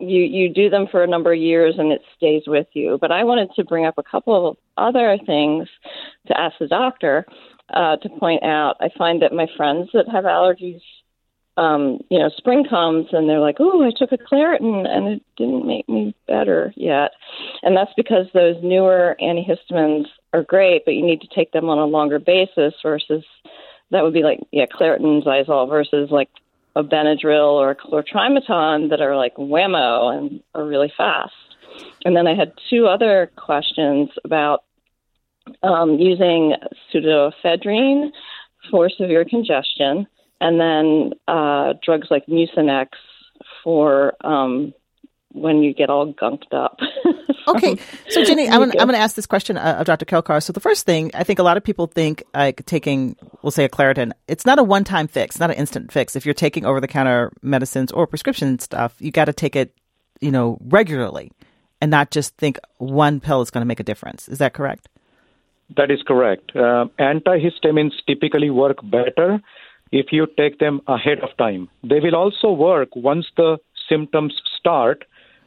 you 0.00 0.22
you 0.22 0.48
do 0.48 0.70
them 0.70 0.86
for 0.90 1.02
a 1.02 1.06
number 1.06 1.32
of 1.32 1.38
years 1.38 1.74
and 1.78 1.92
it 1.92 2.02
stays 2.16 2.42
with 2.46 2.66
you. 2.72 2.98
But 3.00 3.12
I 3.12 3.24
wanted 3.24 3.50
to 3.56 3.64
bring 3.64 3.86
up 3.86 3.98
a 3.98 4.02
couple 4.02 4.48
of 4.48 4.56
other 4.76 5.18
things 5.26 5.68
to 6.28 6.40
ask 6.40 6.56
the 6.58 6.68
doctor 6.68 7.26
uh, 7.72 7.96
to 7.96 8.08
point 8.08 8.42
out. 8.42 8.76
I 8.80 8.90
find 8.96 9.22
that 9.22 9.32
my 9.32 9.46
friends 9.56 9.90
that 9.94 10.08
have 10.08 10.24
allergies, 10.24 10.80
um, 11.58 11.98
you 12.08 12.18
know, 12.20 12.30
spring 12.36 12.64
comes 12.68 13.08
and 13.12 13.28
they're 13.28 13.40
like, 13.40 13.56
"Oh, 13.58 13.82
I 13.82 13.90
took 13.90 14.12
a 14.12 14.18
Claritin 14.18 14.86
and 14.86 15.08
it 15.08 15.22
didn't 15.36 15.66
make 15.66 15.88
me 15.88 16.14
better 16.28 16.72
yet," 16.76 17.12
and 17.62 17.76
that's 17.76 17.92
because 17.96 18.26
those 18.32 18.56
newer 18.62 19.16
antihistamines 19.20 20.06
are 20.32 20.44
great, 20.44 20.84
but 20.84 20.94
you 20.94 21.04
need 21.04 21.20
to 21.20 21.34
take 21.34 21.50
them 21.52 21.68
on 21.68 21.78
a 21.78 21.84
longer 21.84 22.20
basis 22.20 22.74
versus 22.82 23.24
that 23.90 24.04
would 24.04 24.14
be 24.14 24.22
like 24.22 24.38
yeah, 24.52 24.66
Claritin, 24.66 25.24
Xyzal 25.24 25.68
versus 25.68 26.10
like 26.12 26.30
a 26.76 26.84
Benadryl 26.84 27.54
or 27.54 27.70
a 27.70 27.76
Chlor-Trimeton 27.76 28.90
that 28.90 29.00
are 29.00 29.16
like 29.16 29.34
whammo 29.34 30.16
and 30.16 30.40
are 30.54 30.64
really 30.64 30.92
fast. 30.96 31.32
And 32.04 32.16
then 32.16 32.28
I 32.28 32.34
had 32.34 32.52
two 32.70 32.86
other 32.86 33.32
questions 33.36 34.10
about 34.24 34.62
um, 35.64 35.98
using 35.98 36.54
pseudoephedrine 36.92 38.10
for 38.70 38.88
severe 38.90 39.24
congestion, 39.24 40.06
and 40.40 40.60
then 40.60 41.12
uh, 41.26 41.74
drugs 41.82 42.08
like 42.10 42.26
Mucinex 42.26 42.88
for 43.62 44.14
um, 44.24 44.72
when 45.32 45.62
you 45.62 45.74
get 45.74 45.90
all 45.90 46.12
gunked 46.12 46.52
up. 46.52 46.78
okay, 47.48 47.76
so 48.08 48.24
Jenny, 48.24 48.48
I'm 48.48 48.60
gonna, 48.60 48.74
I'm 48.78 48.88
to 48.88 48.96
ask 48.96 49.14
this 49.14 49.26
question 49.26 49.56
uh, 49.56 49.76
of 49.78 49.86
Dr. 49.86 50.04
Kelkar. 50.04 50.42
So 50.42 50.52
the 50.52 50.60
first 50.60 50.86
thing, 50.86 51.10
I 51.14 51.24
think 51.24 51.38
a 51.38 51.42
lot 51.42 51.56
of 51.56 51.64
people 51.64 51.86
think 51.86 52.22
like 52.34 52.64
taking, 52.66 53.16
we'll 53.42 53.50
say 53.50 53.64
a 53.64 53.68
Claritin, 53.68 54.12
it's 54.26 54.46
not 54.46 54.58
a 54.58 54.64
one 54.64 54.84
time 54.84 55.08
fix, 55.08 55.38
not 55.38 55.50
an 55.50 55.56
instant 55.56 55.92
fix. 55.92 56.16
If 56.16 56.24
you're 56.24 56.34
taking 56.34 56.64
over 56.64 56.80
the 56.80 56.88
counter 56.88 57.32
medicines 57.42 57.92
or 57.92 58.06
prescription 58.06 58.58
stuff, 58.58 58.94
you 58.98 59.10
got 59.10 59.26
to 59.26 59.32
take 59.32 59.56
it, 59.56 59.74
you 60.20 60.30
know, 60.30 60.58
regularly, 60.62 61.32
and 61.80 61.90
not 61.90 62.10
just 62.10 62.36
think 62.36 62.58
one 62.78 63.20
pill 63.20 63.42
is 63.42 63.50
going 63.50 63.62
to 63.62 63.66
make 63.66 63.80
a 63.80 63.84
difference. 63.84 64.28
Is 64.28 64.38
that 64.38 64.54
correct? 64.54 64.88
That 65.76 65.90
is 65.90 66.02
correct. 66.06 66.52
Uh, 66.56 66.86
antihistamines 66.98 67.92
typically 68.06 68.48
work 68.48 68.78
better 68.82 69.40
if 69.92 70.06
you 70.12 70.26
take 70.36 70.58
them 70.58 70.80
ahead 70.86 71.20
of 71.20 71.36
time. 71.38 71.68
They 71.82 72.00
will 72.00 72.16
also 72.16 72.52
work 72.52 72.94
once 72.94 73.26
the 73.36 73.58
symptoms 73.88 74.34
start 74.58 75.04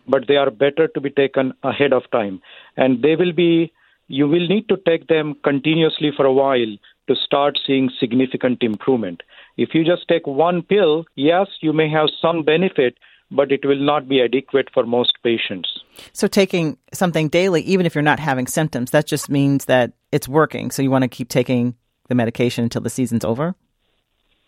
but 0.08 0.28
they 0.28 0.36
are 0.36 0.52
better 0.52 0.88
to 0.90 1.02
be 1.02 1.10
taken 1.10 1.54
ahead 1.64 1.94
of 1.94 2.10
time. 2.12 2.42
And 2.78 3.02
they 3.02 3.16
will 3.16 3.34
be, 3.34 3.72
you 4.08 4.28
will 4.28 4.48
need 4.48 4.68
to 4.70 4.78
take 4.86 5.08
them 5.08 5.36
continuously 5.44 6.12
for 6.16 6.26
a 6.26 6.34
while 6.34 6.78
to 7.08 7.16
start 7.16 7.60
seeing 7.66 7.90
significant 8.00 8.62
improvement. 8.62 9.24
If 9.58 9.70
you 9.74 9.84
just 9.84 10.08
take 10.08 10.28
one 10.28 10.62
pill, 10.62 11.06
yes, 11.16 11.48
you 11.62 11.74
may 11.74 11.90
have 11.90 12.10
some 12.22 12.44
benefit, 12.44 12.98
but 13.32 13.52
it 13.52 13.66
will 13.66 13.80
not 13.80 14.08
be 14.08 14.22
adequate 14.22 14.70
for 14.74 14.86
most 14.86 15.14
patients. 15.24 15.70
So, 16.14 16.28
taking 16.28 16.78
something 16.94 17.30
daily, 17.30 17.62
even 17.62 17.86
if 17.86 17.96
you're 17.96 18.02
not 18.02 18.20
having 18.20 18.48
symptoms, 18.48 18.92
that 18.92 19.08
just 19.08 19.30
means 19.30 19.66
that 19.66 19.94
it's 20.12 20.28
working. 20.28 20.72
So, 20.72 20.82
you 20.82 20.92
want 20.92 21.04
to 21.04 21.08
keep 21.08 21.30
taking 21.30 21.76
the 22.08 22.16
medication 22.16 22.64
until 22.64 22.82
the 22.82 22.90
season's 22.90 23.26
over? 23.26 23.56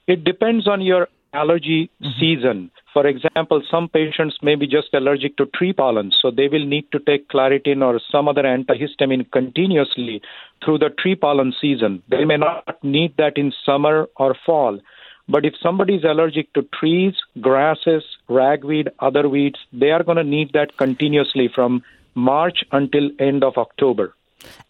It 0.08 0.24
depends 0.24 0.68
on 0.68 0.82
your 0.82 1.08
allergy 1.34 1.90
mm-hmm. 2.02 2.20
season. 2.20 2.72
For 2.94 3.08
example, 3.08 3.64
some 3.72 3.90
patients 3.90 4.38
may 4.44 4.56
be 4.56 4.68
just 4.68 4.94
allergic 4.94 5.38
to 5.38 5.48
tree 5.48 5.74
pollen, 5.74 6.12
so 6.22 6.30
they 6.30 6.48
will 6.48 6.66
need 6.66 6.92
to 6.92 7.00
take 7.00 7.28
Claritin 7.30 7.82
or 7.82 8.00
some 8.12 8.28
other 8.28 8.44
antihistamine 8.44 9.32
continuously 9.32 10.22
through 10.64 10.78
the 10.78 10.90
tree 10.90 11.16
pollen 11.16 11.54
season. 11.60 12.04
They 12.10 12.24
may 12.24 12.38
not 12.38 12.84
need 12.84 13.16
that 13.18 13.38
in 13.38 13.52
summer 13.66 14.08
or 14.18 14.36
fall. 14.46 14.80
But 15.28 15.46
if 15.46 15.54
somebody 15.62 15.96
is 15.96 16.04
allergic 16.04 16.54
to 16.54 16.68
trees, 16.78 17.16
grasses, 17.40 18.04
ragweed, 18.28 18.90
other 19.00 19.28
weeds, 19.28 19.58
they 19.72 19.90
are 19.90 20.04
going 20.04 20.18
to 20.18 20.24
need 20.24 20.52
that 20.54 20.78
continuously 20.78 21.50
from 21.54 21.82
March 22.14 22.64
until 22.72 23.10
end 23.20 23.44
of 23.44 23.58
October. 23.58 24.14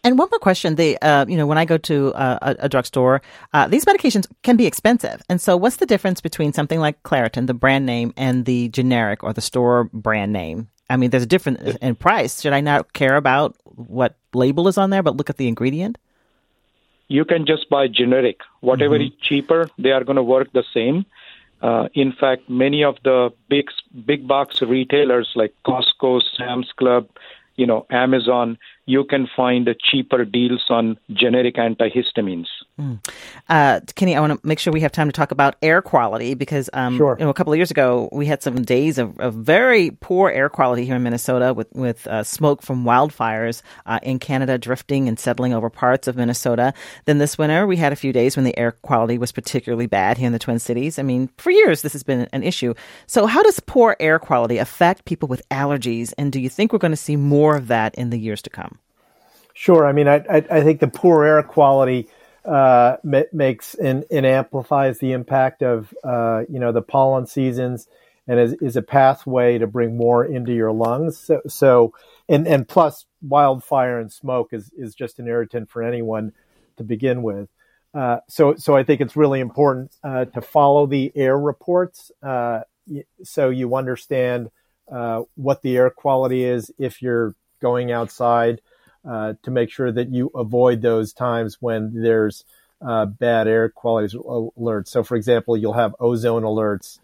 And 0.02 0.18
one 0.18 0.28
more 0.30 0.38
question: 0.38 0.76
the 0.76 0.98
uh, 1.02 1.26
you 1.28 1.36
know 1.36 1.46
when 1.46 1.58
I 1.58 1.64
go 1.64 1.78
to 1.78 2.12
uh, 2.14 2.38
a, 2.42 2.64
a 2.64 2.68
drugstore, 2.68 3.22
uh, 3.52 3.68
these 3.68 3.84
medications 3.84 4.26
can 4.42 4.56
be 4.56 4.66
expensive, 4.66 5.22
and 5.28 5.40
so 5.40 5.56
what's 5.56 5.76
the 5.76 5.86
difference 5.86 6.20
between 6.20 6.52
something 6.52 6.80
like 6.80 7.02
Claritin, 7.02 7.46
the 7.46 7.54
brand 7.54 7.86
name, 7.86 8.12
and 8.16 8.44
the 8.44 8.68
generic 8.68 9.22
or 9.22 9.32
the 9.32 9.40
store 9.40 9.84
brand 9.92 10.32
name? 10.32 10.68
I 10.90 10.96
mean, 10.96 11.10
there's 11.10 11.22
a 11.22 11.26
difference 11.26 11.76
in 11.80 11.94
price. 11.94 12.42
Should 12.42 12.52
I 12.52 12.60
not 12.60 12.92
care 12.92 13.16
about 13.16 13.56
what 13.64 14.16
label 14.34 14.68
is 14.68 14.78
on 14.78 14.90
there, 14.90 15.02
but 15.02 15.16
look 15.16 15.30
at 15.30 15.38
the 15.38 15.48
ingredient? 15.48 15.98
You 17.08 17.24
can 17.24 17.46
just 17.46 17.68
buy 17.68 17.88
generic. 17.88 18.40
Whatever 18.60 18.98
mm-hmm. 18.98 19.14
is 19.14 19.20
cheaper, 19.20 19.70
they 19.78 19.90
are 19.92 20.04
going 20.04 20.16
to 20.16 20.22
work 20.22 20.52
the 20.52 20.64
same. 20.72 21.06
Uh, 21.62 21.88
in 21.94 22.12
fact, 22.12 22.48
many 22.48 22.84
of 22.84 22.96
the 23.04 23.32
big 23.48 23.66
big 24.04 24.28
box 24.28 24.60
retailers 24.60 25.32
like 25.34 25.54
Costco, 25.66 26.20
Sam's 26.36 26.70
Club, 26.76 27.08
you 27.56 27.66
know, 27.66 27.86
Amazon, 27.90 28.58
you 28.86 29.04
can 29.04 29.28
find 29.36 29.68
cheaper 29.80 30.24
deals 30.24 30.64
on 30.68 30.98
generic 31.12 31.56
antihistamines. 31.56 32.46
Mm. 32.78 32.98
Uh, 33.48 33.80
Kenny, 33.94 34.16
I 34.16 34.20
want 34.20 34.32
to 34.32 34.46
make 34.46 34.58
sure 34.58 34.72
we 34.72 34.80
have 34.80 34.90
time 34.90 35.06
to 35.06 35.12
talk 35.12 35.30
about 35.30 35.54
air 35.62 35.80
quality 35.80 36.34
because 36.34 36.68
um, 36.72 36.96
sure. 36.96 37.16
you 37.16 37.24
know, 37.24 37.30
a 37.30 37.34
couple 37.34 37.52
of 37.52 37.56
years 37.56 37.70
ago 37.70 38.08
we 38.10 38.26
had 38.26 38.42
some 38.42 38.62
days 38.62 38.98
of, 38.98 39.18
of 39.20 39.32
very 39.34 39.92
poor 40.00 40.28
air 40.28 40.48
quality 40.48 40.84
here 40.84 40.96
in 40.96 41.02
Minnesota 41.04 41.54
with 41.54 41.72
with 41.72 42.04
uh, 42.08 42.24
smoke 42.24 42.62
from 42.62 42.84
wildfires 42.84 43.62
uh, 43.86 44.00
in 44.02 44.18
Canada 44.18 44.58
drifting 44.58 45.06
and 45.06 45.20
settling 45.20 45.54
over 45.54 45.70
parts 45.70 46.08
of 46.08 46.16
Minnesota. 46.16 46.74
Then 47.04 47.18
this 47.18 47.38
winter 47.38 47.64
we 47.64 47.76
had 47.76 47.92
a 47.92 47.96
few 47.96 48.12
days 48.12 48.36
when 48.36 48.44
the 48.44 48.58
air 48.58 48.72
quality 48.72 49.18
was 49.18 49.30
particularly 49.30 49.86
bad 49.86 50.18
here 50.18 50.26
in 50.26 50.32
the 50.32 50.40
Twin 50.40 50.58
Cities. 50.58 50.98
I 50.98 51.02
mean, 51.02 51.30
for 51.38 51.52
years 51.52 51.82
this 51.82 51.92
has 51.92 52.02
been 52.02 52.28
an 52.32 52.42
issue. 52.42 52.74
So, 53.06 53.26
how 53.26 53.44
does 53.44 53.60
poor 53.60 53.96
air 54.00 54.18
quality 54.18 54.58
affect 54.58 55.04
people 55.04 55.28
with 55.28 55.48
allergies, 55.48 56.12
and 56.18 56.32
do 56.32 56.40
you 56.40 56.48
think 56.48 56.72
we're 56.72 56.80
going 56.80 56.90
to 56.90 56.96
see 56.96 57.14
more 57.14 57.54
of 57.54 57.68
that 57.68 57.94
in 57.94 58.10
the 58.10 58.18
years 58.18 58.42
to 58.42 58.50
come? 58.50 58.80
Sure. 59.54 59.86
I 59.86 59.92
mean, 59.92 60.08
I, 60.08 60.16
I, 60.28 60.44
I 60.50 60.62
think 60.62 60.80
the 60.80 60.88
poor 60.88 61.24
air 61.24 61.40
quality 61.44 62.08
uh, 62.44 62.96
makes 63.32 63.74
and, 63.74 64.04
and, 64.10 64.26
amplifies 64.26 64.98
the 64.98 65.12
impact 65.12 65.62
of 65.62 65.94
uh, 66.04 66.42
you 66.48 66.58
know 66.58 66.72
the 66.72 66.82
pollen 66.82 67.26
seasons 67.26 67.88
and 68.26 68.40
is, 68.40 68.54
is, 68.54 68.76
a 68.76 68.82
pathway 68.82 69.58
to 69.58 69.66
bring 69.66 69.96
more 69.96 70.24
into 70.24 70.52
your 70.52 70.72
lungs. 70.72 71.18
So, 71.18 71.40
so, 71.46 71.94
and 72.28 72.46
and 72.46 72.68
plus 72.68 73.06
wildfire 73.22 73.98
and 73.98 74.12
smoke 74.12 74.52
is 74.52 74.70
is 74.76 74.94
just 74.94 75.18
an 75.18 75.26
irritant 75.26 75.70
for 75.70 75.82
anyone 75.82 76.32
to 76.76 76.84
begin 76.84 77.22
with. 77.22 77.48
Uh, 77.94 78.18
so 78.28 78.54
so 78.56 78.76
I 78.76 78.82
think 78.82 79.00
it's 79.00 79.16
really 79.16 79.40
important 79.40 79.92
uh, 80.02 80.26
to 80.26 80.42
follow 80.42 80.86
the 80.86 81.12
air 81.14 81.38
reports 81.38 82.10
uh, 82.22 82.60
so 83.22 83.50
you 83.50 83.74
understand 83.76 84.50
uh, 84.90 85.22
what 85.34 85.62
the 85.62 85.76
air 85.76 85.90
quality 85.90 86.44
is 86.44 86.70
if 86.78 87.00
you're 87.00 87.34
going 87.60 87.92
outside 87.92 88.60
uh, 89.08 89.34
to 89.42 89.50
make 89.50 89.70
sure 89.70 89.92
that 89.92 90.08
you 90.08 90.30
avoid 90.34 90.82
those 90.82 91.12
times 91.12 91.58
when 91.60 91.92
there's 91.94 92.44
uh, 92.86 93.06
bad 93.06 93.48
air 93.48 93.68
quality 93.68 94.16
alerts. 94.16 94.88
So, 94.88 95.02
for 95.02 95.16
example, 95.16 95.56
you'll 95.56 95.72
have 95.74 95.94
ozone 96.00 96.42
alerts, 96.42 96.98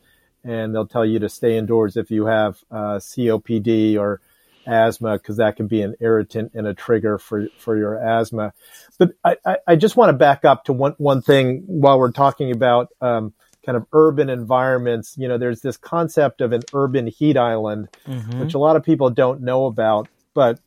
and 0.45 0.75
they'll 0.75 0.87
tell 0.87 1.05
you 1.05 1.19
to 1.21 1.29
stay 1.29 1.57
indoors 1.57 1.97
if 1.97 2.11
you 2.11 2.27
have 2.27 2.59
uh, 2.71 2.97
COPD 2.99 3.99
or 3.99 4.21
asthma, 4.67 5.19
because 5.19 5.39
that 5.39 5.57
can 5.57 5.67
be 5.67 5.83
an 5.83 5.95
irritant 6.01 6.53
and 6.55 6.67
a 6.67 6.75
trigger 6.75 7.19
for, 7.19 7.49
for 7.59 7.77
your 7.77 7.99
asthma. 7.99 8.53
But 8.99 9.13
I, 9.25 9.37
I, 9.45 9.57
I 9.69 9.77
just 9.77 9.97
want 9.97 10.11
to 10.11 10.15
back 10.15 10.45
up 10.45 10.65
to 10.65 10.73
one, 10.73 10.95
one 10.99 11.23
thing 11.23 11.65
while 11.67 11.99
we're 11.99 12.13
talking 12.13 12.53
about 12.53 12.89
um, 13.01 13.33
kind 13.65 13.77
of 13.77 13.87
urban 13.93 14.29
environments. 14.29 15.17
You 15.17 15.29
know, 15.29 15.39
there's 15.39 15.63
this 15.63 15.77
concept 15.77 16.41
of 16.41 16.53
an 16.53 16.63
urban 16.75 17.07
heat 17.07 17.37
island, 17.37 17.89
mm-hmm. 18.07 18.41
which 18.41 18.55
a 18.55 18.59
lot 18.59 18.77
of 18.77 18.85
people 18.85 19.11
don't 19.11 19.43
know 19.43 19.67
about, 19.67 20.09
but 20.35 20.61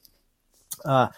uh, 0.86 1.10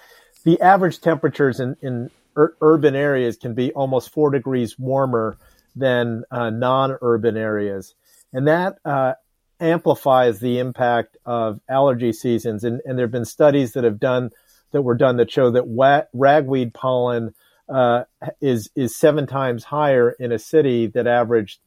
the 0.43 0.61
average 0.61 1.01
temperatures 1.01 1.59
in, 1.59 1.75
in 1.81 2.09
ur- 2.35 2.55
urban 2.61 2.95
areas 2.95 3.37
can 3.37 3.53
be 3.53 3.71
almost 3.73 4.11
four 4.11 4.31
degrees 4.31 4.77
warmer 4.77 5.37
than 5.75 6.23
uh, 6.31 6.49
non-urban 6.49 7.35
areas, 7.35 7.95
and 8.31 8.47
that 8.47 8.77
uh, 8.85 9.13
amplifies 9.59 10.39
the 10.39 10.59
impact 10.59 11.17
of 11.25 11.59
allergy 11.67 12.13
seasons. 12.13 12.63
And, 12.63 12.81
and, 12.85 12.97
there 12.97 13.05
have 13.05 13.11
been 13.11 13.25
studies 13.25 13.73
that 13.73 13.83
have 13.83 13.99
done 13.99 14.31
that 14.71 14.81
were 14.81 14.95
done 14.95 15.17
that 15.17 15.31
show 15.31 15.51
that 15.51 16.07
ragweed 16.13 16.73
pollen 16.73 17.33
uh, 17.67 18.03
is 18.41 18.69
is 18.75 18.95
seven 18.95 19.25
times 19.27 19.63
higher 19.63 20.11
in 20.11 20.31
a 20.31 20.39
city 20.39 20.87
that 20.87 21.07
averaged 21.07 21.59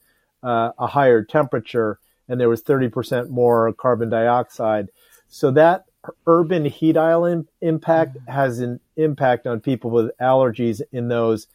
uh, 0.43 0.71
a 0.79 0.87
higher 0.87 1.25
temperature, 1.25 1.99
and 2.29 2.41
there 2.41 2.49
was 2.49 2.63
thirty 2.63 2.89
percent 2.89 3.31
more 3.31 3.73
carbon 3.73 4.09
dioxide. 4.09 4.89
So 5.29 5.51
that 5.53 5.85
urban 6.27 6.65
heat 6.65 6.97
island 6.97 7.49
impact 7.61 8.17
mm-hmm. 8.17 8.33
has 8.33 8.61
an 8.61 8.81
impact 8.97 9.47
on 9.47 9.61
people 9.61 9.91
with 9.91 10.11
allergies 10.21 10.81
in 10.93 11.09
those 11.09 11.47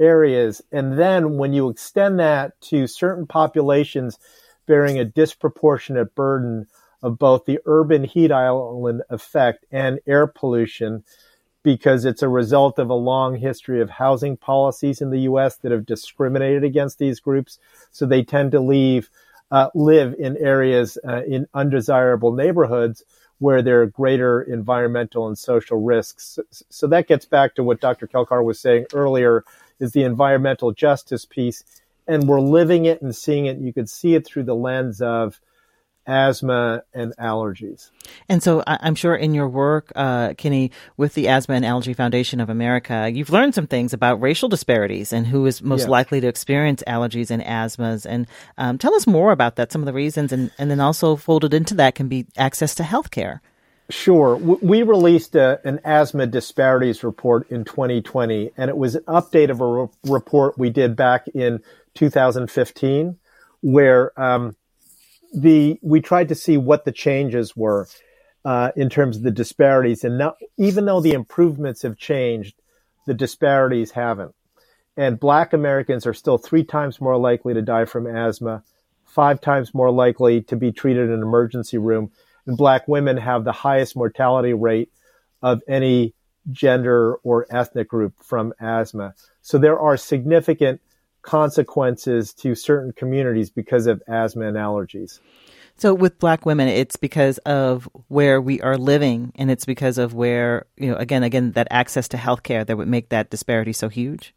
areas. 0.00 0.62
And 0.72 0.98
then 0.98 1.36
when 1.36 1.52
you 1.52 1.68
extend 1.68 2.18
that 2.18 2.60
to 2.62 2.86
certain 2.86 3.26
populations 3.26 4.18
bearing 4.66 4.98
a 4.98 5.04
disproportionate 5.04 6.14
burden 6.14 6.66
of 7.02 7.18
both 7.18 7.44
the 7.44 7.60
urban 7.66 8.04
heat 8.04 8.32
island 8.32 9.02
effect 9.10 9.66
and 9.70 10.00
air 10.06 10.26
pollution, 10.26 11.04
because 11.62 12.04
it's 12.04 12.22
a 12.22 12.28
result 12.28 12.78
of 12.78 12.90
a 12.90 12.94
long 12.94 13.36
history 13.36 13.80
of 13.80 13.90
housing 13.90 14.36
policies 14.36 15.00
in 15.00 15.10
the 15.10 15.20
U.S. 15.20 15.56
that 15.58 15.72
have 15.72 15.86
discriminated 15.86 16.64
against 16.64 16.98
these 16.98 17.20
groups. 17.20 17.58
So 17.90 18.06
they 18.06 18.22
tend 18.22 18.52
to 18.52 18.60
leave, 18.60 19.10
uh, 19.50 19.68
live 19.74 20.14
in 20.18 20.36
areas 20.38 20.98
uh, 21.06 21.22
in 21.26 21.46
undesirable 21.54 22.32
neighborhoods 22.32 23.04
where 23.44 23.60
there 23.60 23.82
are 23.82 23.86
greater 23.86 24.40
environmental 24.40 25.28
and 25.28 25.36
social 25.36 25.78
risks. 25.78 26.38
So 26.70 26.86
that 26.86 27.06
gets 27.06 27.26
back 27.26 27.54
to 27.56 27.62
what 27.62 27.78
Dr. 27.78 28.06
Kelkar 28.06 28.42
was 28.42 28.58
saying 28.58 28.86
earlier 28.94 29.44
is 29.78 29.92
the 29.92 30.02
environmental 30.02 30.72
justice 30.72 31.26
piece. 31.26 31.62
And 32.08 32.26
we're 32.26 32.40
living 32.40 32.86
it 32.86 33.02
and 33.02 33.14
seeing 33.14 33.44
it. 33.44 33.58
You 33.58 33.70
could 33.74 33.90
see 33.90 34.14
it 34.14 34.24
through 34.24 34.44
the 34.44 34.54
lens 34.54 35.02
of 35.02 35.42
asthma 36.06 36.82
and 36.92 37.14
allergies. 37.18 37.90
And 38.28 38.42
so 38.42 38.62
I'm 38.66 38.94
sure 38.94 39.14
in 39.14 39.34
your 39.34 39.48
work, 39.48 39.92
uh, 39.96 40.34
Kenny, 40.34 40.70
with 40.96 41.14
the 41.14 41.28
Asthma 41.28 41.54
and 41.54 41.64
Allergy 41.64 41.94
Foundation 41.94 42.40
of 42.40 42.50
America, 42.50 43.10
you've 43.12 43.30
learned 43.30 43.54
some 43.54 43.66
things 43.66 43.92
about 43.92 44.20
racial 44.20 44.48
disparities 44.48 45.12
and 45.12 45.26
who 45.26 45.46
is 45.46 45.62
most 45.62 45.80
yes. 45.80 45.88
likely 45.88 46.20
to 46.20 46.26
experience 46.26 46.82
allergies 46.86 47.30
and 47.30 47.42
asthmas. 47.42 48.06
And 48.06 48.26
um, 48.58 48.78
tell 48.78 48.94
us 48.94 49.06
more 49.06 49.32
about 49.32 49.56
that, 49.56 49.72
some 49.72 49.82
of 49.82 49.86
the 49.86 49.92
reasons, 49.92 50.32
and, 50.32 50.50
and 50.58 50.70
then 50.70 50.80
also 50.80 51.16
folded 51.16 51.54
into 51.54 51.74
that 51.74 51.94
can 51.94 52.08
be 52.08 52.26
access 52.36 52.74
to 52.76 52.82
health 52.84 53.10
care. 53.10 53.42
Sure. 53.90 54.36
We 54.36 54.82
released 54.82 55.34
a, 55.34 55.60
an 55.64 55.80
asthma 55.84 56.26
disparities 56.26 57.04
report 57.04 57.50
in 57.50 57.64
2020, 57.64 58.52
and 58.56 58.70
it 58.70 58.76
was 58.76 58.94
an 58.94 59.04
update 59.04 59.50
of 59.50 59.60
a 59.60 59.66
re- 59.66 59.88
report 60.04 60.58
we 60.58 60.70
did 60.70 60.96
back 60.96 61.28
in 61.28 61.60
2015, 61.94 63.18
where 63.60 64.18
um, 64.20 64.56
the 65.34 65.78
we 65.82 66.00
tried 66.00 66.28
to 66.28 66.34
see 66.34 66.56
what 66.56 66.84
the 66.84 66.92
changes 66.92 67.56
were 67.56 67.88
uh, 68.44 68.70
in 68.76 68.90
terms 68.90 69.16
of 69.16 69.22
the 69.22 69.30
disparities, 69.30 70.04
and 70.04 70.18
not, 70.18 70.36
even 70.56 70.84
though 70.84 71.00
the 71.00 71.12
improvements 71.12 71.82
have 71.82 71.96
changed, 71.96 72.54
the 73.06 73.14
disparities 73.14 73.92
haven't. 73.92 74.34
And 74.96 75.18
Black 75.18 75.52
Americans 75.52 76.06
are 76.06 76.14
still 76.14 76.38
three 76.38 76.64
times 76.64 77.00
more 77.00 77.16
likely 77.16 77.54
to 77.54 77.62
die 77.62 77.84
from 77.84 78.06
asthma, 78.06 78.62
five 79.04 79.40
times 79.40 79.74
more 79.74 79.90
likely 79.90 80.42
to 80.42 80.56
be 80.56 80.72
treated 80.72 81.06
in 81.06 81.14
an 81.14 81.22
emergency 81.22 81.78
room, 81.78 82.12
and 82.46 82.56
Black 82.56 82.86
women 82.86 83.16
have 83.16 83.44
the 83.44 83.52
highest 83.52 83.96
mortality 83.96 84.52
rate 84.52 84.90
of 85.42 85.62
any 85.66 86.14
gender 86.50 87.14
or 87.16 87.46
ethnic 87.50 87.88
group 87.88 88.14
from 88.22 88.52
asthma. 88.60 89.14
So 89.40 89.58
there 89.58 89.78
are 89.78 89.96
significant 89.96 90.80
consequences 91.24 92.34
to 92.34 92.54
certain 92.54 92.92
communities 92.92 93.50
because 93.50 93.86
of 93.86 94.02
asthma 94.06 94.46
and 94.46 94.56
allergies. 94.56 95.20
So 95.76 95.92
with 95.92 96.18
black 96.18 96.46
women, 96.46 96.68
it's 96.68 96.96
because 96.96 97.38
of 97.38 97.88
where 98.08 98.40
we 98.40 98.60
are 98.60 98.78
living 98.78 99.32
and 99.34 99.50
it's 99.50 99.64
because 99.64 99.98
of 99.98 100.14
where, 100.14 100.66
you 100.76 100.90
know, 100.90 100.96
again, 100.96 101.24
again, 101.24 101.52
that 101.52 101.66
access 101.70 102.08
to 102.08 102.16
healthcare 102.16 102.64
that 102.64 102.76
would 102.76 102.88
make 102.88 103.08
that 103.08 103.30
disparity 103.30 103.72
so 103.72 103.88
huge. 103.88 104.34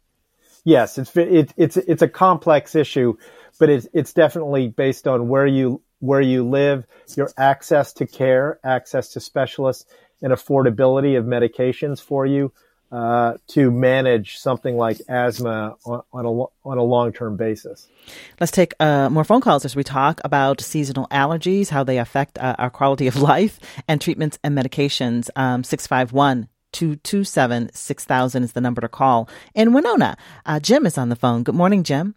Yes, 0.64 0.98
it's, 0.98 1.16
it, 1.16 1.52
it's, 1.56 1.76
it's 1.76 2.02
a 2.02 2.08
complex 2.08 2.74
issue, 2.74 3.16
but 3.60 3.70
it's, 3.70 3.86
it's 3.92 4.12
definitely 4.12 4.68
based 4.68 5.06
on 5.06 5.28
where 5.28 5.46
you, 5.46 5.80
where 6.00 6.20
you 6.20 6.48
live, 6.48 6.84
your 7.16 7.30
access 7.36 7.92
to 7.94 8.06
care, 8.06 8.58
access 8.64 9.10
to 9.10 9.20
specialists 9.20 9.86
and 10.20 10.32
affordability 10.32 11.16
of 11.16 11.24
medications 11.24 12.02
for 12.02 12.26
you 12.26 12.52
uh, 12.90 13.34
to 13.48 13.70
manage 13.70 14.38
something 14.38 14.76
like 14.76 15.00
asthma 15.08 15.76
on, 15.84 16.02
on 16.12 16.24
a 16.24 16.68
on 16.68 16.78
a 16.78 16.82
long 16.82 17.12
term 17.12 17.36
basis. 17.36 17.88
Let's 18.40 18.52
take 18.52 18.72
uh, 18.80 19.10
more 19.10 19.24
phone 19.24 19.40
calls 19.40 19.64
as 19.64 19.76
we 19.76 19.84
talk 19.84 20.20
about 20.24 20.60
seasonal 20.60 21.06
allergies, 21.08 21.68
how 21.68 21.84
they 21.84 21.98
affect 21.98 22.38
uh, 22.38 22.56
our 22.58 22.70
quality 22.70 23.06
of 23.06 23.16
life, 23.20 23.60
and 23.86 24.00
treatments 24.00 24.38
and 24.42 24.56
medications. 24.56 25.28
Um, 25.36 25.64
six 25.64 25.86
five 25.86 26.12
one. 26.12 26.48
227 26.72 27.70
6000 27.72 28.42
is 28.42 28.52
the 28.52 28.60
number 28.60 28.82
to 28.82 28.90
call. 28.90 29.26
In 29.54 29.72
Winona, 29.72 30.18
uh, 30.44 30.60
Jim 30.60 30.84
is 30.84 30.98
on 30.98 31.08
the 31.08 31.16
phone. 31.16 31.42
Good 31.42 31.54
morning, 31.54 31.82
Jim. 31.82 32.14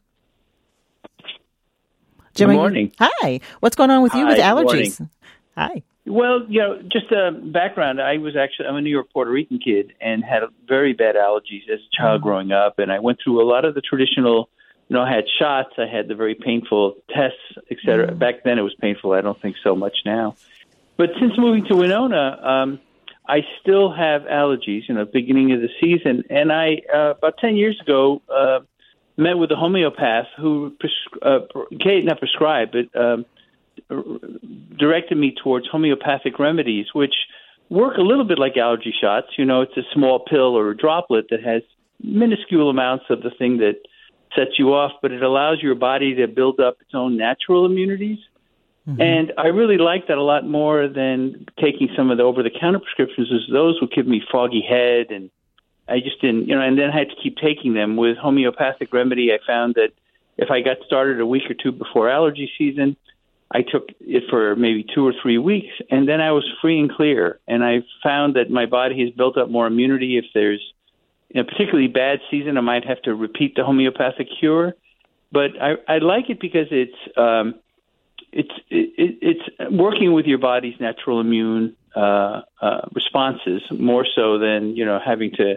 Jim, 2.36 2.50
Good 2.50 2.56
morning. 2.56 2.88
You, 3.00 3.08
hi. 3.22 3.40
What's 3.62 3.78
going 3.78 3.92
on 3.92 4.02
with 4.04 4.14
you 4.14 4.26
hi, 4.26 4.30
with 4.30 4.40
allergies? 4.40 5.10
Hi. 5.56 5.84
Well, 6.06 6.46
you 6.50 6.60
know, 6.60 6.82
just 6.82 7.12
a 7.12 7.32
background. 7.32 8.02
I 8.02 8.18
was 8.18 8.36
actually 8.36 8.68
I'm 8.68 8.76
a 8.76 8.82
New 8.82 8.90
York 8.90 9.08
Puerto 9.14 9.30
Rican 9.30 9.60
kid 9.60 9.94
and 10.02 10.24
had 10.24 10.42
very 10.68 10.94
bad 10.94 11.16
allergies 11.16 11.70
as 11.72 11.80
a 11.80 11.96
child 11.96 12.20
mm-hmm. 12.20 12.28
growing 12.28 12.52
up, 12.52 12.80
and 12.80 12.92
I 12.92 13.00
went 13.00 13.20
through 13.24 13.42
a 13.42 13.48
lot 13.48 13.66
of 13.66 13.76
the 13.76 13.82
traditional. 13.82 14.50
You 14.90 14.96
know, 14.96 15.04
I 15.04 15.14
had 15.14 15.26
shots. 15.40 15.70
I 15.78 15.86
had 15.86 16.08
the 16.08 16.16
very 16.16 16.36
painful 16.36 16.96
tests, 17.10 17.38
et 17.70 17.78
cetera. 17.86 18.08
Mm-hmm. 18.08 18.18
Back 18.18 18.44
then, 18.44 18.58
it 18.58 18.64
was 18.64 18.76
painful. 18.82 19.14
I 19.14 19.22
don't 19.22 19.40
think 19.42 19.56
so 19.64 19.76
much 19.76 19.98
now. 20.06 20.36
but 20.98 21.12
since 21.20 21.34
moving 21.38 21.66
to 21.66 21.76
Winona, 21.76 22.40
um, 22.44 22.80
I 23.28 23.42
still 23.62 23.94
have 23.94 24.24
allergies. 24.24 24.90
You 24.90 24.96
know, 24.96 25.06
beginning 25.06 25.54
of 25.54 25.62
the 25.62 25.70
season, 25.80 26.24
and 26.30 26.52
I 26.52 26.82
uh, 26.94 27.12
about 27.12 27.38
ten 27.38 27.56
years 27.56 27.80
ago 27.80 28.24
uh, 28.28 28.62
met 29.18 29.38
with 29.38 29.52
a 29.52 29.56
homeopath 29.56 30.28
who 30.38 30.76
pres- 30.80 31.22
uh, 31.22 31.40
not 31.70 32.20
prescribed, 32.20 32.76
but 32.76 33.00
um, 33.00 33.26
directed 34.78 35.18
me 35.18 35.36
towards 35.44 35.68
homeopathic 35.68 36.40
remedies, 36.40 36.88
which 36.94 37.14
work 37.70 37.98
a 37.98 38.02
little 38.02 38.26
bit 38.26 38.40
like 38.40 38.58
allergy 38.58 38.94
shots. 39.00 39.28
You 39.38 39.46
know, 39.46 39.62
it's 39.62 39.78
a 39.78 39.84
small 39.94 40.20
pill 40.20 40.58
or 40.58 40.72
a 40.72 40.78
droplet 40.78 41.28
that 41.30 41.44
has 41.44 41.62
minuscule 42.04 42.70
amounts 42.70 43.06
of 43.10 43.22
the 43.22 43.32
thing 43.32 43.58
that 43.58 43.76
sets 44.36 44.58
you 44.58 44.74
off, 44.74 44.92
but 45.02 45.12
it 45.12 45.22
allows 45.22 45.62
your 45.62 45.76
body 45.76 46.16
to 46.16 46.28
build 46.28 46.60
up 46.60 46.78
its 46.82 46.92
own 46.94 47.18
natural 47.18 47.66
immunities. 47.66 48.20
Mm-hmm. 48.88 49.02
And 49.02 49.34
I 49.38 49.48
really 49.48 49.78
like 49.78 50.08
that 50.08 50.18
a 50.18 50.24
lot 50.24 50.48
more 50.48 50.88
than 50.88 51.46
taking 51.60 51.90
some 51.96 52.10
of 52.10 52.18
the 52.18 52.24
over 52.24 52.42
the 52.42 52.50
counter 52.50 52.80
prescriptions, 52.80 53.30
as 53.32 53.52
those 53.52 53.80
would 53.80 53.92
give 53.92 54.08
me 54.08 54.22
foggy 54.32 54.66
head 54.68 55.12
and 55.12 55.30
I 55.88 56.00
just 56.00 56.22
didn't, 56.22 56.48
you 56.48 56.56
know, 56.56 56.62
and 56.62 56.78
then 56.80 56.90
I 56.90 56.98
had 56.98 57.10
to 57.10 57.16
keep 57.22 57.36
taking 57.38 57.74
them. 57.74 57.98
With 57.98 58.18
homeopathic 58.18 58.94
remedy, 58.94 59.32
I 59.34 59.40
found 59.46 59.76
that 59.76 59.90
if 60.38 60.50
I 60.50 60.62
got 60.62 60.78
started 60.86 61.20
a 61.20 61.26
week 61.26 61.44
or 61.50 61.54
two 61.54 61.72
before 61.72 62.10
allergy 62.10 62.50
season, 62.58 62.96
I 63.54 63.62
took 63.64 63.90
it 64.00 64.24
for 64.30 64.56
maybe 64.56 64.86
two 64.96 65.06
or 65.06 65.14
three 65.22 65.38
weeks, 65.38 65.74
and 65.90 66.08
then 66.08 66.22
I 66.22 66.32
was 66.32 66.50
free 66.62 66.80
and 66.80 66.90
clear. 66.90 67.40
And 67.48 67.64
I 67.64 67.84
found 68.02 68.36
that 68.36 68.50
my 68.50 68.66
body 68.66 69.04
has 69.04 69.14
built 69.14 69.38
up 69.38 69.50
more 69.50 69.68
immunity. 69.68 70.18
If 70.18 70.26
there's 70.34 70.62
a 71.36 71.44
particularly 71.44 71.88
bad 71.88 72.20
season, 72.30 72.58
I 72.58 72.62
might 72.62 72.86
have 72.86 73.02
to 73.04 73.14
repeat 73.14 73.56
the 73.56 73.64
homeopathic 73.64 74.28
cure. 74.40 74.74
But 75.32 75.52
I, 75.62 75.76
I 75.88 75.98
like 75.98 76.30
it 76.30 76.40
because 76.40 76.68
it's 76.72 77.18
um, 77.18 77.56
it's 78.32 78.52
it, 78.70 79.18
it's 79.22 79.72
working 79.72 80.14
with 80.14 80.26
your 80.26 80.38
body's 80.38 80.80
natural 80.80 81.20
immune 81.20 81.76
uh, 81.96 82.42
uh, 82.62 82.82
responses 82.94 83.62
more 83.72 84.06
so 84.16 84.40
than 84.40 84.76
you 84.78 84.86
know 84.86 85.00
having 85.04 85.32
to 85.32 85.56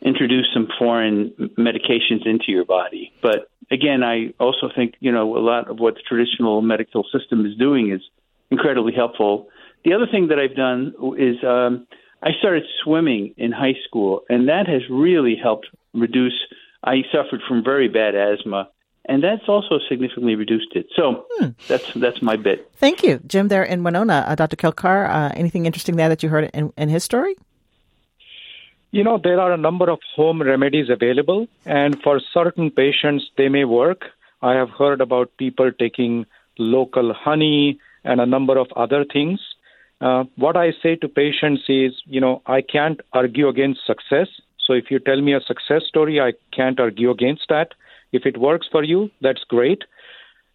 introduce 0.00 0.48
some 0.52 0.68
foreign 0.78 1.30
medications 1.56 2.26
into 2.26 2.46
your 2.48 2.64
body. 2.64 3.12
But 3.22 3.48
again, 3.72 4.02
I 4.02 4.34
also 4.38 4.70
think 4.74 4.94
you 5.00 5.10
know 5.10 5.36
a 5.36 5.40
lot 5.40 5.68
of 5.68 5.80
what 5.80 5.94
the 5.94 6.02
traditional 6.06 6.62
medical 6.62 7.04
system 7.12 7.46
is 7.46 7.56
doing 7.56 7.90
is 7.90 8.02
incredibly 8.50 8.92
helpful. 8.92 9.48
The 9.84 9.94
other 9.94 10.06
thing 10.06 10.28
that 10.28 10.38
I've 10.38 10.54
done 10.54 10.94
is 11.18 11.42
um, 11.42 11.86
I 12.22 12.30
started 12.38 12.64
swimming 12.84 13.34
in 13.36 13.50
high 13.50 13.74
school, 13.86 14.22
and 14.28 14.48
that 14.48 14.68
has 14.68 14.82
really 14.88 15.36
helped 15.42 15.68
reduce. 15.94 16.38
I 16.84 17.02
suffered 17.10 17.40
from 17.48 17.64
very 17.64 17.88
bad 17.88 18.14
asthma, 18.14 18.68
and 19.06 19.24
that's 19.24 19.48
also 19.48 19.78
significantly 19.88 20.36
reduced 20.36 20.74
it. 20.74 20.86
So 20.94 21.26
hmm. 21.38 21.48
that's 21.66 21.92
that's 21.94 22.22
my 22.22 22.36
bit. 22.36 22.70
Thank 22.74 23.02
you, 23.02 23.20
Jim. 23.26 23.48
There 23.48 23.64
in 23.64 23.82
Winona, 23.82 24.24
uh, 24.28 24.34
Dr. 24.34 24.56
Kelkar. 24.56 25.08
Uh, 25.08 25.32
anything 25.34 25.66
interesting 25.66 25.96
there 25.96 26.08
that 26.08 26.22
you 26.22 26.28
heard 26.28 26.50
in, 26.52 26.72
in 26.76 26.88
his 26.88 27.02
story? 27.02 27.34
You 28.94 29.02
know, 29.02 29.18
there 29.22 29.40
are 29.40 29.52
a 29.52 29.56
number 29.56 29.88
of 29.88 30.00
home 30.14 30.42
remedies 30.42 30.90
available, 30.90 31.48
and 31.64 31.98
for 32.02 32.20
certain 32.34 32.70
patients, 32.70 33.24
they 33.38 33.48
may 33.48 33.64
work. 33.64 34.04
I 34.42 34.52
have 34.52 34.68
heard 34.68 35.00
about 35.00 35.34
people 35.38 35.72
taking 35.72 36.26
local 36.58 37.14
honey 37.14 37.80
and 38.04 38.20
a 38.20 38.26
number 38.26 38.58
of 38.58 38.66
other 38.76 39.06
things. 39.10 39.40
Uh, 40.02 40.24
what 40.36 40.58
I 40.58 40.72
say 40.82 40.96
to 40.96 41.08
patients 41.08 41.62
is, 41.68 41.92
you 42.04 42.20
know, 42.20 42.42
I 42.44 42.60
can't 42.60 43.00
argue 43.14 43.48
against 43.48 43.86
success. 43.86 44.28
So 44.66 44.74
if 44.74 44.90
you 44.90 44.98
tell 44.98 45.22
me 45.22 45.32
a 45.32 45.40
success 45.40 45.84
story, 45.88 46.20
I 46.20 46.34
can't 46.54 46.78
argue 46.78 47.10
against 47.10 47.48
that. 47.48 47.72
If 48.12 48.26
it 48.26 48.36
works 48.36 48.66
for 48.70 48.84
you, 48.84 49.10
that's 49.22 49.42
great. 49.44 49.84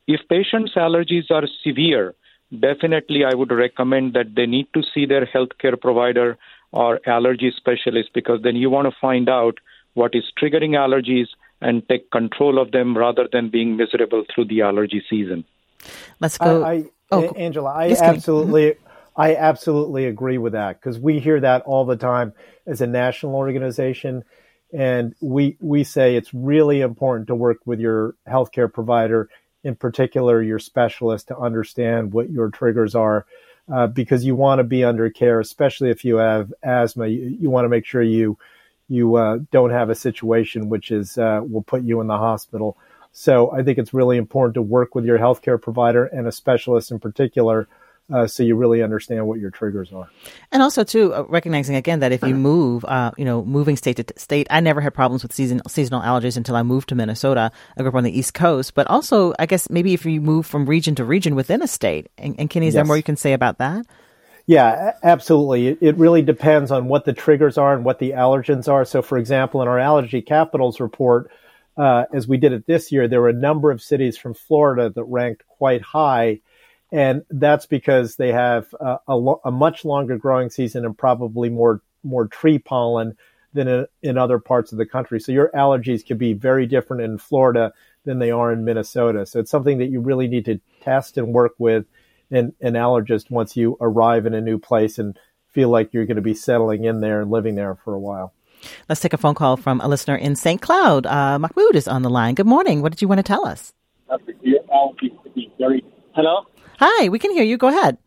If 0.05 0.21
patients' 0.29 0.75
allergies 0.75 1.31
are 1.31 1.47
severe, 1.63 2.13
definitely 2.59 3.25
I 3.25 3.33
would 3.33 3.51
recommend 3.51 4.13
that 4.13 4.35
they 4.35 4.45
need 4.45 4.67
to 4.75 4.83
see 4.93 5.07
their 5.07 5.25
healthcare 5.25 5.79
provider 5.79 6.37
or 6.77 6.99
allergy 7.07 7.51
specialist 7.57 8.09
because 8.13 8.39
then 8.43 8.55
you 8.55 8.69
want 8.69 8.87
to 8.87 8.95
find 9.01 9.27
out 9.29 9.57
what 9.95 10.13
is 10.13 10.23
triggering 10.39 10.73
allergies 10.83 11.25
and 11.59 11.81
take 11.89 12.11
control 12.11 12.59
of 12.61 12.71
them 12.71 12.95
rather 12.95 13.27
than 13.31 13.49
being 13.49 13.75
miserable 13.75 14.23
through 14.29 14.45
the 14.45 14.61
allergy 14.61 15.03
season. 15.09 15.43
Let's 16.19 16.37
go. 16.37 16.63
I, 16.63 16.73
I, 16.73 16.85
oh, 17.11 17.29
Angela, 17.31 17.71
I 17.71 17.95
absolutely, 17.99 18.65
mm-hmm. 18.65 19.21
I 19.21 19.35
absolutely 19.35 20.05
agree 20.05 20.37
with 20.37 20.53
that 20.53 20.79
because 20.79 20.99
we 20.99 21.19
hear 21.19 21.39
that 21.39 21.63
all 21.63 21.85
the 21.85 21.95
time 21.95 22.33
as 22.67 22.79
a 22.81 22.85
national 22.85 23.33
organization, 23.33 24.23
and 24.71 25.15
we 25.19 25.57
we 25.59 25.83
say 25.83 26.15
it's 26.15 26.31
really 26.31 26.81
important 26.81 27.25
to 27.27 27.35
work 27.35 27.57
with 27.65 27.79
your 27.79 28.13
healthcare 28.27 28.71
provider, 28.71 29.29
in 29.63 29.73
particular 29.75 30.43
your 30.43 30.59
specialist, 30.59 31.29
to 31.29 31.37
understand 31.39 32.13
what 32.13 32.29
your 32.29 32.51
triggers 32.51 32.93
are 32.93 33.25
uh, 33.71 33.87
because 33.87 34.25
you 34.25 34.35
want 34.35 34.59
to 34.59 34.63
be 34.63 34.83
under 34.83 35.09
care, 35.09 35.39
especially 35.39 35.89
if 35.89 36.05
you 36.05 36.17
have 36.17 36.53
asthma. 36.63 37.07
You, 37.07 37.37
you 37.39 37.49
want 37.49 37.65
to 37.65 37.69
make 37.69 37.85
sure 37.85 38.01
you 38.01 38.37
you 38.89 39.15
uh, 39.15 39.39
don't 39.51 39.71
have 39.71 39.89
a 39.89 39.95
situation 39.95 40.69
which 40.69 40.91
is 40.91 41.17
uh, 41.17 41.41
will 41.43 41.63
put 41.63 41.83
you 41.83 41.99
in 42.01 42.07
the 42.07 42.17
hospital. 42.17 42.77
So 43.11 43.51
I 43.51 43.63
think 43.63 43.77
it's 43.77 43.93
really 43.93 44.17
important 44.17 44.53
to 44.55 44.61
work 44.61 44.95
with 44.95 45.03
your 45.03 45.17
healthcare 45.17 45.61
provider 45.61 46.05
and 46.05 46.27
a 46.27 46.31
specialist 46.31 46.91
in 46.91 46.99
particular 46.99 47.67
uh, 48.11 48.25
so 48.25 48.41
you 48.43 48.55
really 48.55 48.81
understand 48.81 49.27
what 49.27 49.39
your 49.39 49.51
triggers 49.51 49.91
are. 49.91 50.09
And 50.51 50.63
also, 50.63 50.83
too, 50.83 51.13
uh, 51.13 51.23
recognizing 51.27 51.75
again 51.75 51.99
that 51.99 52.11
if 52.11 52.21
you 52.23 52.35
move, 52.35 52.85
uh, 52.85 53.11
you 53.17 53.25
know, 53.25 53.43
moving 53.43 53.75
state 53.75 53.97
to 53.97 54.19
state, 54.19 54.47
I 54.49 54.59
never 54.61 54.81
had 54.81 54.93
problems 54.93 55.23
with 55.23 55.33
season, 55.33 55.61
seasonal 55.67 56.01
allergies 56.01 56.37
until 56.37 56.55
I 56.55 56.63
moved 56.63 56.89
to 56.89 56.95
Minnesota. 56.95 57.51
I 57.77 57.81
grew 57.81 57.89
up 57.89 57.95
on 57.95 58.03
the 58.03 58.17
East 58.17 58.33
Coast, 58.33 58.75
but 58.75 58.87
also, 58.87 59.33
I 59.39 59.45
guess 59.45 59.69
maybe 59.69 59.93
if 59.93 60.05
you 60.05 60.21
move 60.21 60.45
from 60.45 60.65
region 60.65 60.95
to 60.95 61.03
region 61.03 61.35
within 61.35 61.61
a 61.61 61.67
state, 61.67 62.07
and, 62.17 62.35
and 62.39 62.49
Kenny, 62.49 62.67
is 62.67 62.73
yes. 62.73 62.79
there 62.79 62.85
more 62.85 62.97
you 62.97 63.03
can 63.03 63.17
say 63.17 63.33
about 63.33 63.57
that? 63.57 63.85
Yeah, 64.45 64.93
absolutely. 65.03 65.67
It, 65.67 65.77
it 65.81 65.97
really 65.97 66.21
depends 66.21 66.71
on 66.71 66.87
what 66.87 67.03
the 67.03 67.11
triggers 67.11 67.57
are 67.57 67.73
and 67.73 67.83
what 67.83 67.99
the 67.99 68.11
allergens 68.11 68.71
are. 68.71 68.85
So, 68.85 69.01
for 69.01 69.17
example, 69.17 69.61
in 69.61 69.67
our 69.67 69.77
allergy 69.77 70.21
capitals 70.21 70.79
report, 70.79 71.29
uh, 71.75 72.05
as 72.13 72.29
we 72.29 72.37
did 72.37 72.53
it 72.53 72.65
this 72.65 72.89
year, 72.93 73.09
there 73.09 73.19
were 73.19 73.29
a 73.29 73.33
number 73.33 73.71
of 73.71 73.81
cities 73.81 74.17
from 74.17 74.33
Florida 74.33 74.89
that 74.89 75.03
ranked 75.03 75.45
quite 75.47 75.81
high 75.81 76.39
and 76.91 77.23
that's 77.29 77.65
because 77.65 78.15
they 78.15 78.31
have 78.31 78.73
a, 78.79 78.99
a, 79.07 79.15
lo- 79.15 79.41
a, 79.43 79.51
much 79.51 79.83
longer 79.83 80.17
growing 80.17 80.49
season 80.49 80.85
and 80.85 80.97
probably 80.97 81.49
more 81.49 81.81
more 82.03 82.27
tree 82.27 82.59
pollen 82.59 83.17
than 83.53 83.67
in, 83.67 83.85
in, 84.01 84.17
other 84.17 84.39
parts 84.39 84.71
of 84.71 84.77
the 84.77 84.85
country. 84.85 85.19
So 85.19 85.31
your 85.31 85.49
allergies 85.53 86.05
could 86.05 86.17
be 86.17 86.33
very 86.33 86.65
different 86.65 87.03
in 87.03 87.17
Florida 87.17 87.73
than 88.05 88.19
they 88.19 88.31
are 88.31 88.51
in 88.51 88.63
Minnesota. 88.63 89.25
So 89.25 89.39
it's 89.39 89.51
something 89.51 89.79
that 89.79 89.87
you 89.87 89.99
really 89.99 90.27
need 90.27 90.45
to 90.45 90.61
test 90.81 91.17
and 91.17 91.33
work 91.33 91.53
with 91.57 91.85
an, 92.31 92.53
an 92.61 92.73
allergist 92.73 93.29
once 93.29 93.57
you 93.57 93.77
arrive 93.81 94.25
in 94.25 94.33
a 94.33 94.41
new 94.41 94.57
place 94.57 94.99
and 94.99 95.17
feel 95.49 95.69
like 95.69 95.93
you're 95.93 96.05
going 96.05 96.17
to 96.17 96.21
be 96.21 96.33
settling 96.33 96.85
in 96.85 97.01
there 97.01 97.21
and 97.21 97.31
living 97.31 97.55
there 97.55 97.75
for 97.75 97.93
a 97.93 97.99
while. 97.99 98.33
Let's 98.87 99.01
take 99.01 99.13
a 99.13 99.17
phone 99.17 99.35
call 99.35 99.57
from 99.57 99.81
a 99.81 99.87
listener 99.87 100.15
in 100.15 100.35
St. 100.35 100.61
Cloud. 100.61 101.05
Uh, 101.05 101.39
Mahmoud 101.39 101.75
is 101.75 101.87
on 101.87 102.01
the 102.01 102.09
line. 102.09 102.35
Good 102.35 102.47
morning. 102.47 102.81
What 102.81 102.91
did 102.91 103.01
you 103.01 103.07
want 103.07 103.19
to 103.19 103.23
tell 103.23 103.45
us? 103.45 103.73
Hello. 106.13 106.45
Hi, 106.79 107.09
we 107.09 107.17
can 107.17 107.31
hear 107.31 107.43
you. 107.43 107.57
Go 107.57 107.69
ahead. 107.69 107.97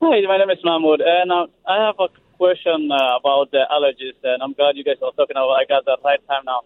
Hi, 0.00 0.20
my 0.22 0.38
name 0.38 0.50
is 0.50 0.62
Mahmoud, 0.62 1.00
and 1.00 1.32
uh, 1.32 1.46
I 1.66 1.84
have 1.84 1.96
a 1.98 2.06
question 2.38 2.90
uh, 2.92 3.18
about 3.18 3.50
the 3.50 3.66
allergies, 3.74 4.14
and 4.22 4.40
I'm 4.40 4.52
glad 4.52 4.76
you 4.76 4.84
guys 4.84 5.02
are 5.02 5.10
talking 5.18 5.34
about. 5.34 5.58
I 5.58 5.64
got 5.66 5.84
the 5.84 5.96
right 6.04 6.20
time 6.28 6.44
now. 6.46 6.60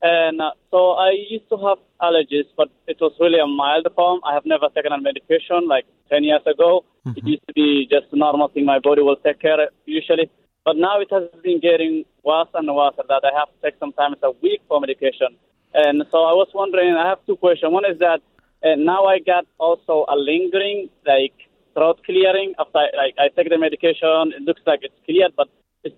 And 0.00 0.40
uh, 0.40 0.52
so 0.70 0.92
I 0.92 1.12
used 1.28 1.48
to 1.50 1.58
have 1.60 1.76
allergies, 2.00 2.48
but 2.56 2.70
it 2.86 2.96
was 3.02 3.12
really 3.20 3.38
a 3.38 3.46
mild 3.46 3.86
form. 3.94 4.20
I 4.24 4.32
have 4.32 4.46
never 4.46 4.68
taken 4.74 4.92
a 4.92 5.00
medication 5.00 5.68
like 5.68 5.84
10 6.08 6.24
years 6.24 6.40
ago. 6.46 6.86
Mm-hmm. 7.04 7.18
It 7.18 7.24
used 7.36 7.46
to 7.48 7.52
be 7.52 7.86
just 7.90 8.06
a 8.12 8.16
normal 8.16 8.48
thing 8.48 8.64
my 8.64 8.78
body 8.78 9.02
will 9.02 9.16
take 9.16 9.40
care 9.40 9.60
of 9.60 9.68
usually. 9.84 10.30
But 10.64 10.78
now 10.78 11.00
it 11.00 11.08
has 11.12 11.28
been 11.42 11.60
getting 11.60 12.04
worse 12.24 12.48
and 12.54 12.64
worse 12.74 12.96
that 12.96 13.22
I 13.28 13.32
have 13.38 13.48
to 13.52 13.58
take 13.62 13.78
sometimes 13.78 14.16
a 14.22 14.30
week 14.40 14.62
for 14.68 14.80
medication. 14.80 15.36
And 15.74 16.02
so 16.10 16.24
I 16.24 16.32
was 16.32 16.48
wondering, 16.54 16.94
I 16.94 17.06
have 17.08 17.18
two 17.26 17.36
questions. 17.36 17.70
One 17.70 17.84
is 17.84 17.98
that 17.98 18.20
and 18.62 18.84
now 18.84 19.04
I 19.04 19.18
got 19.18 19.46
also 19.58 20.04
a 20.08 20.16
lingering 20.16 20.88
like 21.06 21.34
throat 21.74 22.00
clearing 22.04 22.54
after 22.58 22.78
I, 22.78 22.88
like 22.96 23.14
I 23.18 23.28
take 23.28 23.50
the 23.50 23.58
medication. 23.58 24.32
It 24.36 24.42
looks 24.42 24.62
like 24.66 24.80
it's 24.82 24.98
cleared, 25.04 25.32
but 25.36 25.48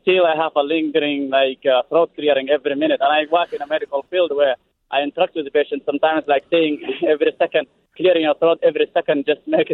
still 0.03 0.27
I 0.27 0.37
have 0.37 0.53
a 0.57 0.63
lingering 0.63 1.31
like 1.31 1.63
uh, 1.65 1.83
throat 1.89 2.11
clearing 2.15 2.49
every 2.51 2.75
minute. 2.75 3.01
And 3.01 3.13
I 3.13 3.31
work 3.33 3.53
in 3.53 3.63
a 3.63 3.67
medical 3.67 4.05
field 4.11 4.33
where 4.35 4.57
I 4.91 5.03
interact 5.03 5.35
with 5.35 5.45
the 5.45 5.51
patient. 5.51 5.83
Sometimes 5.87 6.25
like 6.27 6.45
saying 6.51 6.83
every 7.09 7.33
second, 7.39 7.67
clearing 7.97 8.23
your 8.23 8.35
throat 8.35 8.59
every 8.63 8.91
second 8.93 9.27
just 9.27 9.41
makes 9.47 9.73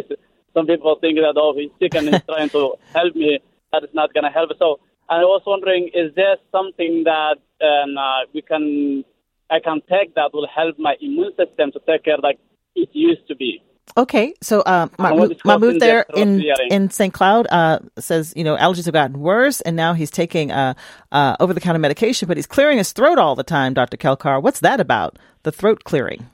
some 0.53 0.67
people 0.67 0.97
think 1.01 1.17
that 1.17 1.33
oh 1.35 1.53
he's 1.57 1.71
sick 1.79 1.95
and 1.95 2.07
he's 2.09 2.23
trying 2.29 2.49
to 2.49 2.75
help 2.93 3.15
me. 3.15 3.39
That 3.73 3.83
is 3.83 3.89
not 3.93 4.13
going 4.13 4.23
to 4.23 4.29
help. 4.29 4.51
So 4.57 4.79
I 5.09 5.19
was 5.19 5.41
wondering, 5.45 5.89
is 5.93 6.15
there 6.15 6.37
something 6.51 7.03
that 7.03 7.37
um, 7.61 7.97
uh, 7.97 8.21
we 8.33 8.41
can 8.41 9.03
I 9.49 9.59
can 9.59 9.81
take 9.89 10.15
that 10.15 10.33
will 10.33 10.47
help 10.47 10.79
my 10.79 10.95
immune 11.01 11.33
system 11.35 11.71
to 11.73 11.79
take 11.85 12.05
care 12.05 12.17
like 12.17 12.39
it 12.75 12.89
used 12.93 13.27
to 13.27 13.35
be. 13.35 13.61
Okay, 13.97 14.33
so 14.41 14.59
uh, 14.61 14.87
Mahmoud, 14.99 15.39
Mahmoud 15.45 15.79
there 15.79 16.05
in 16.15 16.43
in 16.69 16.89
St. 16.89 17.13
Cloud 17.13 17.47
uh, 17.49 17.79
says 17.97 18.33
you 18.35 18.43
know 18.43 18.57
allergies 18.57 18.85
have 18.85 18.93
gotten 18.93 19.19
worse, 19.19 19.61
and 19.61 19.75
now 19.75 19.93
he's 19.93 20.11
taking 20.11 20.51
uh, 20.51 20.73
uh, 21.13 21.37
over 21.39 21.53
the 21.53 21.61
counter 21.61 21.79
medication, 21.79 22.27
but 22.27 22.35
he's 22.35 22.47
clearing 22.47 22.77
his 22.77 22.91
throat 22.91 23.17
all 23.17 23.35
the 23.35 23.43
time. 23.43 23.73
Dr. 23.73 23.95
Kelkar, 23.95 24.41
what's 24.41 24.59
that 24.59 24.81
about? 24.81 25.17
The 25.43 25.51
throat 25.51 25.85
clearing. 25.85 26.29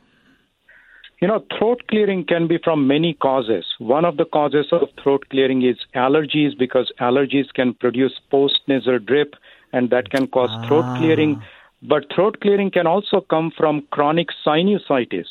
You 1.22 1.28
know, 1.28 1.46
throat 1.60 1.84
clearing 1.88 2.26
can 2.26 2.48
be 2.48 2.58
from 2.64 2.88
many 2.88 3.14
causes. 3.14 3.64
One 3.78 4.06
of 4.06 4.18
the 4.18 4.26
causes 4.26 4.66
of 4.72 4.90
throat 5.04 5.26
clearing 5.30 5.62
is 5.62 5.78
allergies 5.94 6.58
because 6.58 6.92
allergies 7.00 7.54
can 7.54 7.76
produce 7.76 8.20
post 8.32 8.60
nasal 8.68 8.98
drip 8.98 9.36
and 9.72 9.92
that 9.92 10.10
can 10.10 10.26
cause 10.26 10.50
ah. 10.52 10.68
throat 10.68 10.98
clearing. 10.98 11.44
But 11.84 12.12
throat 12.16 12.40
clearing 12.42 12.72
can 12.72 12.88
also 12.88 13.22
come 13.22 13.52
from 13.56 13.86
chronic 13.92 14.30
sinusitis. 14.44 15.28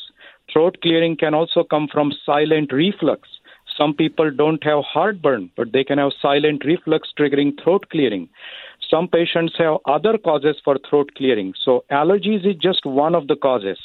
Throat 0.51 0.77
clearing 0.81 1.15
can 1.15 1.33
also 1.33 1.63
come 1.63 1.87
from 1.87 2.11
silent 2.25 2.71
reflux. 2.73 3.29
Some 3.77 3.93
people 3.93 4.31
don't 4.31 4.63
have 4.63 4.83
heartburn, 4.83 5.49
but 5.55 5.71
they 5.71 5.83
can 5.83 5.97
have 5.97 6.11
silent 6.21 6.65
reflux 6.65 7.09
triggering 7.17 7.61
throat 7.63 7.89
clearing. 7.89 8.27
Some 8.89 9.07
patients 9.07 9.53
have 9.57 9.77
other 9.85 10.17
causes 10.17 10.57
for 10.63 10.77
throat 10.89 11.11
clearing. 11.15 11.53
So 11.63 11.85
allergies 11.89 12.45
is 12.45 12.57
just 12.57 12.85
one 12.85 13.15
of 13.15 13.27
the 13.27 13.37
causes. 13.37 13.79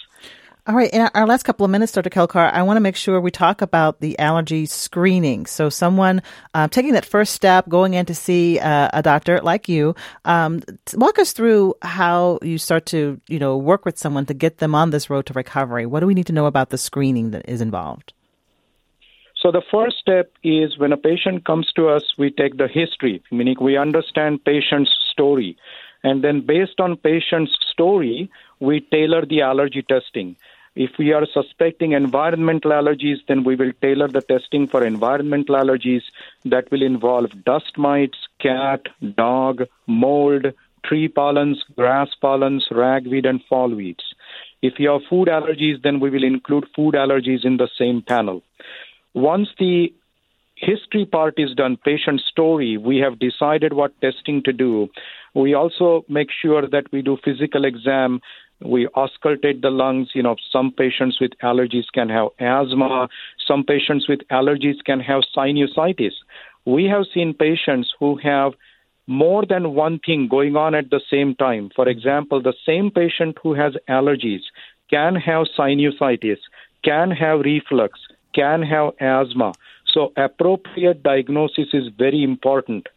All 0.69 0.75
right. 0.75 0.91
In 0.91 1.01
our 1.01 1.29
last 1.29 1.45
couple 1.45 1.65
of 1.65 1.71
minutes, 1.71 1.93
Dr. 1.93 2.11
Kelkar, 2.11 2.53
I 2.53 2.65
want 2.65 2.77
to 2.77 2.81
make 2.81 2.97
sure 2.97 3.21
we 3.21 3.31
talk 3.31 3.63
about 3.63 4.01
the 4.01 4.19
allergy 4.19 4.67
screening. 4.67 5.47
So, 5.47 5.69
someone 5.69 6.23
uh, 6.55 6.67
taking 6.67 6.95
that 6.95 7.05
first 7.05 7.35
step, 7.35 7.69
going 7.69 7.95
in 7.95 8.05
to 8.07 8.17
see 8.17 8.59
uh, 8.59 8.89
a 8.93 9.01
doctor 9.01 9.39
like 9.43 9.69
you, 9.69 9.95
um, 10.25 10.65
walk 10.95 11.21
us 11.21 11.33
through 11.33 11.75
how 11.83 12.41
you 12.43 12.59
start 12.59 12.85
to, 12.87 13.21
you 13.29 13.39
know, 13.39 13.57
work 13.57 13.85
with 13.85 13.97
someone 13.97 14.27
to 14.27 14.35
get 14.35 14.59
them 14.59 14.75
on 14.75 14.91
this 14.91 15.09
road 15.09 15.27
to 15.27 15.33
recovery. 15.35 15.87
What 15.87 16.01
do 16.01 16.07
we 16.09 16.15
need 16.15 16.27
to 16.27 16.33
know 16.33 16.47
about 16.47 16.71
the 16.71 16.79
screening 16.79 17.31
that 17.31 17.49
is 17.49 17.61
involved? 17.61 18.13
So, 19.37 19.53
the 19.53 19.63
first 19.71 19.99
step 19.99 20.33
is 20.43 20.79
when 20.79 20.93
a 20.93 20.97
patient 20.97 21.45
comes 21.45 21.71
to 21.77 21.91
us, 21.91 22.03
we 22.19 22.33
take 22.33 22.57
the 22.57 22.67
history, 22.67 23.23
meaning 23.31 23.55
we 23.61 23.77
understand 23.77 24.45
patient's 24.45 24.91
story. 25.13 25.57
And 26.03 26.25
then, 26.25 26.41
based 26.45 26.81
on 26.81 26.97
patient's 26.97 27.57
story, 27.71 28.29
we 28.59 28.81
tailor 28.81 29.25
the 29.25 29.43
allergy 29.43 29.83
testing. 29.83 30.35
If 30.77 30.91
we 30.99 31.15
are 31.15 31.27
suspecting 31.33 31.93
environmental 31.93 32.71
allergies, 32.71 33.17
then 33.27 33.45
we 33.45 33.57
will 33.57 33.73
tailor 33.81 34.09
the 34.09 34.21
testing 34.21 34.67
for 34.69 34.85
environmental 34.85 35.55
allergies 35.55 36.03
that 36.45 36.71
will 36.71 36.83
involve 36.83 37.45
dust 37.45 37.79
mites, 37.79 38.19
cat, 38.39 38.83
dog, 39.17 39.63
mold, 39.87 40.53
tree 40.85 41.09
pollens, 41.09 41.63
grass 41.75 42.11
pollens, 42.21 42.67
ragweed, 42.71 43.25
and 43.25 43.43
fall 43.49 43.75
weeds. 43.75 44.05
If 44.61 44.75
you 44.79 44.91
have 44.91 45.01
food 45.09 45.29
allergies, 45.29 45.83
then 45.83 45.99
we 45.99 46.11
will 46.11 46.25
include 46.25 46.67
food 46.77 46.95
allergies 46.95 47.47
in 47.47 47.57
the 47.57 47.69
same 47.79 48.03
panel. 48.03 48.43
Once 49.15 49.49
the 49.59 49.95
history 50.57 51.07
part 51.07 51.35
is 51.39 51.55
done, 51.55 51.79
patient 51.79 52.21
story, 52.21 52.77
we 52.77 52.99
have 52.99 53.19
decided 53.19 53.73
what 53.73 53.99
testing 54.03 54.43
to 54.43 54.53
do. 54.53 54.89
We 55.35 55.55
also 55.55 56.05
make 56.09 56.29
sure 56.31 56.67
that 56.69 56.93
we 56.93 57.03
do 57.03 57.19
physical 57.25 57.65
exam 57.65 58.21
we 58.61 58.87
auscultate 58.89 59.63
the 59.63 59.71
lungs. 59.71 60.11
You 60.15 60.23
know, 60.23 60.37
some 60.51 60.73
patients 60.73 61.21
with 61.21 61.33
allergies 61.43 61.87
can 61.93 62.09
have 62.09 62.29
asthma. 62.39 63.09
Some 63.47 63.65
patients 63.65 64.09
with 64.09 64.21
allergies 64.31 64.83
can 64.85 65.01
have 65.01 65.23
sinusitis. 65.37 66.13
We 66.65 66.85
have 66.85 67.05
seen 67.13 67.35
patients 67.35 67.93
who 67.99 68.17
have 68.17 68.55
more 69.07 69.45
than 69.47 69.75
one 69.75 70.01
thing 70.05 70.27
going 70.29 70.57
on 70.57 70.75
at 70.75 70.91
the 70.91 71.01
same 71.11 71.35
time. 71.37 71.71
For 71.77 71.89
example, 71.89 72.43
the 72.43 72.55
same 72.65 72.91
patient 72.91 73.39
who 73.43 73.55
has 73.55 73.75
allergies 73.89 74.43
can 74.91 75.15
have 75.15 75.47
sinusitis, 75.57 76.39
can 76.83 77.11
have 77.11 77.41
reflux, 77.41 78.01
can 78.35 78.63
have 78.63 78.95
asthma. 79.01 79.53
So, 79.87 80.13
appropriate 80.17 81.03
diagnosis 81.03 81.69
is 81.73 81.89
very 81.97 82.23
important. 82.23 82.89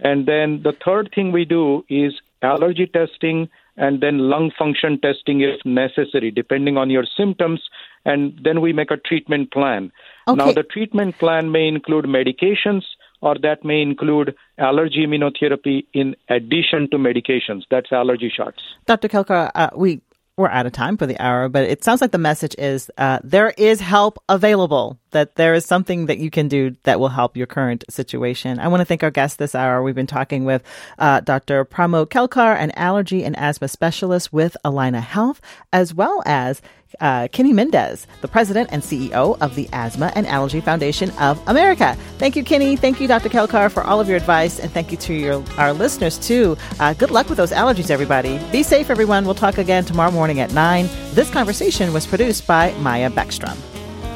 And 0.00 0.26
then 0.26 0.62
the 0.62 0.72
third 0.84 1.10
thing 1.14 1.32
we 1.32 1.44
do 1.44 1.84
is 1.88 2.14
allergy 2.42 2.86
testing 2.86 3.48
and 3.76 4.00
then 4.00 4.18
lung 4.18 4.50
function 4.56 5.00
testing 5.00 5.40
if 5.40 5.64
necessary, 5.64 6.30
depending 6.30 6.76
on 6.76 6.90
your 6.90 7.04
symptoms. 7.16 7.60
And 8.04 8.38
then 8.42 8.60
we 8.60 8.72
make 8.72 8.90
a 8.90 8.96
treatment 8.96 9.50
plan. 9.52 9.90
Okay. 10.28 10.36
Now, 10.36 10.52
the 10.52 10.62
treatment 10.62 11.18
plan 11.18 11.50
may 11.50 11.66
include 11.66 12.04
medications 12.04 12.82
or 13.20 13.36
that 13.38 13.64
may 13.64 13.80
include 13.80 14.34
allergy 14.58 15.06
immunotherapy 15.06 15.86
in 15.94 16.14
addition 16.28 16.88
to 16.90 16.98
medications. 16.98 17.62
That's 17.70 17.90
allergy 17.90 18.30
shots. 18.34 18.62
Dr. 18.86 19.08
Kelkar, 19.08 19.50
uh, 19.54 19.70
we 19.74 20.02
we're 20.36 20.48
out 20.48 20.66
of 20.66 20.72
time 20.72 20.96
for 20.96 21.06
the 21.06 21.18
hour, 21.20 21.48
but 21.48 21.62
it 21.64 21.84
sounds 21.84 22.00
like 22.00 22.10
the 22.10 22.18
message 22.18 22.56
is 22.58 22.90
uh, 22.98 23.20
there 23.22 23.50
is 23.56 23.80
help 23.80 24.18
available, 24.28 24.98
that 25.12 25.36
there 25.36 25.54
is 25.54 25.64
something 25.64 26.06
that 26.06 26.18
you 26.18 26.28
can 26.28 26.48
do 26.48 26.74
that 26.82 26.98
will 26.98 27.08
help 27.08 27.36
your 27.36 27.46
current 27.46 27.84
situation. 27.88 28.58
I 28.58 28.66
want 28.66 28.80
to 28.80 28.84
thank 28.84 29.04
our 29.04 29.12
guest 29.12 29.38
this 29.38 29.54
hour. 29.54 29.82
We've 29.82 29.94
been 29.94 30.08
talking 30.08 30.44
with 30.44 30.64
uh, 30.98 31.20
Dr. 31.20 31.64
Pramod 31.64 32.08
Kelkar, 32.08 32.56
an 32.56 32.72
allergy 32.72 33.24
and 33.24 33.38
asthma 33.38 33.68
specialist 33.68 34.32
with 34.32 34.56
Allina 34.64 35.00
Health, 35.00 35.40
as 35.72 35.94
well 35.94 36.20
as 36.26 36.60
uh, 37.00 37.28
Kenny 37.28 37.52
Mendez, 37.52 38.06
the 38.20 38.28
president 38.28 38.70
and 38.72 38.82
CEO 38.82 39.36
of 39.40 39.54
the 39.54 39.68
Asthma 39.72 40.12
and 40.14 40.26
Allergy 40.26 40.60
Foundation 40.60 41.10
of 41.18 41.40
America. 41.46 41.96
Thank 42.18 42.36
you, 42.36 42.44
Kenny. 42.44 42.76
Thank 42.76 43.00
you, 43.00 43.08
Dr. 43.08 43.28
Kelkar, 43.28 43.70
for 43.70 43.82
all 43.82 44.00
of 44.00 44.08
your 44.08 44.16
advice, 44.16 44.58
and 44.58 44.70
thank 44.70 44.90
you 44.90 44.98
to 44.98 45.14
your 45.14 45.44
our 45.58 45.72
listeners 45.72 46.18
too. 46.18 46.56
Uh, 46.80 46.94
good 46.94 47.10
luck 47.10 47.28
with 47.28 47.36
those 47.36 47.52
allergies, 47.52 47.90
everybody. 47.90 48.38
Be 48.50 48.62
safe, 48.62 48.90
everyone. 48.90 49.24
We'll 49.24 49.34
talk 49.34 49.58
again 49.58 49.84
tomorrow 49.84 50.10
morning 50.10 50.40
at 50.40 50.52
nine. 50.52 50.88
This 51.12 51.30
conversation 51.30 51.92
was 51.92 52.06
produced 52.06 52.46
by 52.46 52.72
Maya 52.78 53.10
Beckstrom. 53.10 53.56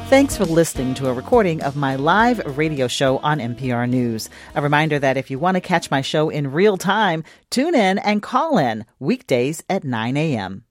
Thanks 0.08 0.38
for 0.38 0.46
listening 0.46 0.94
to 0.94 1.10
a 1.10 1.12
recording 1.12 1.62
of 1.62 1.76
my 1.76 1.96
live 1.96 2.38
radio 2.56 2.88
show 2.88 3.18
on 3.18 3.40
MPR 3.40 3.86
News. 3.86 4.30
A 4.54 4.62
reminder 4.62 4.98
that 4.98 5.18
if 5.18 5.30
you 5.30 5.38
want 5.38 5.56
to 5.56 5.60
catch 5.60 5.90
my 5.90 6.00
show 6.00 6.30
in 6.30 6.50
real 6.50 6.78
time, 6.78 7.24
tune 7.50 7.74
in 7.74 7.98
and 7.98 8.22
call 8.22 8.56
in 8.56 8.86
weekdays 8.98 9.62
at 9.68 9.84
9 9.84 10.16
a.m. 10.16 10.64